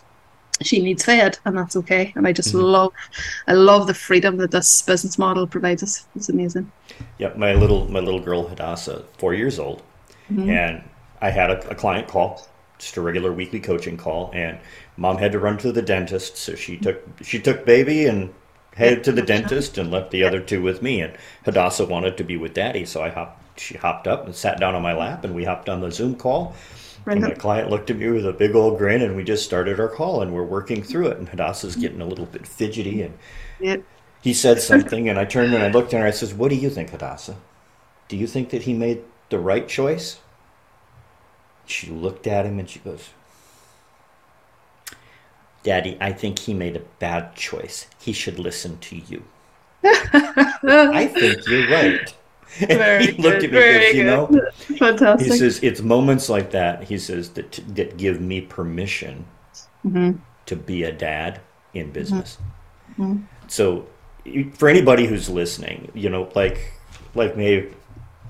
she 0.62 0.82
needs 0.82 1.05
fed 1.05 1.39
and 1.45 1.58
that's 1.58 1.75
okay. 1.77 2.12
And 2.15 2.27
i 2.27 2.34
just 2.34 2.49
mm-hmm. 2.49 2.65
love 2.65 2.93
i 3.47 3.53
love 3.53 3.88
the 3.88 3.93
freedom 3.93 4.38
that 4.38 4.51
this 4.51 4.82
business 4.82 5.17
model 5.17 5.47
provides 5.47 5.84
us. 5.84 6.08
It's 6.15 6.29
amazing. 6.29 6.71
Yeah 7.17 7.34
my 7.36 7.53
little 7.53 7.89
my 7.89 7.99
little 7.99 8.19
girl 8.19 8.47
hadassah 8.47 9.03
four 9.17 9.34
years 9.34 9.60
old. 9.60 9.84
Mm-hmm. 10.32 10.47
and 10.47 10.84
i 11.21 11.32
had 11.32 11.49
a, 11.49 11.69
a 11.71 11.73
client 11.73 12.08
call 12.08 12.47
just 12.79 12.97
a 12.97 13.01
regular 13.01 13.32
weekly 13.32 13.60
coaching 13.60 13.97
call. 13.97 14.32
And 14.34 14.58
mom 15.00 15.18
had 15.18 15.32
to 15.32 15.40
run 15.40 15.58
to 15.60 15.72
the 15.72 15.82
dentist, 15.82 16.38
so 16.38 16.56
she 16.56 16.78
took 16.78 17.02
she 17.24 17.40
took 17.40 17.66
baby 17.66 18.06
and 18.06 18.34
headed 18.76 19.04
to 19.06 19.12
the 19.12 19.22
dentist 19.22 19.78
and 19.78 19.90
left 19.90 20.12
the 20.12 20.24
other 20.24 20.40
two 20.40 20.62
with 20.62 20.82
me. 20.82 21.02
And 21.02 21.14
Hadassah 21.46 21.86
wanted 21.86 22.18
to 22.18 22.24
be 22.24 22.38
with 22.38 22.54
daddy, 22.54 22.86
so 22.86 23.02
I 23.02 23.10
hopped. 23.10 23.60
She 23.60 23.78
hopped 23.78 24.08
up 24.08 24.26
and 24.26 24.36
sat 24.36 24.60
down 24.60 24.76
on 24.76 24.82
my 24.82 24.94
lap, 24.94 25.24
and 25.24 25.34
we 25.34 25.46
hopped 25.46 25.70
on 25.70 25.82
the 25.82 25.92
Zoom 25.92 26.16
call. 26.16 26.56
And 27.06 27.22
my 27.22 27.32
client 27.32 27.70
looked 27.70 27.90
at 27.90 27.98
me 27.98 28.10
with 28.10 28.26
a 28.26 28.34
big 28.34 28.56
old 28.56 28.78
grin, 28.78 29.02
and 29.02 29.16
we 29.16 29.24
just 29.24 29.44
started 29.44 29.80
our 29.80 29.88
call, 29.88 30.22
and 30.22 30.34
we're 30.34 30.44
working 30.44 30.84
through 30.84 31.08
it. 31.08 31.18
And 31.18 31.28
Hadassah's 31.28 31.74
mm-hmm. 31.74 31.82
getting 31.82 32.02
a 32.02 32.06
little 32.06 32.26
bit 32.26 32.46
fidgety, 32.46 33.02
and 33.02 33.18
yep. 33.60 33.84
he 34.22 34.34
said 34.34 34.62
something, 34.62 35.10
and 35.10 35.18
I 35.18 35.26
turned 35.26 35.54
and 35.54 35.64
I 35.64 35.70
looked 35.70 35.94
at 35.94 36.02
her. 36.02 36.08
I 36.08 36.12
says, 36.12 36.34
"What 36.34 36.50
do 36.50 36.56
you 36.56 36.70
think, 36.70 36.92
Hadassah? 36.92 37.38
Do 38.10 38.18
you 38.18 38.28
think 38.28 38.50
that 38.50 38.64
he 38.64 38.74
made 38.74 39.02
the 39.30 39.40
right 39.40 39.68
choice?" 39.68 40.20
She 41.66 41.88
looked 41.88 42.26
at 42.26 42.48
him 42.48 42.58
and 42.58 42.68
she 42.68 42.80
goes, 42.80 43.10
Daddy, 45.63 45.98
I 46.00 46.12
think 46.12 46.39
he 46.39 46.54
made 46.54 46.76
a 46.76 46.82
bad 47.00 47.36
choice. 47.36 47.88
He 48.00 48.13
should 48.13 48.39
listen 48.39 48.78
to 48.80 48.98
you. 48.98 49.24
I 49.84 51.08
think 51.13 51.48
you're 51.48 51.69
right. 51.69 52.13
Very 52.60 53.08
he 53.08 53.22
looked 53.22 53.41
good, 53.41 53.43
at 53.43 53.52
me 53.52 53.80
because, 53.80 53.95
you 53.95 54.04
know, 54.04 54.28
fantastic. 54.78 55.32
He 55.32 55.38
says, 55.38 55.60
it's 55.62 55.82
moments 55.82 56.30
like 56.30 56.52
that, 56.52 56.84
he 56.84 56.98
says, 56.98 57.30
that, 57.32 57.52
that 57.76 57.98
give 57.98 58.19
me 58.19 58.41
permission 58.41 59.26
mm-hmm. 59.86 60.13
to 60.48 60.56
be 60.56 60.84
a 60.84 60.91
dad 60.91 61.41
in 61.74 61.86
mm-hmm. 61.86 61.93
business. 61.93 62.38
Mm-hmm. 62.98 63.24
So 63.48 63.88
for 64.54 64.67
anybody 64.67 65.06
who's 65.06 65.30
listening, 65.30 65.91
you 65.93 66.10
know, 66.10 66.32
like, 66.36 66.74
like 67.13 67.38
maybe 67.38 67.72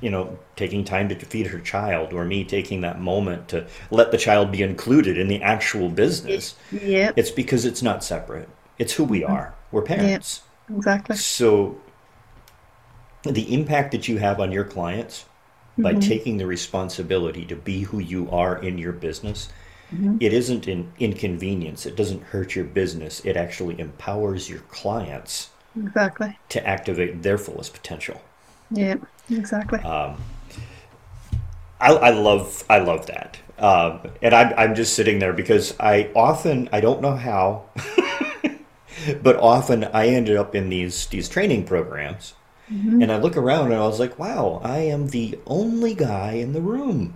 you 0.01 0.09
know, 0.09 0.39
taking 0.55 0.83
time 0.83 1.09
to 1.09 1.15
feed 1.15 1.47
her 1.47 1.59
child, 1.59 2.13
or 2.13 2.25
me 2.25 2.43
taking 2.43 2.81
that 2.81 2.99
moment 2.99 3.47
to 3.49 3.67
let 3.91 4.11
the 4.11 4.17
child 4.17 4.51
be 4.51 4.61
included 4.61 5.17
in 5.17 5.27
the 5.27 5.41
actual 5.41 5.89
business. 5.89 6.55
Yeah. 6.71 7.11
It's 7.15 7.31
because 7.31 7.65
it's 7.65 7.81
not 7.81 8.03
separate. 8.03 8.49
It's 8.77 8.93
who 8.93 9.03
we 9.03 9.21
mm-hmm. 9.21 9.33
are. 9.33 9.53
We're 9.71 9.81
parents. 9.81 10.41
Yep. 10.69 10.77
Exactly. 10.77 11.15
So 11.17 11.79
the 13.23 13.53
impact 13.53 13.91
that 13.91 14.07
you 14.07 14.17
have 14.17 14.39
on 14.39 14.51
your 14.51 14.63
clients 14.63 15.25
mm-hmm. 15.73 15.83
by 15.83 15.93
taking 15.95 16.37
the 16.37 16.45
responsibility 16.45 17.45
to 17.45 17.55
be 17.55 17.81
who 17.81 17.99
you 17.99 18.29
are 18.31 18.57
in 18.57 18.77
your 18.77 18.93
business, 18.93 19.49
mm-hmm. 19.91 20.17
it 20.19 20.31
isn't 20.33 20.67
an 20.67 20.91
inconvenience. 20.99 21.85
It 21.85 21.95
doesn't 21.95 22.23
hurt 22.23 22.55
your 22.55 22.65
business. 22.65 23.19
It 23.25 23.35
actually 23.35 23.79
empowers 23.79 24.49
your 24.49 24.61
clients 24.61 25.49
exactly 25.77 26.37
to 26.49 26.65
activate 26.65 27.21
their 27.23 27.37
fullest 27.37 27.73
potential. 27.73 28.21
Yeah. 28.71 28.95
Exactly. 29.31 29.79
Um, 29.79 30.17
I, 31.79 31.93
I 31.93 32.09
love 32.09 32.63
I 32.69 32.79
love 32.79 33.05
that, 33.07 33.37
um, 33.57 34.01
and 34.21 34.33
I'm 34.33 34.53
I'm 34.57 34.75
just 34.75 34.95
sitting 34.95 35.19
there 35.19 35.33
because 35.33 35.75
I 35.79 36.09
often 36.15 36.67
I 36.73 36.81
don't 36.81 37.01
know 37.01 37.15
how, 37.15 37.65
but 39.21 39.37
often 39.37 39.85
I 39.85 40.07
ended 40.07 40.35
up 40.35 40.55
in 40.55 40.69
these 40.69 41.05
these 41.07 41.29
training 41.29 41.65
programs, 41.65 42.33
mm-hmm. 42.69 43.01
and 43.01 43.11
I 43.11 43.17
look 43.17 43.37
around 43.37 43.71
and 43.71 43.81
I 43.81 43.87
was 43.87 43.99
like, 43.99 44.19
wow, 44.19 44.59
I 44.63 44.79
am 44.79 45.07
the 45.07 45.39
only 45.45 45.93
guy 45.93 46.33
in 46.33 46.51
the 46.53 46.61
room. 46.61 47.13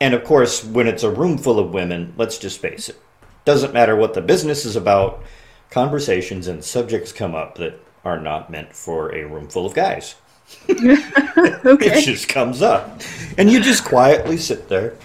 And 0.00 0.14
of 0.14 0.24
course, 0.24 0.64
when 0.64 0.86
it's 0.86 1.02
a 1.02 1.10
room 1.10 1.38
full 1.38 1.58
of 1.58 1.72
women, 1.72 2.14
let's 2.16 2.38
just 2.38 2.60
face 2.60 2.88
it, 2.88 3.00
doesn't 3.44 3.74
matter 3.74 3.96
what 3.96 4.14
the 4.14 4.20
business 4.20 4.64
is 4.64 4.76
about, 4.76 5.22
conversations 5.70 6.46
and 6.46 6.64
subjects 6.64 7.12
come 7.12 7.34
up 7.34 7.56
that 7.56 7.80
are 8.04 8.20
not 8.20 8.50
meant 8.50 8.74
for 8.74 9.14
a 9.14 9.24
room 9.24 9.48
full 9.48 9.66
of 9.66 9.74
guys. 9.74 10.14
okay. 10.70 11.98
It 11.98 12.04
just 12.04 12.28
comes 12.28 12.62
up. 12.62 13.00
And 13.36 13.50
you 13.50 13.60
just 13.60 13.84
quietly 13.84 14.36
sit 14.36 14.68
there. 14.68 14.96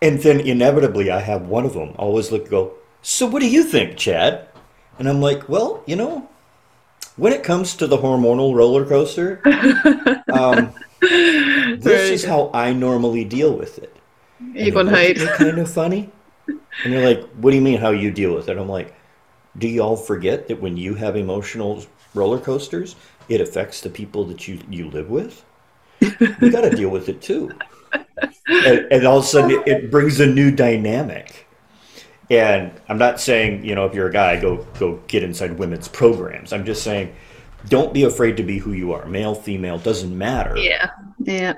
And 0.00 0.18
then 0.20 0.40
inevitably, 0.40 1.10
I 1.10 1.20
have 1.20 1.42
one 1.42 1.64
of 1.64 1.74
them 1.74 1.94
always 1.96 2.32
look 2.32 2.50
go, 2.50 2.74
So 3.02 3.26
what 3.26 3.40
do 3.40 3.48
you 3.48 3.62
think, 3.62 3.96
Chad? 3.96 4.48
And 4.98 5.08
I'm 5.08 5.20
like, 5.20 5.48
Well, 5.48 5.82
you 5.86 5.96
know, 5.96 6.28
when 7.16 7.32
it 7.32 7.44
comes 7.44 7.76
to 7.76 7.86
the 7.86 7.98
hormonal 7.98 8.54
roller 8.54 8.84
coaster, 8.84 9.40
um, 10.32 10.72
this 11.00 12.10
is 12.10 12.24
how 12.24 12.50
I 12.52 12.72
normally 12.72 13.24
deal 13.24 13.56
with 13.56 13.78
it. 13.78 13.96
You 14.54 14.72
can 14.72 14.88
hide. 14.88 15.18
kind 15.18 15.58
of 15.58 15.70
funny. 15.70 16.10
And 16.48 16.92
they're 16.92 17.14
like, 17.14 17.28
What 17.36 17.50
do 17.50 17.56
you 17.56 17.62
mean 17.62 17.78
how 17.78 17.90
you 17.90 18.10
deal 18.10 18.34
with 18.34 18.48
it? 18.48 18.58
I'm 18.58 18.68
like, 18.68 18.94
Do 19.56 19.68
y'all 19.68 19.96
forget 19.96 20.48
that 20.48 20.60
when 20.60 20.76
you 20.76 20.94
have 20.94 21.14
emotional 21.14 21.84
roller 22.14 22.40
coasters, 22.40 22.96
it 23.28 23.40
affects 23.40 23.80
the 23.80 23.90
people 23.90 24.24
that 24.26 24.46
you, 24.48 24.60
you 24.68 24.90
live 24.90 25.10
with, 25.10 25.44
you 26.00 26.50
got 26.50 26.62
to 26.62 26.70
deal 26.70 26.90
with 26.90 27.08
it 27.08 27.22
too. 27.22 27.50
And, 28.48 28.92
and 28.92 29.06
all 29.06 29.18
of 29.18 29.24
a 29.24 29.26
sudden, 29.26 29.50
it, 29.50 29.68
it, 29.68 29.90
brings 29.90 30.20
a 30.20 30.26
new 30.26 30.50
dynamic. 30.50 31.46
And 32.30 32.72
I'm 32.88 32.98
not 32.98 33.20
saying, 33.20 33.64
you 33.64 33.74
know, 33.74 33.86
if 33.86 33.94
you're 33.94 34.08
a 34.08 34.12
guy, 34.12 34.40
go 34.40 34.66
go 34.78 35.00
get 35.06 35.22
inside 35.22 35.58
women's 35.58 35.88
programs. 35.88 36.52
I'm 36.52 36.64
just 36.64 36.82
saying, 36.82 37.14
don't 37.68 37.92
be 37.92 38.04
afraid 38.04 38.36
to 38.38 38.42
be 38.42 38.58
who 38.58 38.72
you 38.72 38.92
are. 38.92 39.06
Male, 39.06 39.34
female, 39.34 39.78
doesn't 39.78 40.16
matter. 40.16 40.56
Yeah, 40.56 40.90
yeah. 41.18 41.54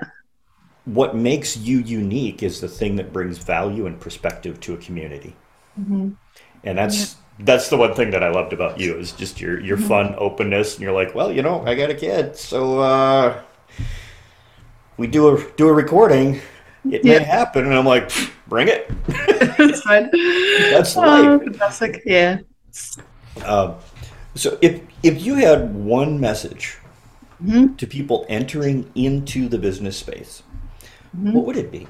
What 0.85 1.15
makes 1.15 1.57
you 1.57 1.79
unique 1.79 2.43
is 2.43 2.61
the 2.61 2.67
thing 2.67 2.97
that 2.97 3.11
brings 3.11 3.37
value 3.39 3.87
and 3.87 3.99
perspective 3.99 4.59
to 4.61 4.73
a 4.73 4.77
community. 4.77 5.35
Mm-hmm. 5.79 6.11
And 6.63 6.77
that's 6.77 7.13
yeah 7.13 7.24
that's 7.39 7.69
the 7.69 7.77
one 7.77 7.93
thing 7.93 8.11
that 8.11 8.23
I 8.23 8.29
loved 8.29 8.53
about 8.53 8.79
you 8.79 8.95
is 8.95 9.11
just 9.11 9.41
your 9.41 9.59
your 9.59 9.77
mm-hmm. 9.77 9.87
fun 9.87 10.15
openness, 10.17 10.75
and 10.75 10.83
you're 10.83 10.93
like, 10.93 11.13
well, 11.13 11.31
you 11.31 11.41
know, 11.41 11.65
I 11.65 11.75
got 11.75 11.89
a 11.89 11.95
kid, 11.95 12.35
so 12.35 12.79
uh, 12.79 13.41
we 14.97 15.07
do 15.07 15.35
a 15.35 15.51
do 15.57 15.67
a 15.67 15.73
recording. 15.73 16.41
It 16.89 17.03
may 17.03 17.19
happen, 17.19 17.65
and 17.65 17.73
I'm 17.73 17.85
like, 17.85 18.11
bring 18.47 18.67
it. 18.67 18.91
That's 19.57 19.81
fine. 19.81 20.09
That's 20.71 20.95
life. 20.95 21.25
Oh, 21.25 21.39
fantastic. 21.39 22.03
Yeah. 22.05 22.39
Um, 23.43 23.75
so 24.35 24.57
if 24.61 24.81
if 25.03 25.25
you 25.25 25.35
had 25.35 25.73
one 25.73 26.19
message 26.19 26.77
mm-hmm. 27.43 27.75
to 27.75 27.87
people 27.87 28.25
entering 28.29 28.91
into 28.95 29.49
the 29.49 29.57
business 29.57 29.97
space, 29.97 30.43
mm-hmm. 31.15 31.33
what 31.33 31.45
would 31.45 31.57
it 31.57 31.71
be? 31.71 31.87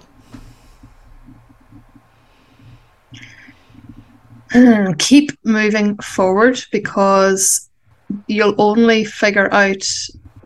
Hmm, 4.56 4.94
keep 4.94 5.34
moving 5.44 5.98
forward 5.98 6.63
because 6.72 7.70
you'll 8.28 8.56
only 8.58 9.04
figure 9.04 9.54
out 9.54 9.86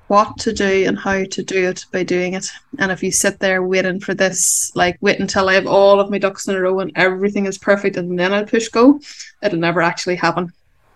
what 0.08 0.36
to 0.39 0.52
do 0.52 0.86
and 0.88 0.98
how 0.98 1.26
to 1.26 1.43
do 1.43 1.69
it 1.69 1.86
by 1.93 2.02
doing 2.02 2.34
it. 2.34 2.50
And 2.80 2.91
if 2.91 3.04
you 3.04 3.12
sit 3.12 3.38
there 3.38 3.62
waiting 3.62 4.00
for 4.00 4.15
this, 4.15 4.72
like 4.74 4.98
wait 5.00 5.19
until 5.19 5.48
I 5.48 5.54
have 5.54 5.67
all 5.67 6.00
of 6.00 6.10
my 6.10 6.17
ducks 6.17 6.48
in 6.48 6.56
a 6.56 6.60
row 6.60 6.80
and 6.80 6.91
everything 6.95 7.45
is 7.45 7.60
perfect 7.60 7.98
and 7.98 8.17
then 8.17 8.34
I'll 8.34 8.48
push 8.48 8.69
go, 8.69 9.00
it'll 9.43 9.60
never 9.60 9.80
actually 9.80 10.15
happen. 10.15 10.52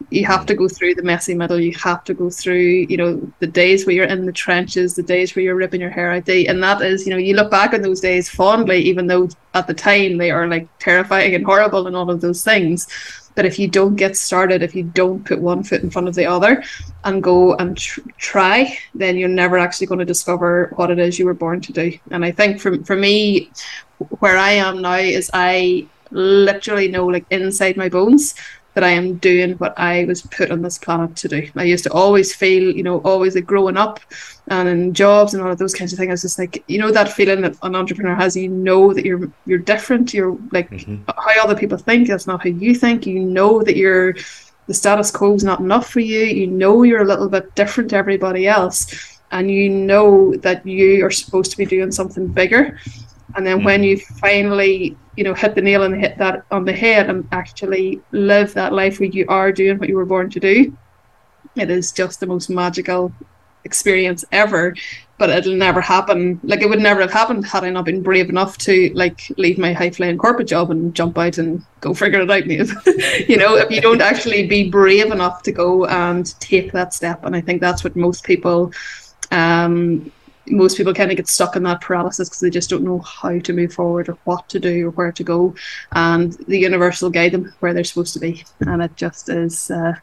You 0.09 0.25
have 0.25 0.45
to 0.47 0.55
go 0.55 0.67
through 0.67 0.95
the 0.95 1.03
messy 1.03 1.33
middle. 1.33 1.59
You 1.59 1.73
have 1.75 2.03
to 2.05 2.13
go 2.13 2.29
through, 2.29 2.87
you 2.89 2.97
know, 2.97 3.31
the 3.39 3.47
days 3.47 3.85
where 3.85 3.95
you're 3.95 4.05
in 4.05 4.25
the 4.25 4.31
trenches, 4.31 4.95
the 4.95 5.03
days 5.03 5.35
where 5.35 5.43
you're 5.43 5.55
ripping 5.55 5.81
your 5.81 5.89
hair 5.89 6.11
out. 6.11 6.25
They, 6.25 6.47
and 6.47 6.61
that 6.63 6.81
is, 6.81 7.05
you 7.05 7.11
know, 7.11 7.17
you 7.17 7.35
look 7.35 7.51
back 7.51 7.73
on 7.73 7.81
those 7.81 8.01
days 8.01 8.29
fondly, 8.29 8.79
even 8.79 9.07
though 9.07 9.29
at 9.53 9.67
the 9.67 9.73
time 9.73 10.17
they 10.17 10.31
are 10.31 10.47
like 10.47 10.67
terrifying 10.79 11.35
and 11.35 11.45
horrible 11.45 11.87
and 11.87 11.95
all 11.95 12.09
of 12.09 12.21
those 12.21 12.43
things. 12.43 12.87
But 13.35 13.45
if 13.45 13.57
you 13.57 13.67
don't 13.67 13.95
get 13.95 14.15
started, 14.15 14.61
if 14.61 14.75
you 14.75 14.83
don't 14.83 15.25
put 15.25 15.41
one 15.41 15.63
foot 15.63 15.81
in 15.81 15.89
front 15.89 16.07
of 16.07 16.15
the 16.15 16.25
other 16.25 16.63
and 17.03 17.23
go 17.23 17.55
and 17.55 17.75
tr- 17.75 18.01
try, 18.17 18.77
then 18.93 19.17
you're 19.17 19.29
never 19.29 19.57
actually 19.57 19.87
going 19.87 19.99
to 19.99 20.05
discover 20.05 20.71
what 20.75 20.91
it 20.91 20.99
is 20.99 21.17
you 21.17 21.25
were 21.25 21.33
born 21.33 21.59
to 21.61 21.73
do. 21.73 21.97
And 22.11 22.23
I 22.23 22.31
think 22.31 22.59
for, 22.59 22.83
for 22.83 22.95
me, 22.95 23.49
where 24.19 24.37
I 24.37 24.51
am 24.51 24.81
now 24.81 24.95
is 24.95 25.31
I 25.33 25.87
literally 26.11 26.89
know, 26.89 27.07
like 27.07 27.25
inside 27.31 27.75
my 27.75 27.89
bones, 27.89 28.35
that 28.73 28.83
I 28.83 28.89
am 28.89 29.17
doing 29.17 29.53
what 29.53 29.77
I 29.77 30.05
was 30.05 30.21
put 30.23 30.51
on 30.51 30.61
this 30.61 30.77
planet 30.77 31.15
to 31.17 31.27
do. 31.27 31.49
I 31.55 31.63
used 31.63 31.83
to 31.83 31.91
always 31.91 32.33
feel, 32.33 32.75
you 32.75 32.83
know, 32.83 32.99
always 32.99 33.35
like 33.35 33.45
growing 33.45 33.77
up 33.77 33.99
and 34.47 34.67
in 34.67 34.93
jobs 34.93 35.33
and 35.33 35.43
all 35.43 35.51
of 35.51 35.57
those 35.57 35.73
kinds 35.73 35.93
of 35.93 35.99
things. 35.99 36.09
I 36.09 36.13
was 36.13 36.21
just 36.23 36.39
like, 36.39 36.63
you 36.67 36.79
know, 36.79 36.91
that 36.91 37.13
feeling 37.13 37.41
that 37.41 37.55
an 37.61 37.75
entrepreneur 37.75 38.15
has, 38.15 38.35
you 38.35 38.49
know 38.49 38.93
that 38.93 39.05
you're 39.05 39.31
you're 39.45 39.59
different. 39.59 40.13
You're 40.13 40.37
like 40.51 40.69
mm-hmm. 40.69 41.03
how 41.07 41.43
other 41.43 41.55
people 41.55 41.77
think, 41.77 42.07
that's 42.07 42.27
not 42.27 42.43
how 42.43 42.49
you 42.49 42.73
think. 42.73 43.05
You 43.05 43.19
know 43.19 43.61
that 43.63 43.77
you're 43.77 44.15
the 44.67 44.73
status 44.73 45.11
quo 45.11 45.33
is 45.33 45.43
not 45.43 45.59
enough 45.59 45.89
for 45.89 45.99
you. 45.99 46.21
You 46.21 46.47
know 46.47 46.83
you're 46.83 47.01
a 47.01 47.07
little 47.07 47.29
bit 47.29 47.53
different 47.55 47.89
to 47.91 47.97
everybody 47.97 48.47
else. 48.47 49.09
And 49.31 49.49
you 49.49 49.69
know 49.69 50.35
that 50.37 50.65
you 50.65 51.03
are 51.03 51.09
supposed 51.09 51.49
to 51.51 51.57
be 51.57 51.65
doing 51.65 51.91
something 51.91 52.27
bigger. 52.27 52.79
And 53.35 53.45
then 53.45 53.57
mm-hmm. 53.57 53.65
when 53.65 53.83
you 53.83 53.97
finally 53.97 54.97
you 55.15 55.23
know 55.23 55.33
hit 55.33 55.53
the 55.53 55.61
nail 55.61 55.83
and 55.83 55.95
hit 55.95 56.17
that 56.17 56.43
on 56.49 56.65
the 56.65 56.73
head 56.73 57.09
and 57.09 57.27
actually 57.31 58.01
live 58.11 58.53
that 58.53 58.73
life 58.73 58.99
where 58.99 59.09
you 59.09 59.25
are 59.29 59.51
doing 59.51 59.77
what 59.77 59.87
you 59.89 59.95
were 59.95 60.05
born 60.05 60.29
to 60.31 60.39
do 60.39 60.75
it 61.55 61.69
is 61.69 61.91
just 61.91 62.19
the 62.19 62.25
most 62.25 62.49
magical 62.49 63.11
experience 63.63 64.25
ever. 64.31 64.75
But 65.17 65.29
it'll 65.29 65.55
never 65.55 65.79
happen. 65.79 66.39
Like 66.43 66.61
it 66.61 66.69
would 66.69 66.79
never 66.79 67.01
have 67.01 67.11
happened 67.11 67.45
had 67.45 67.63
i 67.63 67.69
not 67.69 67.85
been 67.85 68.01
brave 68.01 68.29
enough 68.29 68.57
to 68.59 68.91
like 68.93 69.31
leave 69.37 69.57
my 69.57 69.71
high 69.71 69.91
flying 69.91 70.17
corporate 70.17 70.47
job 70.47 70.71
and 70.71 70.93
jump 70.93 71.17
out 71.17 71.37
and 71.37 71.63
go 71.79 71.93
figure 71.93 72.21
it 72.21 72.29
out 72.29 72.45
you 73.29 73.37
know 73.37 73.55
if 73.55 73.69
you 73.69 73.79
don't 73.79 74.01
actually 74.01 74.47
be 74.47 74.69
brave 74.69 75.11
enough 75.11 75.43
to 75.43 75.51
go 75.51 75.85
and 75.85 76.37
take 76.39 76.71
that 76.71 76.93
step. 76.93 77.23
And 77.23 77.35
i 77.35 77.41
think 77.41 77.61
that's 77.61 77.83
what 77.83 77.95
most 77.95 78.23
people 78.23 78.73
um 79.31 80.11
most 80.47 80.77
people 80.77 80.93
kind 80.93 81.11
of 81.11 81.17
get 81.17 81.27
stuck 81.27 81.55
in 81.55 81.63
that 81.63 81.81
paralysis 81.81 82.29
because 82.29 82.41
they 82.41 82.49
just 82.49 82.69
don't 82.69 82.83
know 82.83 82.99
how 82.99 83.39
to 83.39 83.53
move 83.53 83.73
forward 83.73 84.09
or 84.09 84.17
what 84.25 84.47
to 84.49 84.59
do 84.59 84.87
or 84.87 84.91
where 84.91 85.11
to 85.11 85.23
go. 85.23 85.55
And 85.93 86.33
the 86.47 86.59
universe 86.59 87.01
will 87.01 87.09
guide 87.09 87.31
them 87.31 87.53
where 87.59 87.73
they're 87.73 87.83
supposed 87.83 88.13
to 88.13 88.19
be. 88.19 88.43
And 88.61 88.81
it 88.81 88.95
just 88.95 89.29
is 89.29 89.71
uh, 89.71 89.93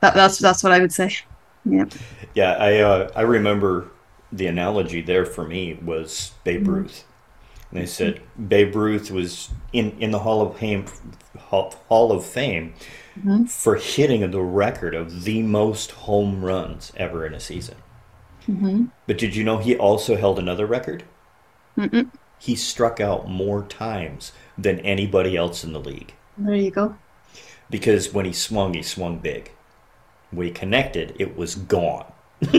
that, 0.00 0.14
that's 0.14 0.38
that's 0.38 0.62
what 0.62 0.72
i 0.72 0.80
would 0.80 0.92
say. 0.92 1.16
Yeah. 1.64 1.86
Yeah 2.34 2.52
i 2.52 2.78
uh, 2.78 3.10
i 3.14 3.22
remember 3.22 3.88
the 4.32 4.46
analogy 4.46 5.02
there 5.02 5.26
for 5.26 5.46
me 5.46 5.78
was 5.82 6.32
babe 6.44 6.62
mm-hmm. 6.62 6.72
ruth. 6.72 7.04
And 7.70 7.80
they 7.80 7.86
said 7.86 8.22
babe 8.48 8.74
ruth 8.74 9.10
was 9.10 9.50
in 9.72 9.92
in 10.00 10.10
the 10.10 10.20
hall 10.20 10.42
of 10.42 10.58
fame 10.58 10.86
hall 11.38 12.12
of 12.12 12.24
fame 12.24 12.74
mm-hmm. 13.18 13.44
for 13.44 13.76
hitting 13.76 14.28
the 14.30 14.40
record 14.40 14.94
of 14.94 15.24
the 15.24 15.42
most 15.42 15.90
home 15.90 16.44
runs 16.44 16.92
ever 16.96 17.26
in 17.26 17.34
a 17.34 17.40
season 17.40 17.76
Mm-hmm. 18.48 18.86
But 19.06 19.18
did 19.18 19.36
you 19.36 19.44
know 19.44 19.58
he 19.58 19.76
also 19.76 20.16
held 20.16 20.38
another 20.38 20.66
record? 20.66 21.04
Mm-mm. 21.76 22.10
He 22.38 22.56
struck 22.56 23.00
out 23.00 23.28
more 23.28 23.62
times 23.64 24.32
than 24.56 24.80
anybody 24.80 25.36
else 25.36 25.62
in 25.64 25.72
the 25.72 25.80
league. 25.80 26.14
There 26.38 26.54
you 26.54 26.70
go. 26.70 26.96
Because 27.68 28.12
when 28.12 28.24
he 28.24 28.32
swung, 28.32 28.74
he 28.74 28.82
swung 28.82 29.18
big. 29.18 29.50
When 30.30 30.46
he 30.46 30.52
connected, 30.52 31.14
it 31.18 31.36
was 31.36 31.54
gone. 31.54 32.10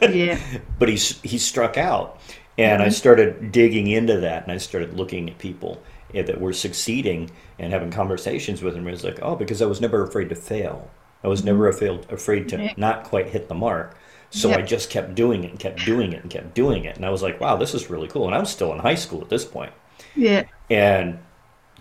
yeah. 0.00 0.40
But 0.78 0.88
he 0.88 0.96
he 0.96 1.38
struck 1.38 1.76
out, 1.76 2.20
and 2.56 2.80
mm-hmm. 2.80 2.86
I 2.86 2.90
started 2.90 3.52
digging 3.52 3.88
into 3.88 4.18
that, 4.20 4.44
and 4.44 4.52
I 4.52 4.56
started 4.56 4.94
looking 4.94 5.28
at 5.28 5.38
people 5.38 5.82
that 6.14 6.40
were 6.40 6.52
succeeding 6.52 7.30
and 7.58 7.72
having 7.72 7.90
conversations 7.90 8.62
with 8.62 8.74
them. 8.74 8.86
It 8.86 8.92
was 8.92 9.04
like, 9.04 9.18
oh, 9.22 9.36
because 9.36 9.62
I 9.62 9.66
was 9.66 9.80
never 9.80 10.02
afraid 10.02 10.28
to 10.30 10.34
fail. 10.34 10.90
I 11.24 11.28
was 11.28 11.44
never 11.44 11.72
mm-hmm. 11.72 12.14
afraid 12.14 12.48
to 12.50 12.72
not 12.76 13.04
quite 13.04 13.28
hit 13.28 13.48
the 13.48 13.54
mark. 13.54 13.96
So 14.32 14.48
yep. 14.48 14.60
I 14.60 14.62
just 14.62 14.88
kept 14.88 15.14
doing 15.14 15.44
it 15.44 15.50
and 15.50 15.60
kept 15.60 15.84
doing 15.84 16.14
it 16.14 16.22
and 16.22 16.30
kept 16.30 16.54
doing 16.54 16.86
it. 16.86 16.96
And 16.96 17.04
I 17.04 17.10
was 17.10 17.22
like, 17.22 17.38
wow, 17.38 17.56
this 17.56 17.74
is 17.74 17.90
really 17.90 18.08
cool. 18.08 18.26
And 18.26 18.34
I'm 18.34 18.46
still 18.46 18.72
in 18.72 18.78
high 18.78 18.94
school 18.94 19.20
at 19.20 19.28
this 19.28 19.44
point. 19.44 19.72
Yeah. 20.16 20.44
And 20.70 21.18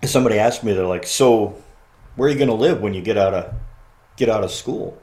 somebody 0.04 0.38
asked 0.38 0.62
me, 0.62 0.74
they're 0.74 0.86
like, 0.86 1.08
so 1.08 1.56
where 2.18 2.28
are 2.28 2.32
you 2.32 2.38
going 2.38 2.49
to 2.49 2.54
live 2.54 2.82
when 2.82 2.93
you 2.93 3.02
get 3.02 3.18
out 3.18 3.34
of 3.34 3.54
get 4.18 4.28
out 4.28 4.43
of 4.43 4.52
school? 4.52 5.02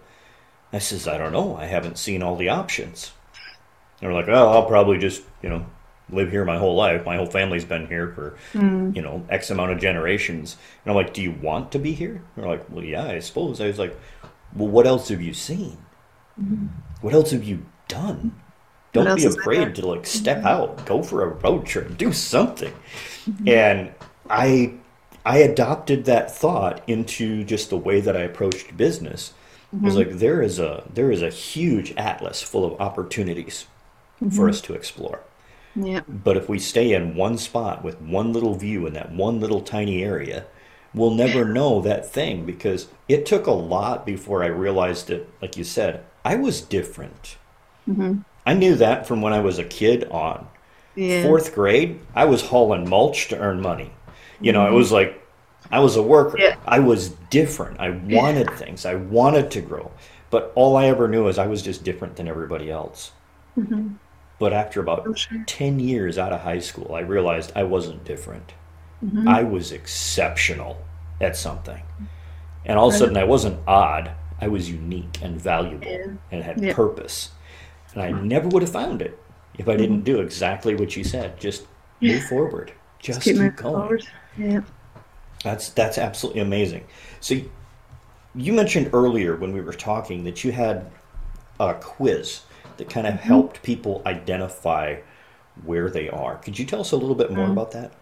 I 0.75 0.79
says, 0.79 1.09
I 1.09 1.17
don't 1.17 1.33
know. 1.33 1.57
I 1.57 1.65
haven't 1.65 1.97
seen 1.97 2.23
all 2.23 2.37
the 2.37 2.51
options. 2.51 3.13
They're 4.01 4.13
like, 4.13 4.29
oh, 4.29 4.49
I'll 4.51 4.67
probably 4.67 4.99
just, 4.99 5.23
you 5.43 5.49
know, 5.49 5.65
live 6.11 6.31
here 6.31 6.45
my 6.45 6.59
whole 6.59 6.77
life. 6.77 7.07
My 7.07 7.17
whole 7.17 7.27
family's 7.27 7.65
been 7.65 7.87
here 7.87 8.13
for, 8.13 8.37
mm. 8.53 8.95
you 8.95 9.01
know, 9.01 9.25
X 9.31 9.49
amount 9.51 9.73
of 9.73 9.81
generations. 9.81 10.59
And 10.85 10.91
I'm 10.91 10.97
like, 10.97 11.15
do 11.15 11.23
you 11.23 11.33
want 11.33 11.73
to 11.73 11.79
be 11.79 11.93
here? 11.93 12.23
They're 12.37 12.47
like, 12.47 12.69
well, 12.69 12.85
yeah, 12.85 13.07
I 13.07 13.21
suppose. 13.21 13.59
I 13.63 13.67
was 13.67 13.79
like, 13.79 13.99
well, 14.55 14.69
what 14.69 14.87
else 14.87 15.09
have 15.09 15.23
you 15.23 15.33
seen? 15.33 15.79
Mm-hmm. 16.41 16.67
What 17.01 17.15
else 17.15 17.31
have 17.31 17.45
you 17.45 17.65
done? 17.87 18.35
Don't 18.93 19.17
be 19.17 19.27
afraid 19.27 19.75
to 19.77 19.87
like 19.87 20.07
step 20.07 20.39
mm-hmm. 20.39 20.47
out, 20.47 20.87
go 20.87 21.03
for 21.03 21.23
a 21.23 21.29
road 21.29 21.67
trip, 21.67 21.97
do 21.99 22.13
something. 22.13 22.73
Mm-hmm. 23.27 23.49
And 23.49 23.93
I 24.31 24.75
I 25.25 25.39
adopted 25.39 26.07
that 26.07 26.35
thought 26.35 26.83
into 26.89 27.45
just 27.45 27.71
the 27.71 27.77
way 27.77 28.01
that 28.01 28.17
I 28.17 28.21
approached 28.21 28.77
business. 28.77 29.35
Mm-hmm. 29.75 29.85
It 29.85 29.87
was 29.87 29.97
like 29.97 30.11
there 30.13 30.41
is 30.41 30.59
a 30.59 30.85
there 30.93 31.11
is 31.11 31.23
a 31.23 31.31
huge 31.31 31.93
atlas 31.97 32.43
full 32.43 32.65
of 32.65 32.81
opportunities 32.81 33.67
mm-hmm. 34.23 34.35
for 34.35 34.49
us 34.49 34.61
to 34.63 34.75
explore. 34.75 35.21
Yeah. 35.77 36.01
But 36.09 36.37
if 36.37 36.49
we 36.49 36.59
stay 36.59 36.93
in 36.93 37.15
one 37.15 37.39
spot 37.39 37.85
with 37.85 38.01
one 38.01 38.33
little 38.33 38.55
view 38.55 38.87
in 38.87 38.95
that 38.95 39.13
one 39.13 39.39
little 39.39 39.61
tiny 39.61 40.03
area, 40.03 40.47
we'll 40.95 41.11
never 41.11 41.45
know 41.59 41.81
that 41.83 42.11
thing 42.11 42.47
because 42.47 42.89
it 43.09 43.27
took 43.27 43.47
a 43.47 43.53
lot 43.53 44.07
before 44.07 44.43
I 44.43 44.49
realized 44.49 45.11
it. 45.11 45.29
Like 45.43 45.57
you 45.57 45.65
said, 45.65 46.05
I 46.25 46.37
was 46.37 46.61
different. 46.61 47.37
Mm-hmm. 47.89 48.21
I 48.47 48.55
knew 48.55 48.77
that 48.77 49.07
from 49.07 49.23
when 49.23 49.33
I 49.33 49.41
was 49.41 49.59
a 49.59 49.65
kid 49.65 50.05
on. 50.11 50.49
Yeah. 50.95 51.23
Fourth 51.23 51.55
grade, 51.55 52.01
I 52.15 52.25
was 52.25 52.43
hauling 52.43 52.89
mulch 52.89 53.29
to 53.29 53.39
earn 53.39 53.61
money. 53.61 53.93
You 54.41 54.53
know, 54.53 54.65
mm-hmm. 54.65 54.75
it 54.75 54.77
was 54.77 54.93
like 54.93 55.25
I 55.71 55.81
was 55.81 55.97
a 55.97 56.03
worker. 56.03 56.39
Yeah. 56.39 56.57
I 56.67 56.79
was 56.81 57.11
different. 57.31 57.81
I 57.81 57.91
wanted 57.91 58.49
yeah. 58.51 58.57
things. 58.57 58.85
I 58.85 58.95
wanted 58.95 59.51
to 59.53 59.61
grow. 59.61 59.91
But 60.31 60.53
all 60.55 60.77
I 60.77 60.87
ever 60.87 61.09
knew 61.09 61.29
is 61.29 61.39
I 61.39 61.47
was 61.47 61.63
just 61.63 61.85
different 61.85 62.17
than 62.17 62.29
everybody 62.29 62.71
else. 62.71 63.13
Mm-hmm. 63.57 63.95
But 64.39 64.53
after 64.53 64.81
about 64.81 65.19
sure. 65.19 65.45
10 65.47 65.81
years 65.81 66.19
out 66.19 66.33
of 66.33 66.41
high 66.41 66.61
school, 66.61 66.95
I 66.95 67.01
realized 67.01 67.53
I 67.57 67.65
wasn't 67.65 68.05
different. 68.05 68.53
Mm-hmm. 69.05 69.29
I 69.29 69.43
was 69.43 69.73
exceptional 69.73 70.79
at 71.21 71.37
something. 71.37 71.83
And 72.65 72.79
all 72.79 72.89
of 72.89 72.95
a 72.95 72.99
sudden, 72.99 73.17
I 73.17 73.25
wasn't 73.25 73.61
odd. 73.67 74.13
I 74.41 74.49
was 74.49 74.71
unique 74.71 75.19
and 75.23 75.41
valuable 75.41 75.87
yeah. 75.87 76.13
and 76.31 76.43
had 76.43 76.61
yeah. 76.61 76.75
purpose. 76.75 77.31
And 77.95 78.03
I 78.03 78.11
never 78.11 78.49
would 78.49 78.63
have 78.63 78.73
found 78.73 79.03
it 79.03 79.19
if 79.57 79.69
I 79.69 79.77
didn't 79.77 80.03
do 80.03 80.21
exactly 80.21 80.75
what 80.75 80.97
you 80.97 81.05
said. 81.05 81.41
Just 81.41 81.67
move 82.01 82.23
forward. 82.25 82.73
Just, 82.99 83.23
Just 83.23 83.25
keep, 83.25 83.37
keep 83.37 83.57
going. 83.57 83.75
Forward. 83.75 84.07
Yeah. 84.37 84.61
That's 85.43 85.71
that's 85.71 85.99
absolutely 85.99 86.43
amazing. 86.43 86.85
So 87.21 87.37
you 88.35 88.53
mentioned 88.53 88.91
earlier 88.93 89.37
when 89.37 89.53
we 89.53 89.61
were 89.61 89.73
talking 89.73 90.25
that 90.25 90.45
you 90.45 90.53
had 90.53 90.91
a 91.61 91.75
quiz 91.75 92.43
that 92.77 92.89
kind 92.89 93.07
of 93.07 93.15
mm-hmm. 93.15 93.23
helped 93.23 93.63
people 93.63 94.03
identify 94.07 94.97
where 95.65 95.91
they 95.91 96.09
are. 96.09 96.37
Could 96.37 96.59
you 96.59 96.65
tell 96.65 96.81
us 96.81 96.93
a 96.93 96.97
little 96.97 97.17
bit 97.17 97.31
more 97.31 97.45
mm-hmm. 97.45 97.53
about 97.53 97.73
that? 97.73 97.93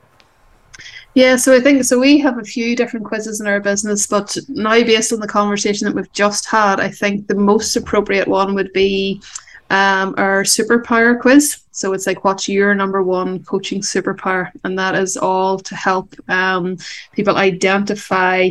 Yeah, 1.16 1.36
so 1.36 1.56
I 1.56 1.60
think 1.60 1.82
so. 1.82 1.98
We 1.98 2.18
have 2.18 2.36
a 2.36 2.44
few 2.44 2.76
different 2.76 3.06
quizzes 3.06 3.40
in 3.40 3.46
our 3.46 3.58
business, 3.58 4.06
but 4.06 4.36
now 4.48 4.74
based 4.84 5.14
on 5.14 5.18
the 5.18 5.26
conversation 5.26 5.86
that 5.86 5.94
we've 5.96 6.12
just 6.12 6.44
had, 6.44 6.78
I 6.78 6.90
think 6.90 7.26
the 7.26 7.34
most 7.34 7.74
appropriate 7.74 8.28
one 8.28 8.54
would 8.54 8.70
be 8.74 9.22
um, 9.70 10.14
our 10.18 10.42
superpower 10.42 11.18
quiz. 11.18 11.62
So 11.70 11.94
it's 11.94 12.06
like, 12.06 12.22
what's 12.22 12.50
your 12.50 12.74
number 12.74 13.02
one 13.02 13.42
coaching 13.44 13.80
superpower? 13.80 14.50
And 14.62 14.78
that 14.78 14.94
is 14.94 15.16
all 15.16 15.58
to 15.58 15.74
help 15.74 16.14
um, 16.28 16.76
people 17.12 17.38
identify 17.38 18.50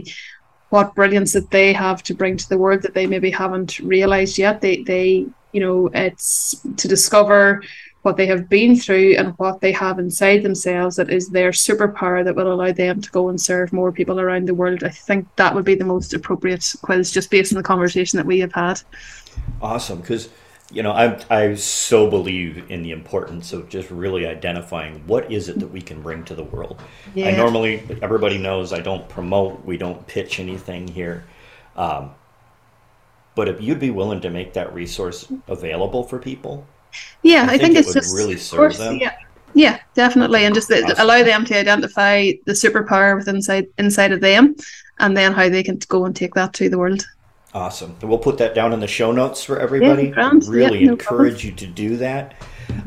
what 0.70 0.96
brilliance 0.96 1.34
that 1.34 1.52
they 1.52 1.72
have 1.72 2.02
to 2.02 2.16
bring 2.16 2.36
to 2.36 2.50
the 2.50 2.58
world 2.58 2.82
that 2.82 2.96
they 2.96 3.06
maybe 3.06 3.30
haven't 3.30 3.78
realized 3.78 4.40
yet. 4.40 4.60
They, 4.62 4.82
they, 4.82 5.28
you 5.52 5.62
know, 5.62 5.92
it's 5.94 6.66
to 6.78 6.88
discover 6.88 7.62
what 8.06 8.18
they 8.18 8.28
have 8.28 8.48
been 8.48 8.76
through 8.76 9.16
and 9.18 9.34
what 9.40 9.60
they 9.62 9.72
have 9.72 9.98
inside 9.98 10.44
themselves 10.44 10.96
that 10.96 11.10
is 11.10 11.30
their 11.30 11.50
superpower 11.50 12.24
that 12.24 12.36
will 12.36 12.54
allow 12.54 12.72
them 12.72 13.02
to 13.02 13.10
go 13.10 13.30
and 13.30 13.42
serve 13.42 13.74
more 13.74 13.92
people 13.92 14.20
around 14.20 14.48
the 14.48 14.54
world. 14.54 14.84
I 14.84 14.90
think 14.90 15.28
that 15.38 15.56
would 15.56 15.66
be 15.66 15.74
the 15.74 15.86
most 15.86 16.14
appropriate 16.14 16.76
quiz 16.84 17.12
just 17.12 17.32
based 17.32 17.52
on 17.52 17.58
the 17.58 17.64
conversation 17.64 18.18
that 18.18 18.28
we 18.28 18.38
have 18.40 18.54
had. 18.54 18.80
Awesome. 19.60 20.02
Because, 20.02 20.30
you 20.72 20.84
know, 20.84 20.92
I, 20.92 21.20
I 21.32 21.56
so 21.56 22.08
believe 22.08 22.70
in 22.70 22.84
the 22.84 22.92
importance 22.92 23.54
of 23.54 23.70
just 23.70 23.90
really 23.90 24.28
identifying 24.28 25.02
what 25.08 25.32
is 25.32 25.50
it 25.50 25.58
that 25.58 25.72
we 25.72 25.82
can 25.82 26.04
bring 26.04 26.24
to 26.26 26.36
the 26.36 26.44
world. 26.44 26.80
Yeah. 27.16 27.30
I 27.30 27.32
normally, 27.36 27.82
everybody 28.04 28.38
knows 28.38 28.72
I 28.72 28.82
don't 28.82 29.10
promote, 29.10 29.66
we 29.66 29.78
don't 29.78 30.06
pitch 30.06 30.40
anything 30.40 30.88
here. 30.88 31.24
Um, 31.76 32.12
but 33.34 33.50
if 33.50 33.60
you'd 33.60 33.80
be 33.80 33.90
willing 33.90 34.22
to 34.22 34.30
make 34.30 34.54
that 34.54 34.72
resource 34.76 35.28
available 35.48 36.04
for 36.04 36.20
people, 36.20 36.68
Yeah, 37.24 37.44
I, 37.44 37.58
think 37.58 37.62
think, 37.62 37.76
it 37.76 37.80
it's 37.80 37.94
just 37.94 38.16
really 38.16 38.38
serve 38.38 38.58
course, 38.58 38.78
them. 38.78 38.98
Yeah, 38.98 39.16
yeah, 39.54 39.80
definitely, 39.94 40.46
and 40.46 40.54
just 40.54 40.68
the, 40.68 40.96
allow 40.98 41.24
them 41.24 41.46
to 41.46 41.58
identify 41.58 42.32
the 42.46 42.54
superpower 42.54 43.16
within 43.16 43.38
inside 43.38 43.68
inside 43.78 44.12
of 44.12 44.22
them, 44.22 44.56
and 45.00 45.16
then 45.16 45.34
how 45.34 45.50
they 45.50 45.64
can 45.64 45.80
go 45.88 46.06
and 46.06 46.16
take 46.16 46.34
that 46.36 46.54
to 46.54 46.70
the 46.70 46.78
world. 46.78 47.06
Awesome. 47.54 47.96
We'll 48.02 48.18
put 48.18 48.38
that 48.40 48.54
down 48.54 48.74
in 48.74 48.82
the 48.82 48.88
show 48.88 49.14
notes 49.14 49.44
for 49.44 49.58
everybody. 49.58 50.14
Yeah, 50.16 50.32
really 50.46 50.86
no 50.86 50.92
encourage 50.92 51.46
you 51.46 51.54
to 51.54 51.66
do 51.66 51.96
that. 51.98 52.36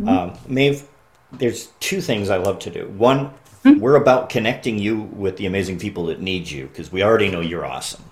Um, 0.07 0.39
Maeve, 0.47 0.87
there's 1.33 1.69
two 1.81 2.03
things 2.03 2.29
I 2.29 2.37
love 2.37 2.59
to 2.61 2.71
do. 2.71 2.87
One, 2.89 3.31
we're 3.65 3.97
about 3.97 4.29
connecting 4.29 4.79
you 4.79 5.03
with 5.03 5.37
the 5.37 5.47
amazing 5.47 5.79
people 5.79 6.07
that 6.07 6.21
need 6.21 6.51
you 6.51 6.67
because 6.67 6.93
we 6.93 7.03
already 7.03 7.29
know 7.31 7.41
you're 7.41 7.67
awesome. 7.67 8.05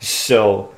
So, 0.00 0.73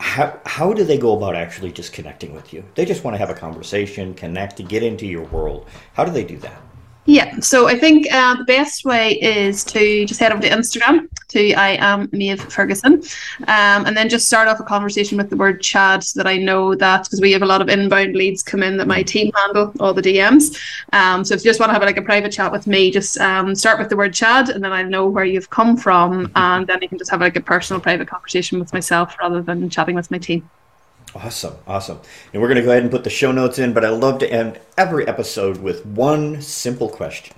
how, 0.00 0.40
how 0.46 0.72
do 0.72 0.84
they 0.84 0.98
go 0.98 1.16
about 1.16 1.34
actually 1.34 1.72
just 1.72 1.92
connecting 1.92 2.32
with 2.32 2.52
you? 2.52 2.64
They 2.74 2.84
just 2.84 3.04
want 3.04 3.14
to 3.14 3.18
have 3.18 3.30
a 3.30 3.34
conversation, 3.34 4.14
connect, 4.14 4.56
to 4.58 4.62
get 4.62 4.82
into 4.82 5.06
your 5.06 5.24
world. 5.24 5.66
How 5.94 6.04
do 6.04 6.12
they 6.12 6.24
do 6.24 6.36
that? 6.38 6.62
Yeah, 7.08 7.40
so 7.40 7.66
I 7.66 7.78
think 7.78 8.06
uh, 8.12 8.34
the 8.34 8.44
best 8.44 8.84
way 8.84 9.12
is 9.18 9.64
to 9.64 10.04
just 10.04 10.20
head 10.20 10.30
over 10.30 10.42
to 10.42 10.50
Instagram 10.50 11.08
to 11.28 11.54
I 11.54 11.78
am 11.80 12.10
Maeve 12.12 12.38
Ferguson, 12.52 13.02
um, 13.46 13.86
and 13.86 13.96
then 13.96 14.10
just 14.10 14.26
start 14.26 14.46
off 14.46 14.60
a 14.60 14.62
conversation 14.62 15.16
with 15.16 15.30
the 15.30 15.36
word 15.36 15.62
Chad 15.62 16.04
so 16.04 16.20
that 16.20 16.26
I 16.26 16.36
know 16.36 16.74
that 16.74 17.04
because 17.04 17.22
we 17.22 17.32
have 17.32 17.40
a 17.40 17.46
lot 17.46 17.62
of 17.62 17.70
inbound 17.70 18.14
leads 18.14 18.42
come 18.42 18.62
in 18.62 18.76
that 18.76 18.86
my 18.86 19.02
team 19.02 19.32
handle 19.34 19.72
all 19.80 19.94
the 19.94 20.02
DMs. 20.02 20.54
Um, 20.92 21.24
so 21.24 21.32
if 21.32 21.42
you 21.42 21.48
just 21.48 21.60
want 21.60 21.70
to 21.70 21.72
have 21.72 21.82
like 21.82 21.96
a 21.96 22.02
private 22.02 22.30
chat 22.30 22.52
with 22.52 22.66
me, 22.66 22.90
just 22.90 23.18
um, 23.20 23.54
start 23.54 23.78
with 23.78 23.88
the 23.88 23.96
word 23.96 24.12
Chad, 24.12 24.50
and 24.50 24.62
then 24.62 24.74
I 24.74 24.82
know 24.82 25.08
where 25.08 25.24
you've 25.24 25.48
come 25.48 25.78
from, 25.78 26.30
and 26.36 26.66
then 26.66 26.82
you 26.82 26.90
can 26.90 26.98
just 26.98 27.10
have 27.10 27.22
like 27.22 27.36
a 27.36 27.40
personal 27.40 27.80
private 27.80 28.06
conversation 28.06 28.58
with 28.58 28.74
myself 28.74 29.16
rather 29.18 29.40
than 29.40 29.70
chatting 29.70 29.94
with 29.94 30.10
my 30.10 30.18
team. 30.18 30.46
Awesome, 31.14 31.56
awesome. 31.66 32.00
And 32.32 32.42
we're 32.42 32.48
going 32.48 32.56
to 32.56 32.64
go 32.64 32.70
ahead 32.70 32.82
and 32.82 32.90
put 32.90 33.04
the 33.04 33.10
show 33.10 33.32
notes 33.32 33.58
in, 33.58 33.72
but 33.72 33.84
I 33.84 33.88
love 33.88 34.18
to 34.20 34.30
end 34.30 34.60
every 34.76 35.06
episode 35.06 35.58
with 35.58 35.84
one 35.86 36.42
simple 36.42 36.88
question. 36.88 37.36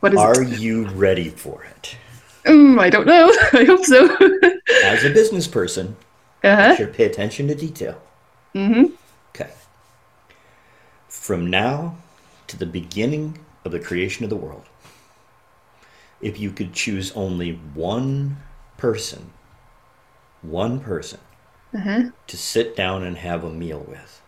What 0.00 0.14
is 0.14 0.18
Are 0.18 0.42
it? 0.42 0.58
you 0.58 0.86
ready 0.88 1.30
for 1.30 1.64
it? 1.64 1.96
Um, 2.46 2.78
I 2.78 2.90
don't 2.90 3.06
know. 3.06 3.28
I 3.52 3.64
hope 3.64 3.84
so. 3.84 4.16
As 4.84 5.04
a 5.04 5.10
business 5.10 5.46
person, 5.46 5.96
uh-huh. 6.44 6.70
you 6.70 6.76
should 6.76 6.94
pay 6.94 7.04
attention 7.04 7.48
to 7.48 7.54
detail. 7.54 8.00
Mm-hmm. 8.54 8.94
Okay. 9.30 9.50
From 11.08 11.48
now 11.48 11.96
to 12.48 12.56
the 12.56 12.66
beginning 12.66 13.38
of 13.64 13.72
the 13.72 13.80
creation 13.80 14.24
of 14.24 14.30
the 14.30 14.36
world, 14.36 14.64
if 16.20 16.38
you 16.38 16.50
could 16.50 16.72
choose 16.72 17.12
only 17.12 17.52
one 17.74 18.38
person, 18.76 19.30
one 20.42 20.80
person 20.80 21.20
Uh-huh. 21.74 22.02
to 22.26 22.36
sit 22.36 22.76
down 22.76 23.02
and 23.02 23.16
have 23.18 23.44
a 23.44 23.50
meal 23.50 23.84
with, 23.88 24.20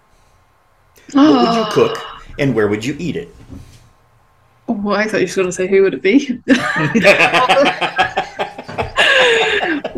what 1.13 1.27
would 1.33 1.49
Oh. 1.49 1.59
you 1.59 1.67
cook 1.73 1.99
and 2.39 2.55
where 2.55 2.69
would 2.69 2.85
you 2.85 2.97
eat 2.99 3.17
it? 3.17 3.29
Oh, 4.67 4.93
I 4.93 5.07
thought 5.07 5.21
you 5.21 5.27
were 5.29 5.35
going 5.35 5.47
to 5.49 5.53
say 5.53 5.67
who 5.67 5.83
would 5.83 5.93
it 5.95 6.03
be? 6.03 6.41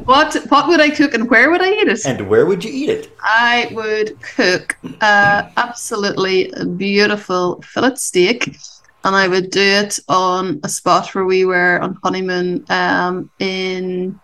what 0.05 0.35
What 0.49 0.69
would 0.69 0.81
I 0.81 0.91
cook 0.91 1.15
and 1.15 1.31
where 1.31 1.51
would 1.51 1.63
I 1.63 1.71
eat 1.73 1.89
it? 1.89 2.05
And 2.07 2.29
where 2.29 2.47
would 2.47 2.65
you 2.65 2.71
eat 2.73 2.89
it? 2.91 3.11
I 3.21 3.69
would 3.73 4.21
cook 4.21 4.77
a 5.01 5.51
absolutely 5.57 6.53
beautiful 6.77 7.63
fillet 7.63 7.95
steak, 7.97 8.57
and 9.05 9.15
I 9.15 9.29
would 9.29 9.51
do 9.51 9.61
it 9.61 9.99
on 10.09 10.61
a 10.65 10.69
spot 10.69 11.15
where 11.15 11.25
we 11.25 11.45
were 11.45 11.79
on 11.81 11.99
honeymoon 12.03 12.65
um, 12.71 13.31
in 13.39 14.19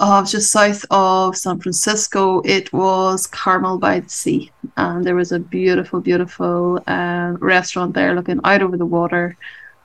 oh, 0.00 0.24
just 0.24 0.50
south 0.50 0.84
of 0.90 1.36
San 1.36 1.58
Francisco. 1.60 2.40
It 2.44 2.72
was 2.72 3.26
Carmel 3.26 3.78
by 3.78 4.00
the 4.00 4.08
Sea, 4.08 4.50
and 4.76 5.04
there 5.04 5.14
was 5.14 5.32
a 5.32 5.38
beautiful, 5.38 6.00
beautiful 6.00 6.82
um, 6.86 7.36
restaurant 7.36 7.94
there, 7.94 8.14
looking 8.14 8.40
out 8.44 8.62
over 8.62 8.76
the 8.76 8.86
water. 8.86 9.36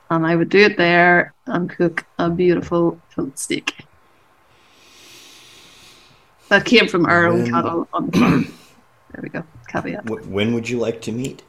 And 0.10 0.26
I 0.28 0.36
would 0.36 0.50
do 0.50 0.60
it 0.60 0.78
there 0.78 1.34
and 1.48 1.70
cook 1.70 2.06
a 2.20 2.30
beautiful 2.30 3.00
fillet 3.10 3.32
steak. 3.36 3.74
That 6.50 6.66
came 6.66 6.88
from 6.88 7.06
our 7.06 7.26
own 7.26 7.44
When- 7.44 7.52
cattle 7.52 7.88
on 7.94 8.10
the 8.10 8.20
farm. 8.20 8.54
There 9.14 9.22
we 9.24 9.30
go. 9.30 9.44
Caveat. 9.68 10.08
Wh- 10.08 10.28
When 10.32 10.54
would 10.54 10.68
you 10.70 10.78
like 10.80 11.02
to 11.02 11.12
meet? 11.12 11.42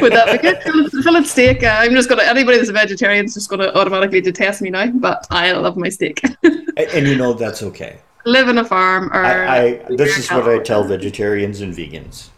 Would 0.00 0.12
that 0.12 0.28
be 0.30 0.38
good? 0.38 0.90
Fillet- 1.02 1.24
steak. 1.24 1.62
Uh, 1.62 1.74
I'm 1.78 1.92
just 1.92 2.08
gonna. 2.08 2.22
Anybody 2.22 2.58
that's 2.58 2.68
a 2.68 2.72
vegetarian 2.72 3.24
is 3.24 3.34
just 3.34 3.48
gonna 3.48 3.68
automatically 3.74 4.20
detest 4.20 4.60
me 4.62 4.70
now. 4.70 4.86
But 4.88 5.26
I 5.30 5.52
love 5.52 5.76
my 5.76 5.88
steak. 5.88 6.22
A- 6.44 6.96
And 6.96 7.06
you 7.06 7.16
know 7.16 7.32
that's 7.32 7.62
okay. 7.62 7.98
Live 8.24 8.48
in 8.48 8.58
a 8.58 8.64
farm, 8.64 9.10
or 9.12 9.24
I, 9.24 9.58
I 9.58 9.72
this 9.96 10.16
is 10.18 10.30
what 10.30 10.48
I 10.48 10.58
tell 10.58 10.84
vegetarians 10.84 11.60
and 11.60 11.74
vegans. 11.74 12.28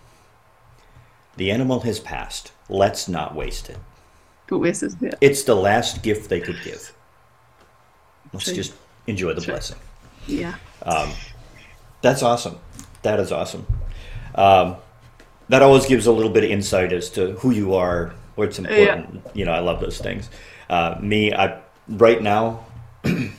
The 1.36 1.50
animal 1.50 1.80
has 1.80 1.98
passed. 2.00 2.52
Let's 2.68 3.08
not 3.08 3.34
waste 3.34 3.68
it. 3.70 3.78
Don't 4.46 4.60
waste 4.60 4.82
it. 4.84 4.94
Yeah. 5.00 5.10
It's 5.20 5.42
the 5.42 5.54
last 5.56 6.02
gift 6.02 6.30
they 6.30 6.40
could 6.40 6.56
give. 6.62 6.92
Let's 8.32 8.46
True. 8.46 8.54
just 8.54 8.74
enjoy 9.08 9.34
the 9.34 9.40
True. 9.40 9.52
blessing. 9.54 9.76
yeah. 10.26 10.54
That's 12.02 12.22
awesome. 12.22 12.58
That 13.02 13.18
is 13.20 13.32
awesome. 13.32 13.66
Um, 14.34 14.76
that 15.48 15.62
always 15.62 15.86
gives 15.86 16.06
a 16.06 16.12
little 16.12 16.30
bit 16.30 16.44
of 16.44 16.50
insight 16.50 16.92
as 16.92 17.10
to 17.10 17.32
who 17.32 17.50
you 17.50 17.74
are, 17.74 18.12
what's 18.34 18.58
important. 18.58 19.22
You 19.34 19.44
know, 19.44 19.52
I 19.52 19.60
love 19.60 19.80
those 19.80 19.98
things. 19.98 20.28
Uh, 20.68 20.96
me, 21.00 21.32
I 21.32 21.60
right 21.88 22.22
now, 22.22 22.64
I 23.04 23.30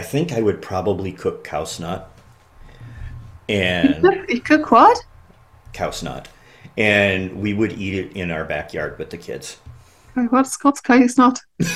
think 0.00 0.32
I 0.32 0.40
would 0.40 0.62
probably 0.62 1.12
cook 1.12 1.44
cow 1.44 1.64
snot 1.64 2.10
and 3.48 4.02
You 4.28 4.40
cook 4.40 4.70
what? 4.70 4.98
cow 5.72 5.90
snot, 5.90 6.28
and 6.78 7.40
we 7.40 7.52
would 7.52 7.72
eat 7.72 7.94
it 7.94 8.16
in 8.16 8.30
our 8.30 8.44
backyard 8.44 8.98
with 8.98 9.10
the 9.10 9.18
kids. 9.18 9.58
What's 10.14 10.62
what's 10.62 10.80
cow 10.80 11.06
snot? 11.06 11.40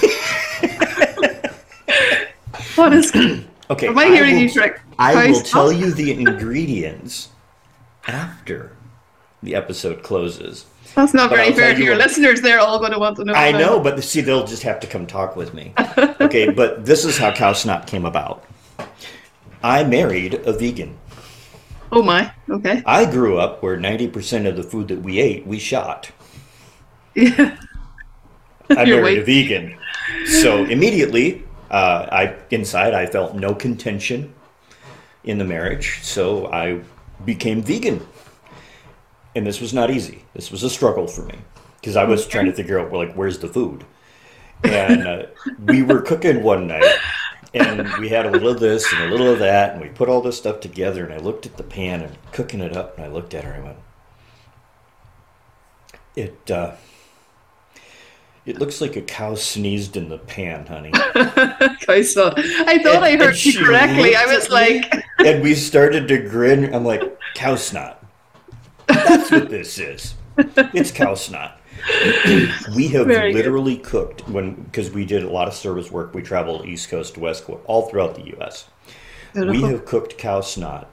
what 2.77 2.93
is? 2.93 3.13
Okay, 3.71 3.89
Am 3.89 3.99
I 3.99 4.07
hearing 4.07 4.35
will, 4.35 4.43
you 4.43 4.53
correct? 4.53 4.81
I 4.99 5.31
will 5.31 5.41
tell 5.41 5.73
you 5.73 5.91
the 5.93 6.13
ingredients 6.13 7.31
after 8.07 8.73
the 9.43 9.55
episode 9.55 10.03
closes. 10.03 10.67
That's 10.95 11.15
not 11.15 11.31
But 11.31 11.37
very 11.37 11.49
I'll 11.49 11.55
fair 11.55 11.75
to 11.75 11.83
your 11.83 11.97
what- 11.97 12.07
listeners. 12.07 12.41
They're 12.41 12.61
all 12.61 12.79
going 12.79 12.93
to 12.93 12.99
want 12.99 13.17
to 13.17 13.25
know. 13.25 13.33
I 13.33 13.53
know, 13.53 13.81
but 13.81 14.03
see, 14.05 14.21
they'll 14.21 14.47
just 14.47 14.63
have 14.63 14.81
to 14.81 14.87
come 14.87 15.07
talk 15.07 15.37
with 15.37 15.55
me. 15.55 15.73
Okay, 16.21 16.49
but 16.51 16.85
this 16.87 17.05
is 17.05 17.19
how 17.19 17.33
cow 17.33 17.53
snot 17.53 17.87
came 17.87 18.05
about. 18.07 18.45
I 19.63 19.85
married 19.85 20.35
a 20.35 20.53
vegan. 20.53 20.97
Oh 21.93 22.03
my. 22.03 22.33
Okay. 22.49 22.83
I 22.87 23.05
grew 23.05 23.39
up 23.39 23.63
where 23.63 23.77
90% 23.77 24.49
of 24.49 24.57
the 24.57 24.63
food 24.63 24.89
that 24.89 25.03
we 25.03 25.21
ate, 25.21 25.47
we 25.47 25.59
shot. 25.59 26.11
Yeah. 27.15 27.57
I 28.71 28.85
married 28.85 29.19
a 29.19 29.25
vegan. 29.25 29.77
So 30.27 30.65
immediately, 30.65 31.44
uh, 31.75 32.09
I 32.13 32.37
inside 32.53 32.95
I 32.95 33.07
felt 33.07 33.35
no 33.35 33.53
contention 33.53 34.33
in 35.25 35.39
the 35.39 35.45
marriage, 35.45 35.99
so 36.03 36.47
I 36.53 36.83
became 37.25 37.63
vegan. 37.63 38.07
And 39.35 39.45
this 39.45 39.61
was 39.61 39.75
not 39.75 39.91
easy. 39.91 40.25
This 40.35 40.53
was 40.53 40.63
a 40.63 40.71
struggle 40.71 41.09
for 41.09 41.23
me 41.23 41.35
because 41.81 41.97
I 41.97 42.05
was 42.05 42.29
trying 42.29 42.47
to 42.47 42.53
figure 42.53 42.79
out, 42.79 42.93
like, 42.93 43.15
where's 43.15 43.41
the 43.41 43.49
food? 43.49 43.85
And 44.63 45.03
uh, 45.03 45.27
we 45.67 45.83
were 45.83 46.01
cooking 46.01 46.45
one 46.45 46.69
night, 46.69 46.97
and 47.53 47.93
we 47.99 48.09
had 48.09 48.25
a 48.27 48.31
little 48.31 48.51
of 48.51 48.61
this 48.61 48.93
and 48.93 49.03
a 49.03 49.09
little 49.09 49.33
of 49.33 49.41
that, 49.41 49.73
and 49.73 49.83
we 49.83 49.89
put 49.89 50.09
all 50.09 50.21
this 50.21 50.39
stuff 50.39 50.61
together. 50.61 51.05
And 51.05 51.13
I 51.13 51.19
looked 51.19 51.45
at 51.45 51.57
the 51.57 51.65
pan 51.65 52.03
and 52.03 52.17
cooking 52.31 52.61
it 52.61 52.77
up, 52.77 52.97
and 52.97 53.05
I 53.05 53.09
looked 53.09 53.35
at 53.35 53.43
her 53.43 53.51
and 53.51 53.63
I 53.63 53.67
went, 53.67 53.79
"It." 56.15 56.51
Uh, 56.51 56.77
it 58.47 58.59
looks 58.59 58.81
like 58.81 58.97
a 58.97 59.03
cow 59.03 59.35
sneezed 59.35 59.97
in 59.97 60.09
the 60.09 60.19
pan, 60.19 60.67
honey. 60.67 60.91
cow 60.93 62.03
snot. 62.03 62.39
I 62.39 62.79
thought 62.83 62.97
And- 62.97 63.05
I 63.05 63.17
heard 63.17 63.43
you 63.45 63.65
correctly. 63.65 64.15
I 64.17 64.27
was 64.27 64.51
like, 64.51 64.93
and 65.19 65.43
we 65.43 65.55
started 65.55 66.09
to 66.09 66.19
grin. 66.19 66.75
I'm 66.75 66.85
like, 66.85 67.19
cow 67.35 67.57
snot. 67.57 68.05
That's 68.87 69.31
what 69.31 69.49
this 69.49 69.79
is. 69.79 70.15
It's 70.37 70.91
cow 70.91 71.15
snot. 71.15 71.61
we 72.77 72.89
have 72.89 73.07
Very 73.07 73.33
good. 73.33 73.39
literally 73.39 73.77
cooked 73.79 74.29
when 74.29 74.55
because 74.55 74.91
we 74.91 75.05
did 75.05 75.23
a 75.23 75.29
lot 75.31 75.49
of 75.49 75.55
service 75.55 75.91
work. 75.91 76.15
We 76.15 76.23
traveled 76.23 76.67
East 76.67 76.89
Coast 76.89 77.15
to 77.15 77.21
West 77.21 77.45
Coast, 77.45 77.63
all 77.67 77.89
throughout 77.89 78.15
the 78.15 78.27
U.S. 78.37 78.67
We 79.35 79.63
have 79.63 79.85
cooked 79.85 80.17
cow 80.19 80.41
snot 80.41 80.91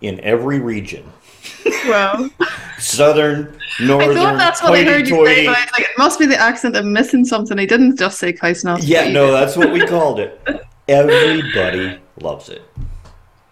in 0.00 0.20
every 0.20 0.60
region: 0.60 1.12
wow. 1.86 2.30
southern, 2.78 3.56
I 3.80 3.84
northern, 3.84 4.14
thought 4.14 4.38
that's 4.38 4.62
what 4.62 4.74
I 4.74 4.84
heard 4.84 5.08
you 5.08 5.24
say, 5.26 5.44
hoity-toity. 5.44 5.46
but 5.46 5.56
I 5.56 5.60
was 5.60 5.72
like, 5.72 5.82
it 5.82 5.98
must 5.98 6.18
be 6.18 6.26
the 6.26 6.38
accent. 6.38 6.76
I'm 6.76 6.92
missing 6.92 7.24
something. 7.24 7.58
I 7.58 7.66
didn't 7.66 7.98
just 7.98 8.18
say 8.18 8.32
cow 8.32 8.52
snot. 8.52 8.82
Yeah, 8.82 9.10
no, 9.10 9.32
that's 9.32 9.56
what 9.56 9.72
we 9.72 9.86
called 9.86 10.20
it. 10.20 10.40
Everybody 10.88 11.98
loves 12.20 12.48
it. 12.48 12.62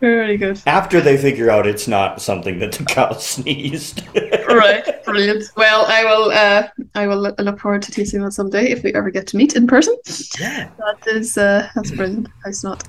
Very 0.00 0.36
good. 0.36 0.60
After 0.66 1.00
they 1.00 1.16
figure 1.16 1.48
out 1.48 1.64
it's 1.64 1.86
not 1.86 2.20
something 2.20 2.58
that 2.58 2.72
the 2.72 2.84
cow 2.84 3.12
sneezed. 3.18 4.02
right, 4.48 5.04
brilliant. 5.04 5.44
Well, 5.56 5.86
I 5.86 6.04
will. 6.04 6.30
Uh, 6.32 6.68
I 6.96 7.06
will 7.06 7.20
look 7.20 7.60
forward 7.60 7.82
to 7.82 7.92
tasting 7.92 8.20
that 8.22 8.32
someday 8.32 8.72
if 8.72 8.82
we 8.82 8.92
ever 8.94 9.10
get 9.10 9.28
to 9.28 9.36
meet 9.36 9.54
in 9.54 9.68
person. 9.68 9.96
Yeah, 10.40 10.68
that 10.78 11.06
is 11.06 11.38
uh, 11.38 11.68
that's 11.76 11.92
brilliant. 11.92 12.28
It's 12.46 12.64
not. 12.64 12.82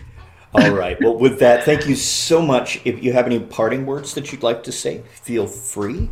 All 0.56 0.72
right. 0.72 1.02
Well, 1.02 1.18
with 1.18 1.40
that, 1.40 1.64
thank 1.64 1.88
you 1.88 1.96
so 1.96 2.42
much. 2.42 2.80
If 2.86 3.04
you 3.04 3.12
have 3.14 3.26
any 3.26 3.40
parting 3.40 3.86
words 3.86 4.14
that 4.14 4.32
you'd 4.32 4.44
like 4.44 4.64
to 4.64 4.72
say, 4.72 5.04
feel 5.22 5.48
free. 5.48 6.10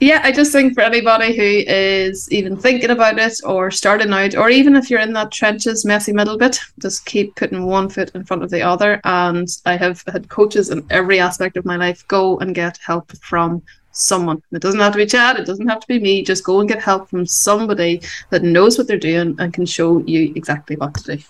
Yeah, 0.00 0.20
I 0.22 0.32
just 0.32 0.52
think 0.52 0.74
for 0.74 0.82
anybody 0.82 1.34
who 1.34 1.70
is 1.70 2.30
even 2.30 2.56
thinking 2.58 2.90
about 2.90 3.18
it 3.18 3.40
or 3.44 3.70
starting 3.70 4.12
out, 4.12 4.34
or 4.34 4.50
even 4.50 4.76
if 4.76 4.90
you're 4.90 5.00
in 5.00 5.14
that 5.14 5.32
trenches 5.32 5.86
messy 5.86 6.12
middle 6.12 6.36
bit, 6.36 6.60
just 6.78 7.06
keep 7.06 7.36
putting 7.36 7.64
one 7.64 7.88
foot 7.88 8.10
in 8.14 8.24
front 8.24 8.42
of 8.42 8.50
the 8.50 8.60
other. 8.60 9.00
And 9.04 9.48
I 9.64 9.76
have 9.76 10.02
had 10.12 10.28
coaches 10.28 10.68
in 10.68 10.84
every 10.90 11.18
aspect 11.20 11.56
of 11.56 11.64
my 11.64 11.76
life 11.76 12.06
go 12.08 12.38
and 12.40 12.54
get 12.54 12.76
help 12.78 13.16
from 13.18 13.62
someone. 13.92 14.42
It 14.52 14.60
doesn't 14.60 14.80
have 14.80 14.92
to 14.92 14.98
be 14.98 15.06
Chad, 15.06 15.38
it 15.38 15.46
doesn't 15.46 15.68
have 15.68 15.80
to 15.80 15.86
be 15.86 16.00
me. 16.00 16.22
Just 16.22 16.44
go 16.44 16.60
and 16.60 16.68
get 16.68 16.82
help 16.82 17.08
from 17.08 17.24
somebody 17.24 18.02
that 18.28 18.42
knows 18.42 18.76
what 18.76 18.88
they're 18.88 18.98
doing 18.98 19.36
and 19.38 19.54
can 19.54 19.64
show 19.64 20.00
you 20.00 20.32
exactly 20.34 20.76
what 20.76 20.94
to 20.96 21.16
do. 21.16 21.22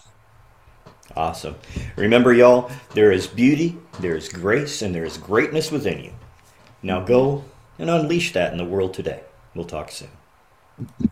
Awesome. 1.17 1.55
Remember, 1.97 2.33
y'all, 2.33 2.71
there 2.95 3.13
is 3.13 3.27
beauty, 3.27 3.77
there 4.01 4.17
is 4.17 4.29
grace, 4.29 4.83
and 4.83 4.95
there 4.95 5.05
is 5.05 5.17
greatness 5.17 5.71
within 5.71 6.03
you. 6.03 6.13
Now 6.83 7.05
go 7.05 7.45
and 7.79 7.89
unleash 7.89 8.33
that 8.33 8.53
in 8.53 8.59
the 8.59 8.65
world 8.65 8.95
today. 8.95 9.21
We'll 9.55 9.65
talk 9.65 9.91
soon. 9.91 10.09